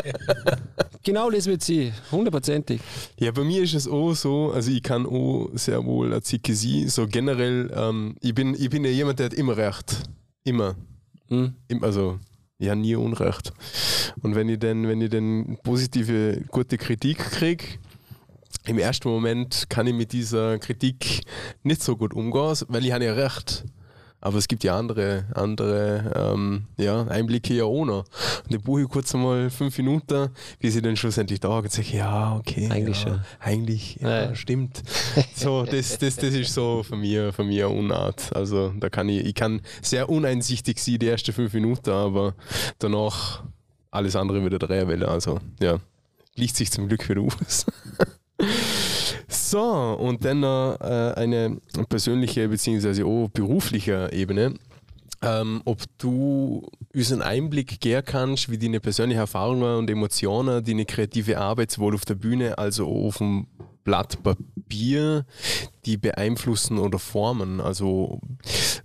[1.03, 1.93] genau das wird sie.
[2.11, 2.81] Hundertprozentig.
[3.19, 6.55] Ja, bei mir ist es auch so, also ich kann auch sehr wohl eine Zicke
[6.55, 6.89] sein.
[6.89, 10.03] So generell, ähm, ich, bin, ich bin ja jemand, der hat immer recht.
[10.45, 10.77] Immer.
[11.29, 11.55] Hm.
[11.83, 12.19] Also,
[12.59, 13.53] ja, nie Unrecht.
[14.23, 17.65] Und wenn ich dann, wenn ich dann positive, gute Kritik kriege,
[18.69, 21.23] im ersten Moment kann ich mit dieser Kritik
[21.63, 23.65] nicht so gut umgehen, weil ich habe ja recht.
[24.21, 28.05] Aber es gibt ja andere, andere ähm, ja, Einblicke ja auch noch.
[28.45, 31.97] Und da buche ich kurz einmal fünf Minuten, bis ich dann schlussendlich da und sage,
[31.97, 32.69] ja, okay.
[32.71, 33.21] Eigentlich ja, schon.
[33.39, 34.83] Eigentlich, ja, Ja, stimmt.
[35.35, 38.35] So, das, das, das ist so von mir, von mir Unart.
[38.35, 42.35] Also da kann ich, ich kann sehr uneinsichtig sein, die ersten fünf Minuten, aber
[42.81, 43.45] danach
[43.91, 45.05] alles andere wieder drehen will.
[45.05, 45.79] Also ja,
[46.35, 47.67] liegt sich zum Glück wieder aus.
[49.51, 51.59] So, und dann noch äh, eine
[51.89, 53.03] persönliche bzw.
[53.03, 54.53] auch berufliche Ebene.
[55.23, 60.85] Ähm, ob du uns einen Einblick geben kannst, wie deine persönlichen Erfahrungen und Emotionen, deine
[60.85, 63.47] kreative Arbeit sowohl auf der Bühne als auch auf dem
[63.85, 65.25] Blatt Papier,
[65.87, 67.63] die beeinflussen oder formen.
[67.63, 68.21] Also,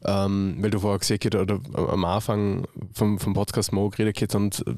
[0.06, 4.35] ähm, weil du vorher gesagt hast, oder am Anfang vom, vom Podcast mal geredet hast,
[4.35, 4.73] und äh,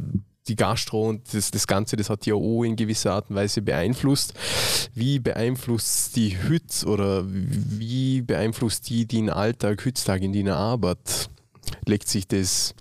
[0.48, 3.62] die Gastro und das, das Ganze, das hat ja auch in gewisser Art und Weise
[3.62, 4.34] beeinflusst.
[4.94, 11.30] Wie beeinflusst die Hütz oder wie beeinflusst die den Alltag, Hütztag in deiner Arbeit?
[11.86, 12.76] Legt sich das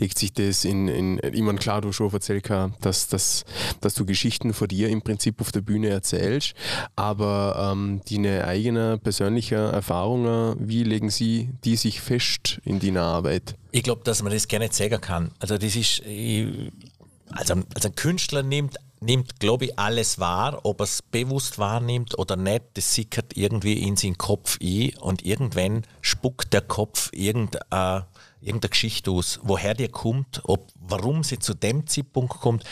[0.00, 2.48] legt sich das in, in ich meine, klar, du schon erzählt,
[2.80, 3.44] dass, dass,
[3.80, 6.54] dass du Geschichten von dir im Prinzip auf der Bühne erzählst,
[6.96, 13.56] aber ähm, deine eigenen persönlichen Erfahrungen, wie legen sie die sich fest in deiner Arbeit?
[13.70, 15.30] Ich glaube, dass man das gerne sagen kann.
[15.38, 16.70] Also das ist, ich,
[17.30, 22.18] also, also ein Künstler nimmt, nimmt glaube ich, alles wahr, ob er es bewusst wahrnimmt
[22.18, 28.06] oder nicht, das sickert irgendwie in seinen Kopf ein und irgendwann spuckt der Kopf irgendeine,
[28.44, 32.64] irgendeine Geschichte aus, woher die kommt, ob, warum sie zu dem Zeitpunkt kommt.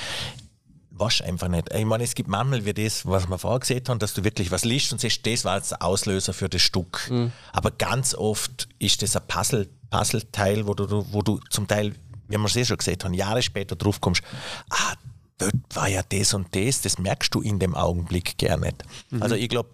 [0.91, 1.73] Weißt einfach nicht.
[1.75, 4.51] Ich meine, es gibt manchmal wie das, was wir vorher gesehen haben, dass du wirklich
[4.51, 7.09] was liest und siehst, das war jetzt der Auslöser für das Stück.
[7.53, 11.95] Aber ganz oft ist das ein Puzzle, Puzzleteil, wo du, wo du zum Teil,
[12.29, 14.23] wie wir es eh schon gesehen haben, Jahre später drauf kommst,
[14.71, 14.95] ah,
[15.39, 18.85] dort war ja das und das, das merkst du in dem Augenblick gar nicht.
[19.21, 19.71] Also ich glaube,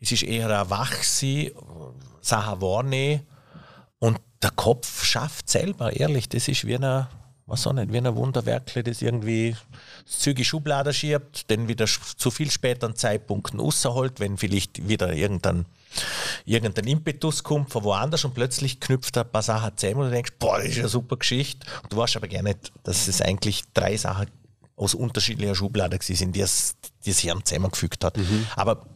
[0.00, 1.50] es ist eher ein Wachsein,
[2.20, 3.26] Sachen wahrnehmen
[3.98, 7.08] und der Kopf schafft selber, ehrlich, das ist wie eine,
[7.46, 9.56] was auch nicht, wie ein Wunderwerkle, das irgendwie
[10.04, 15.66] zügig Schublade schiebt, dann wieder zu viel späteren Zeitpunkten rausholt, wenn vielleicht wieder irgendein,
[16.44, 20.12] irgendein Impetus kommt von woanders und plötzlich knüpft er ein paar Sachen zusammen und du
[20.12, 21.66] denkst, boah, das ist eine super Geschichte.
[21.82, 24.26] Und du weißt aber gar nicht, dass es eigentlich drei Sachen
[24.74, 26.74] aus unterschiedlicher Schublade sind, die es,
[27.04, 28.18] die es Hirn zusammengefügt hat.
[28.56, 28.86] Aber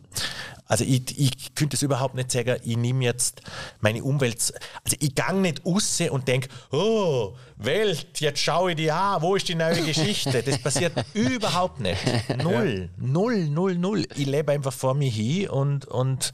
[0.69, 3.41] also ich, ich könnte es überhaupt nicht sagen, ich nehme jetzt
[3.81, 4.53] meine Umwelt,
[4.85, 9.37] also ich gang nicht raus und denke, oh, Welt, jetzt schaue ich die an, wo
[9.37, 10.43] ist die neue Geschichte?
[10.43, 12.01] Das passiert überhaupt nicht.
[12.43, 14.07] Null, null, null, null.
[14.17, 16.33] Ich lebe einfach vor mir hin und, und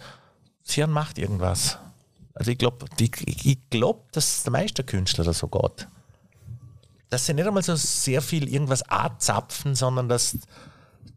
[0.64, 1.78] das Hirn macht irgendwas.
[2.34, 5.86] Also ich glaube, ich glaube, dass der meiste Künstler das so geht.
[7.10, 10.38] Dass sie nicht einmal so sehr viel irgendwas anzapfen, sondern dass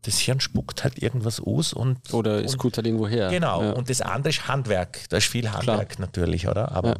[0.05, 3.29] das Hirn spuckt halt irgendwas aus und Oder es kommt halt irgendwo her.
[3.29, 3.71] Genau, Ja.
[3.71, 4.99] und das andere ist Handwerk.
[5.09, 6.71] Da ist viel Handwerk natürlich, oder?
[6.71, 6.95] Aber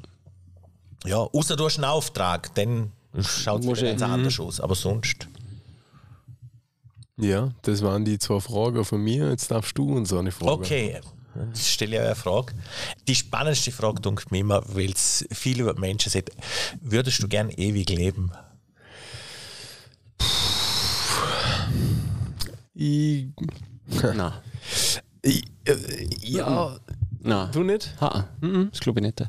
[1.05, 2.91] ja, außer du hast einen Auftrag, dann
[3.21, 4.59] schaut es ich- ganz anders aus.
[4.59, 5.27] Aber sonst.
[7.17, 9.29] Ja, das waren die zwei Fragen von mir.
[9.29, 10.51] Jetzt darfst du uns eine Frage.
[10.51, 10.99] Okay,
[11.53, 12.53] ich stelle ja eine Frage.
[13.07, 16.31] Die spannendste Frage, denke mir immer, weil es viel über Menschen sagt,
[16.81, 18.31] würdest du gern ewig leben?
[22.75, 23.27] Ich,
[24.15, 24.41] Na,
[25.21, 25.75] ich, äh,
[26.21, 26.77] ja,
[27.21, 27.49] na.
[27.53, 27.95] du nicht?
[28.01, 28.27] Ha,
[28.69, 29.25] das glaube ich nicht.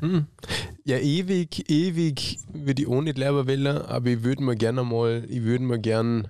[0.83, 5.23] Ja, ewig, ewig würde ich auch nicht leben wollen, aber ich würde mir gerne mal,
[5.29, 6.27] ich würde mir gern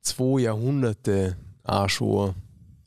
[0.00, 2.34] zwei Jahrhunderte anschauen.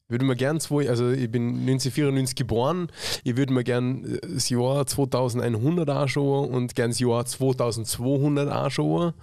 [0.06, 2.88] Ich würde mir gern zwei, also ich bin 1994 geboren,
[3.26, 9.14] ich würde mir gern äh, das Jahr 2100 anschauen und gern das Jahr 2200 anschauen,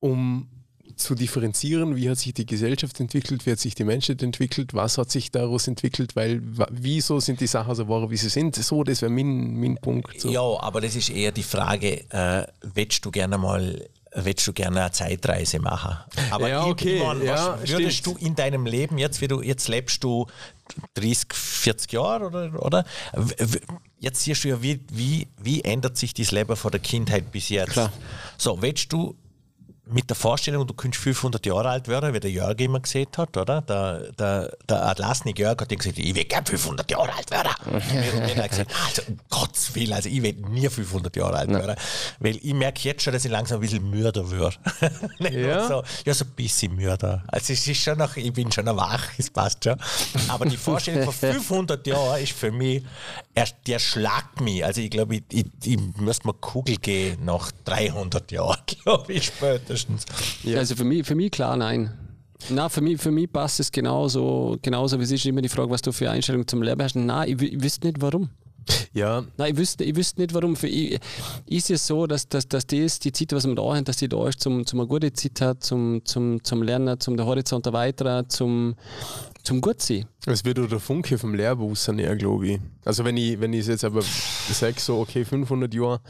[0.00, 0.48] um
[0.96, 4.96] zu differenzieren, wie hat sich die Gesellschaft entwickelt, wie hat sich die Menschheit entwickelt, was
[4.96, 6.40] hat sich daraus entwickelt, weil
[6.70, 8.56] wieso sind die Sachen so geworden, wie sie sind.
[8.56, 10.20] So, das wäre mein, mein Punkt.
[10.20, 10.30] So.
[10.30, 13.86] Ja, aber das ist eher die Frage, äh, willst du gerne mal
[14.18, 15.94] willst du gerne eine Zeitreise machen?
[16.30, 18.20] Aber Ja, okay, mein, ja, was würdest stimmt.
[18.22, 20.26] du in deinem Leben jetzt, wie du jetzt lebst du
[20.94, 22.84] 30, 40 Jahre oder, oder?
[24.00, 27.50] Jetzt siehst du ja, wie, wie, wie ändert sich das Leben von der Kindheit bis
[27.50, 27.72] jetzt.
[27.72, 27.92] Klar.
[28.38, 29.14] So, willst du
[29.88, 33.36] mit der Vorstellung, du könntest 500 Jahre alt werden, wie der Jörg immer gesehen hat,
[33.36, 33.62] oder?
[33.62, 37.52] Der, der, der Atlasnik Jörg hat ihm gesagt, ich will gern 500 Jahre alt werden.
[37.66, 41.50] Und wir haben gesagt, also, um Gottes Willen, also ich will nie 500 Jahre alt
[41.50, 41.76] werden.
[42.18, 44.50] Weil ich merke jetzt schon, dass ich langsam ein bisschen müder nur
[45.30, 45.68] Ja?
[45.68, 47.22] so, ja, so ein bisschen müder.
[47.28, 49.76] Also es ist schon noch, ich bin schon noch wach, es passt schon.
[50.28, 52.82] Aber die Vorstellung von 500 Jahren ist für mich,
[53.34, 54.64] er, der schlagt mich.
[54.64, 59.30] Also ich glaube, ich, ich, ich müsste mal Kugel gehen nach 300 Jahren, glaube ich,
[59.76, 60.56] spätestens.
[60.56, 61.92] Also für mich, für mich klar, nein.
[62.50, 65.70] Na, für mich, für mich passt es genauso, genauso wie es ist immer die Frage,
[65.70, 66.94] was du für Einstellung zum Leben hast.
[66.94, 68.28] Nein, ich, ich wüsste nicht warum.
[68.92, 69.24] Ja.
[69.36, 70.56] Nein, ich wüsste, ich wüsste nicht, warum.
[70.56, 70.98] Für ich,
[71.46, 74.08] ist es so, dass, dass, dass das die Zeit, was man da hat, dass die
[74.08, 77.64] da ist, zum, zum eine gute Zeit hat, zum, zum, zum Lernen, zum den Horizont
[77.66, 78.74] erweitern, zum,
[79.42, 80.06] zum gut sein.
[80.26, 82.60] Es wird auch der Funke vom Lehrbus näher, glaube ich.
[82.84, 86.00] Also wenn ich, wenn ich jetzt aber sage, so, okay, 500 Jahre,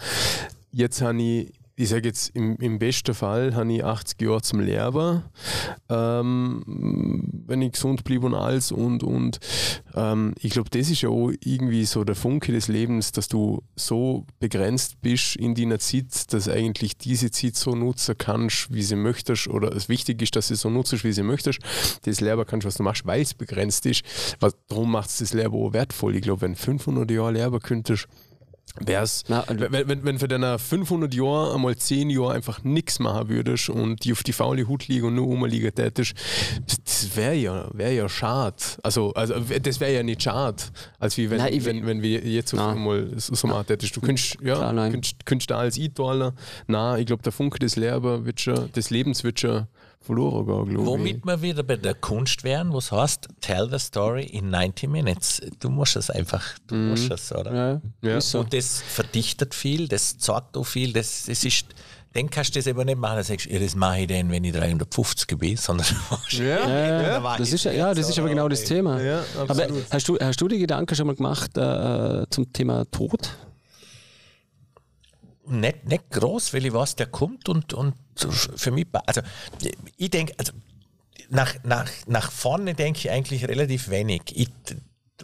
[0.72, 4.60] jetzt habe ich ich sage jetzt, im, im besten Fall habe ich 80 Jahre zum
[4.60, 5.24] Lehrer,
[5.90, 6.62] ähm,
[7.46, 8.72] wenn ich gesund bleibe und alles.
[8.72, 9.38] Und, und
[9.94, 13.62] ähm, ich glaube, das ist ja auch irgendwie so der Funke des Lebens, dass du
[13.76, 18.96] so begrenzt bist in deiner Zeit, dass eigentlich diese Zeit so nutzen kannst, wie sie
[18.96, 19.46] möchtest.
[19.48, 21.58] Oder es wichtig ist, dass du so nutzt, wie sie möchtest.
[22.04, 24.02] Das Lehrer kannst, was du machst, weil es begrenzt ist.
[24.40, 26.16] Was, darum macht es das Lehrer auch wertvoll.
[26.16, 28.08] Ich glaube, wenn 500 Jahre Lehrer könntest,
[28.80, 33.70] wär's, wenn, wenn, wenn für deine 500 Jahre einmal 10 Jahre einfach nichts machen würdest
[33.70, 36.14] und die auf die faule Hut liegen und nur rumliegen tätest,
[36.84, 38.56] das wäre ja, wär ja schade.
[38.82, 40.62] Also, also das wäre ja nicht schade,
[40.98, 43.96] als wie wenn, Nein, wenn, wenn wir jetzt auf einmal so, so machen tätest.
[43.96, 46.34] Du könntest, ja, Klar, könntest, könntest da als E-Dollar,
[46.66, 49.66] na, ich glaube, der Funke des Lehrer wird schon, des Lebens wird schon
[50.00, 54.24] verloren gehen, glaube Womit wir wieder bei der Kunst wären, was heißt, tell the story
[54.24, 55.40] in 90 minutes.
[55.58, 56.90] Du musst es einfach, du mhm.
[56.90, 57.54] musst es, oder?
[57.54, 58.20] Ja, ja.
[58.20, 58.40] So.
[58.40, 61.66] Und das verdichtet viel, das zeigt auch viel, das, das ist,
[62.12, 64.30] dann kannst du das aber nicht machen, dann sagst du, ja, das mache ich dann,
[64.30, 65.86] wenn ich 350 bin, sondern
[66.30, 69.00] ja, ja, ja, das ist, ja, das ist aber genau das Thema.
[69.02, 73.30] Ja, aber hast du, hast du die Gedanken schon mal gemacht äh, zum Thema Tod?
[75.48, 79.20] nicht, nicht groß, weil ich weiß, der kommt und, und für mich, also
[79.96, 80.52] ich denke, also
[81.28, 84.22] nach, nach, nach vorne denke ich eigentlich relativ wenig.
[84.34, 84.48] Ich,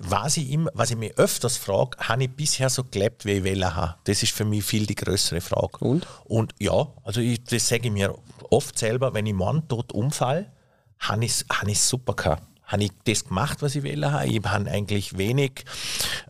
[0.01, 3.44] was ich, immer, was ich mich öfters frage, habe ich bisher so gelebt, wie ich
[3.44, 3.94] will haben?
[4.05, 5.78] Das ist für mich viel die größere Frage.
[5.78, 6.06] Und?
[6.24, 8.14] Und ja, also ich, das sage ich mir
[8.51, 10.52] oft selber, wenn ich morgen tot umfall,
[10.98, 14.02] habe ich es super gehabt habe ich das gemacht, was ich will.
[14.24, 15.64] Ich habe eigentlich wenig,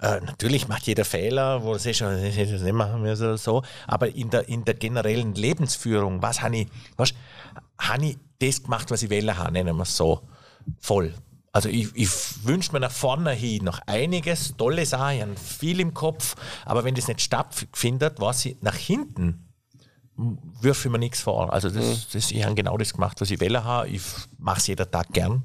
[0.01, 4.15] äh, natürlich macht jeder Fehler, wo es ist, das nicht machen wir so, so, aber
[4.15, 7.15] in der, in der generellen Lebensführung, was habe ich, was,
[7.79, 10.23] habe ich das gemacht, was ich will, nennen wir es so,
[10.81, 11.15] voll.
[11.53, 12.09] Also ich, ich
[12.45, 16.35] wünsche mir nach vorne hin noch einiges, tolle Sachen, viel im Kopf,
[16.65, 19.49] aber wenn das nicht stattfindet, was ich nach hinten
[20.61, 21.53] wirf ich mir nichts vor.
[21.53, 22.03] Also das, mhm.
[22.13, 23.61] das, ich habe genau das gemacht, was ich will.
[23.91, 24.03] Ich
[24.39, 25.43] mache es jeden Tag gern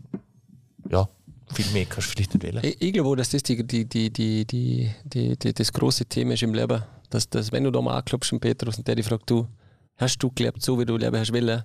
[0.89, 1.07] ja,
[1.53, 2.63] viel mehr kannst du vielleicht nicht wählen.
[2.63, 6.43] Ich, ich glaube, dass das die, die, die, die, die, die, das große Thema ist
[6.43, 6.83] im Leben.
[7.09, 9.47] Dass, dass wenn du da mal anklopfst und Petrus und der dich fragt, du,
[9.95, 11.63] hast du gelebt so, wie du leben hast wollen?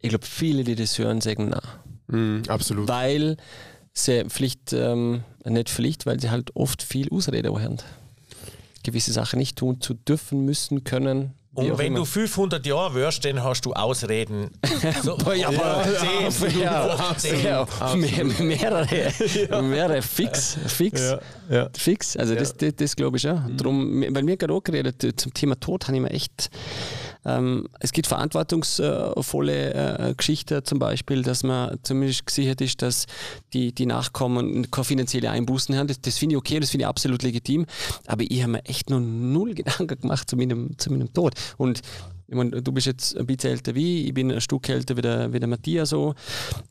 [0.00, 2.40] Ich glaube, viele, die das hören, sagen nein.
[2.42, 2.88] Mm, absolut.
[2.88, 3.36] Weil
[3.92, 7.78] sie Pflicht, ähm, nicht Pflicht, weil sie halt oft viel Ausrede haben.
[8.82, 13.42] Gewisse Sachen nicht tun zu dürfen, müssen, können, und wenn du 500 Jahre wirst, dann
[13.42, 14.50] hast du Ausreden.
[15.02, 15.84] So, ja, aber
[16.58, 17.06] ja,
[17.42, 19.12] ja, mehr, mehrere,
[19.62, 21.16] mehrere fix, fix,
[21.50, 22.16] ja, fix.
[22.16, 23.34] Also das, das, das glaube ich ja.
[23.34, 23.56] Mhm.
[23.56, 26.50] Drum, weil wir gerade auch geredet zum Thema Tod, habe ich mir echt
[27.24, 33.06] ähm, es gibt verantwortungsvolle äh, Geschichten, zum Beispiel, dass man zumindest gesichert ist, dass
[33.52, 35.86] die, die Nachkommen keine finanzielle Einbußen haben.
[35.86, 37.66] Das, das finde ich okay, das finde ich absolut legitim.
[38.06, 41.34] Aber ich habe mir echt noch null Gedanken gemacht zu meinem, zu meinem Tod.
[41.56, 41.80] Und
[42.26, 44.96] ich meine, du bist jetzt ein bisschen älter wie ich, ich bin ein Stück älter
[44.96, 45.90] wie der, wie der Matthias.
[45.90, 46.14] So.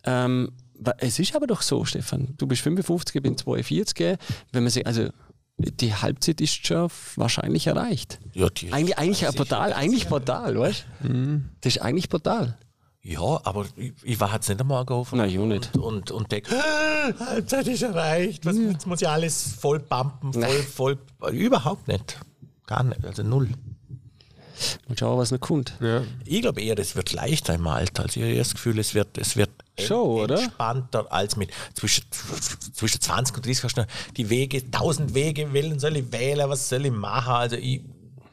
[0.04, 0.50] Ähm,
[0.98, 2.34] es ist aber doch so, Stefan.
[2.38, 4.18] Du bist 55, ich bin 42.
[4.52, 5.10] Wenn man sich, also
[5.58, 8.20] die Halbzeit ist schon wahrscheinlich erreicht.
[8.34, 11.10] Ja, eigentlich eigentlich brutal, eigentlich brutal, weißt du?
[11.10, 11.50] Mhm.
[11.62, 12.58] Das ist eigentlich brutal.
[13.02, 15.76] Ja, aber ich, ich war jetzt nicht am Morgen auf Nein, ich nicht.
[15.76, 16.56] und, und, und denke,
[17.20, 22.18] Halbzeit ist erreicht, was, jetzt muss ich alles voll pumpen, voll, voll, überhaupt nicht.
[22.66, 23.50] Gar nicht, also null.
[24.88, 25.74] Mal schauen, was noch kommt.
[25.82, 26.04] Ja.
[26.26, 28.04] Ich glaube eher, es wird leichter im Alter.
[28.04, 32.06] Also ich habe das Gefühl, es wird, es wird Show, entspannter als mit zwischen,
[32.74, 36.70] zwischen 20 und 30 hast du die Wege, tausend Wege wählen, soll ich wählen, was
[36.70, 37.34] soll ich machen?
[37.34, 37.82] Also ich,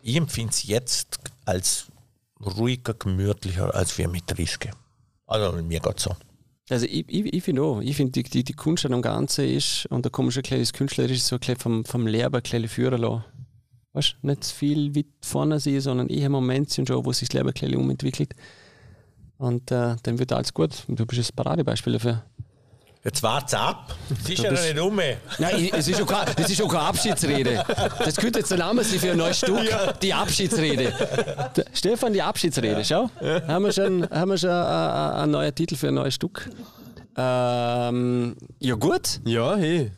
[0.03, 1.87] ich empfinde es jetzt als
[2.45, 4.71] ruhiger, gemütlicher als wir mit 30.
[5.27, 6.15] Also mir geht so.
[6.69, 9.45] Also ich, ich, ich finde auch, ich finde die, die, die Kunst an dem Ganzen
[9.45, 12.69] ist, und da kommen schon ein das Künstlerische so ein vom, vom Lehrer ein bisschen
[12.69, 13.25] führen lassen.
[13.93, 17.29] Weißt du, nicht zu viel weit vorne sein, sondern eher Momente sind schon, wo sich
[17.29, 18.35] das Leben ein umentwickelt.
[19.41, 20.85] Und äh, dann wird alles gut.
[20.87, 22.23] Und du bist ein Paradebeispiel dafür.
[23.03, 23.97] Jetzt wart's ab.
[24.11, 24.97] Es ist ja noch nicht um.
[24.97, 27.65] Nein, es ist schon keine, das ist schon keine Abschiedsrede.
[28.05, 29.62] Das könnte jetzt der Name sein für ein neues Stück.
[29.65, 29.93] Ja.
[29.95, 30.93] Die Abschiedsrede.
[31.57, 32.85] Der Stefan, die Abschiedsrede.
[32.85, 33.09] Schau.
[33.23, 33.49] Ja.
[33.49, 36.51] Haben wir schon, haben wir schon einen, einen neuen Titel für ein neues Stück.
[37.17, 39.21] Ähm, ja, gut.
[39.25, 39.93] Ja, hey.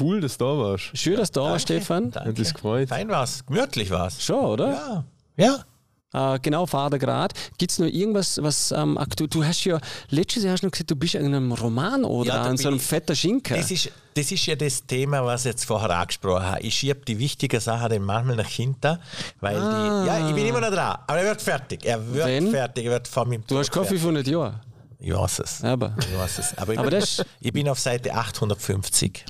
[0.00, 0.96] Cool, dass du da warst.
[0.96, 2.10] Schön, dass du da warst, Stefan.
[2.12, 2.30] Danke.
[2.30, 2.88] Hat das gefreut.
[2.88, 3.44] Fein war's.
[3.44, 4.24] Gemütlich war's.
[4.24, 4.70] Schon, oder?
[4.70, 5.04] Ja.
[5.36, 5.64] Ja.
[6.12, 7.34] Äh, genau, Vater gerade.
[7.58, 9.28] Gibt es noch irgendwas, was ähm, aktuell.
[9.28, 9.78] Du hast ja
[10.10, 12.76] letztes Jahr hast du gesagt, du bist in einem Roman oder Ja, an so einem
[12.76, 13.56] ich- fetten Schinken.
[13.56, 16.60] Das ist, das ist ja das Thema, was ich jetzt vorher angesprochen habe.
[16.62, 18.98] Ich schiebe die wichtigen Sachen dann manchmal nach hinten,
[19.40, 20.06] weil die.
[20.06, 21.84] Ja, ich bin immer noch dran, aber er wird fertig.
[21.84, 22.50] Er wird Wenn?
[22.50, 24.02] fertig, er wird vor meinem du hast Tod Kaffee fertig.
[24.04, 24.60] von nicht Jahren.
[24.98, 25.62] Ich weiß es.
[25.64, 25.94] Aber.
[25.98, 26.56] Ich weiß es.
[26.56, 29.24] Aber, ich, Aber bin, das- ich bin auf Seite 850.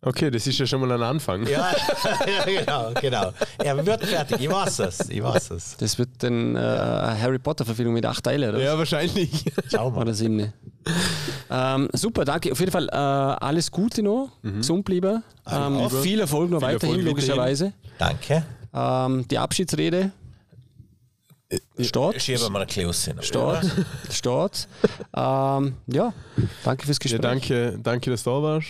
[0.00, 1.44] Okay, das ist ja schon mal ein Anfang.
[1.48, 1.72] Ja,
[2.26, 3.32] ja genau, genau.
[3.58, 5.10] Er wird fertig, ich weiß es.
[5.10, 5.76] Ich weiß es.
[5.76, 8.62] Das wird dann äh, eine Harry Potter-Verfilmung mit acht Teilen, oder?
[8.62, 9.44] Ja, wahrscheinlich.
[9.68, 10.02] Schau mal.
[10.02, 10.52] Oder sieben.
[11.50, 12.52] ähm, super, danke.
[12.52, 14.30] Auf jeden Fall äh, alles Gute noch.
[14.42, 15.24] Gesund bleiben.
[15.50, 17.72] Ähm, viel Erfolg noch Viel weiterhin, Erfolg logischerweise.
[17.98, 18.44] Danke.
[18.72, 20.12] Ähm, die Abschiedsrede
[21.80, 22.22] steht.
[22.22, 23.66] Schieben wir ein bisschen raus.
[24.10, 24.14] Steht.
[24.14, 24.68] steht.
[25.16, 26.12] Ähm, ja,
[26.62, 27.20] danke fürs Ja, Gespräch.
[27.20, 28.68] danke, danke, dass du da warst.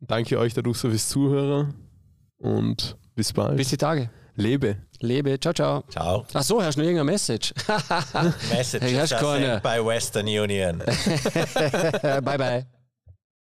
[0.00, 1.74] Danke euch da draußen fürs Zuhören
[2.38, 3.56] und bis bald.
[3.56, 4.10] Bis die Tage.
[4.34, 4.76] Lebe.
[5.00, 5.38] Lebe.
[5.38, 5.84] Ciao, ciao.
[5.90, 6.24] Ciao.
[6.32, 7.52] Ach so, hast du noch irgendeine Message?
[8.50, 9.60] Message Hey, hast keine.
[9.60, 10.78] by Western Union.
[12.22, 12.66] bye, bye.